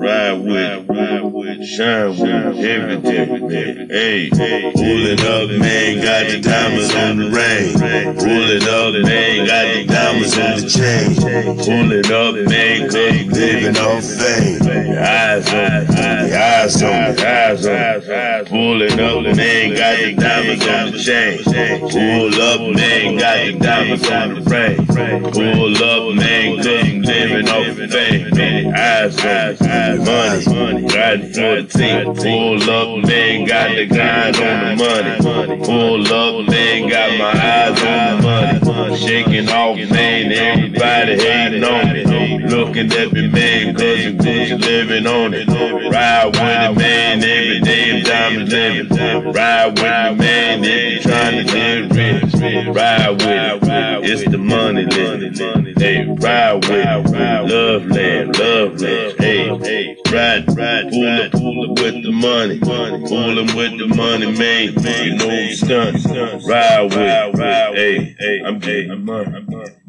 Ride 0.00 0.40
with, 0.40 0.88
ride 0.88 1.24
with, 1.24 1.64
shine 1.66 2.10
with, 2.18 2.56
everything. 2.56 3.88
Hey, 3.90 4.30
hey, 4.32 4.72
pull 4.72 5.06
it 5.06 5.20
up, 5.20 5.50
man, 5.60 6.02
got 6.02 6.30
the 6.30 6.40
diamonds 6.40 6.94
on 6.94 7.16
the 7.18 7.30
ring. 7.30 7.74
Pull 8.16 8.50
it 8.50 8.66
up, 8.66 8.94
man, 9.04 9.46
got 9.46 9.66
the 9.74 9.84
diamonds 9.86 10.38
on 10.38 10.60
the 10.60 10.68
chain. 10.68 11.16
Pull 11.58 11.92
it 11.92 12.10
up, 12.10 12.34
man, 12.48 12.88
cause 12.88 13.20
you 13.20 13.30
living 13.30 13.76
off 13.76 14.04
fame. 14.04 14.62
Eyes 15.00 15.48
on 15.52 15.86
me, 15.88 16.32
eyes 16.32 16.82
on 16.82 17.16
me, 17.16 17.22
eyes 17.22 17.66
on 17.66 18.00
me. 18.00 18.48
Pull 18.48 18.82
it 18.82 18.98
up, 18.98 19.36
man, 19.36 19.74
got 19.74 19.96
the 19.98 20.14
diamonds 20.14 20.68
on 20.68 20.92
the 20.92 20.98
chain. 20.98 21.42
Pull 21.90 22.40
up, 22.40 22.60
man, 22.76 23.16
got 23.18 23.36
the 23.44 23.58
diamonds 23.58 24.08
on 24.08 24.34
the 24.34 24.40
ring. 24.50 24.86
Pull 24.86 25.76
up, 25.84 26.14
man, 26.16 26.56
cause 26.56 26.66
you 26.66 27.02
living 27.02 27.39
off 27.48 27.76
fame. 27.90 28.74
Eyes 28.74 29.24
on 29.24 30.04
money, 30.04 30.82
riding 30.94 31.32
for 31.32 31.62
the 31.62 31.66
team. 31.68 32.14
Pull 32.14 32.70
up, 32.70 33.06
man, 33.06 33.44
got 33.46 33.74
the 33.74 33.86
grind 33.86 34.36
on 34.36 34.76
the 34.76 34.84
money. 34.84 35.64
Pull 35.64 36.12
up, 36.12 36.48
man, 36.48 36.88
got 36.88 37.18
my 37.18 37.32
eyes 37.32 37.82
on 37.82 38.20
the 38.20 38.72
money. 38.72 38.96
Shaking 38.96 39.48
off, 39.48 39.76
man, 39.90 40.32
everybody 40.32 41.18
hating 41.18 41.64
on 41.64 41.92
me. 41.92 42.04
Looking 42.46 42.92
at 42.92 43.12
me, 43.12 43.28
man, 43.28 43.74
cause 43.74 43.98
you 44.04 44.12
Gucci 44.14 44.60
living 44.60 45.06
on 45.06 45.34
it. 45.34 45.48
Ride 45.48 46.26
with 46.26 46.36
it, 46.36 46.76
man, 46.76 47.22
every 47.22 47.60
day 47.60 47.98
I'm 47.98 48.04
diamond 48.04 48.48
living. 48.50 49.32
Ride 49.32 49.66
with 49.78 50.18
me, 50.18 50.24
man, 50.24 50.64
if 50.64 51.04
you 51.04 51.10
trying 51.10 51.46
to 51.46 51.52
get 51.52 51.96
rich. 51.96 52.76
Ride 52.76 53.10
with 53.10 53.68
it, 53.68 54.10
it's 54.10 54.30
the 54.30 54.38
money 54.38 54.84
living. 54.84 55.74
Hey, 55.76 56.06
ride 56.06 56.54
with 56.54 56.72
it, 56.72 57.10
love 57.38 57.86
land, 57.86 58.38
love 58.38 58.80
land. 58.80 59.16
Hey, 59.18 59.96
ride, 60.12 60.56
ride, 60.56 60.90
pull 60.90 61.06
up, 61.08 61.32
pull 61.32 61.64
up 61.64 61.78
with 61.78 62.02
the 62.02 62.12
money. 62.12 62.58
Pull 62.60 63.38
up 63.38 63.54
with 63.56 63.78
the 63.78 63.86
money, 63.94 64.30
man. 64.36 64.72
You 65.04 65.16
know 65.16 65.30
I'm 65.30 65.98
stunned. 65.98 66.44
Ride 66.46 66.82
with 66.82 66.98
it, 66.98 67.76
hey, 67.76 68.16
hey, 68.18 68.42
I'm 68.44 68.58
getting 68.58 69.04
money. 69.04 69.30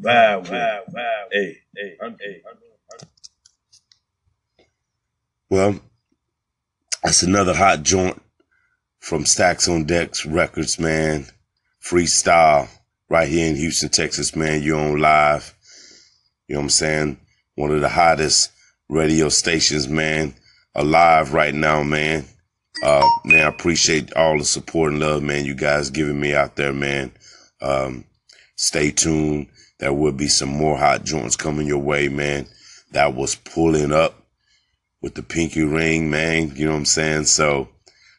Ride 0.01 0.37
with 0.37 0.51
it, 0.51 0.87
hey, 1.31 1.57
hey, 1.75 1.97
I'm, 2.01 2.17
hey. 2.19 2.41
Well, 5.49 5.79
that's 7.03 7.23
another 7.23 7.53
hot 7.53 7.83
joint 7.83 8.21
from 8.99 9.25
Stacks 9.25 9.67
on 9.67 9.83
Decks 9.85 10.25
Records, 10.25 10.79
man. 10.79 11.27
Freestyle 11.83 12.69
right 13.09 13.27
here 13.27 13.49
in 13.49 13.55
Houston, 13.55 13.89
Texas, 13.89 14.35
man. 14.35 14.61
You're 14.61 14.79
on 14.79 14.99
live. 14.99 15.53
You 16.47 16.55
know 16.55 16.59
what 16.61 16.65
I'm 16.65 16.69
saying? 16.69 17.17
One 17.61 17.69
of 17.69 17.81
the 17.81 17.89
hottest 17.89 18.51
radio 18.89 19.29
stations, 19.29 19.87
man, 19.87 20.33
alive 20.73 21.35
right 21.35 21.53
now, 21.53 21.83
man. 21.83 22.25
Uh, 22.81 23.07
man, 23.23 23.43
I 23.43 23.49
appreciate 23.49 24.11
all 24.13 24.39
the 24.39 24.43
support 24.43 24.93
and 24.93 24.99
love, 24.99 25.21
man, 25.21 25.45
you 25.45 25.53
guys 25.53 25.91
giving 25.91 26.19
me 26.19 26.33
out 26.33 26.55
there, 26.55 26.73
man. 26.73 27.11
Um, 27.61 28.05
stay 28.55 28.89
tuned. 28.89 29.45
There 29.77 29.93
will 29.93 30.11
be 30.11 30.27
some 30.27 30.49
more 30.49 30.75
hot 30.75 31.03
joints 31.03 31.35
coming 31.35 31.67
your 31.67 31.77
way, 31.77 32.07
man. 32.09 32.47
That 32.93 33.13
was 33.13 33.35
pulling 33.35 33.91
up 33.91 34.15
with 35.03 35.13
the 35.13 35.21
pinky 35.21 35.61
ring, 35.61 36.09
man. 36.09 36.55
You 36.55 36.65
know 36.65 36.71
what 36.71 36.77
I'm 36.77 36.85
saying? 36.85 37.25
So, 37.25 37.69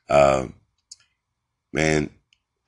uh, 0.08 0.46
man, 1.72 2.10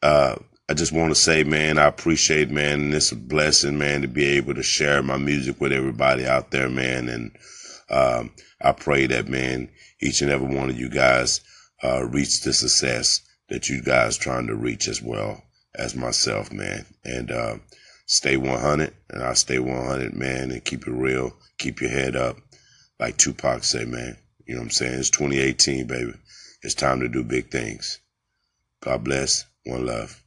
uh, 0.02 0.34
I 0.66 0.72
just 0.72 0.92
want 0.92 1.10
to 1.10 1.14
say, 1.14 1.44
man, 1.44 1.76
I 1.76 1.84
appreciate, 1.84 2.50
man, 2.50 2.94
a 2.94 3.14
blessing, 3.16 3.76
man, 3.76 4.00
to 4.00 4.08
be 4.08 4.24
able 4.24 4.54
to 4.54 4.62
share 4.62 5.02
my 5.02 5.18
music 5.18 5.60
with 5.60 5.72
everybody 5.72 6.26
out 6.26 6.52
there, 6.52 6.70
man. 6.70 7.10
And, 7.10 7.36
um, 7.90 8.30
I 8.62 8.72
pray 8.72 9.06
that, 9.08 9.28
man, 9.28 9.68
each 10.00 10.22
and 10.22 10.30
every 10.30 10.48
one 10.56 10.70
of 10.70 10.80
you 10.80 10.88
guys, 10.88 11.42
uh, 11.82 12.06
reach 12.06 12.40
the 12.40 12.54
success 12.54 13.20
that 13.50 13.68
you 13.68 13.82
guys 13.82 14.16
trying 14.16 14.46
to 14.46 14.54
reach 14.54 14.88
as 14.88 15.02
well 15.02 15.42
as 15.74 15.94
myself, 15.94 16.50
man. 16.50 16.86
And, 17.04 17.30
uh, 17.30 17.56
stay 18.06 18.38
100 18.38 18.94
and 19.10 19.22
I 19.22 19.34
stay 19.34 19.58
100, 19.58 20.14
man, 20.14 20.50
and 20.50 20.64
keep 20.64 20.86
it 20.86 20.92
real. 20.92 21.36
Keep 21.58 21.82
your 21.82 21.90
head 21.90 22.16
up. 22.16 22.38
Like 22.98 23.18
Tupac 23.18 23.64
say, 23.64 23.84
man, 23.84 24.16
you 24.46 24.54
know 24.54 24.60
what 24.62 24.66
I'm 24.66 24.70
saying? 24.70 24.98
It's 24.98 25.10
2018, 25.10 25.86
baby. 25.86 26.14
It's 26.62 26.74
time 26.74 27.00
to 27.00 27.08
do 27.10 27.22
big 27.22 27.50
things. 27.50 28.00
God 28.82 29.04
bless. 29.04 29.44
One 29.66 29.84
love. 29.84 30.23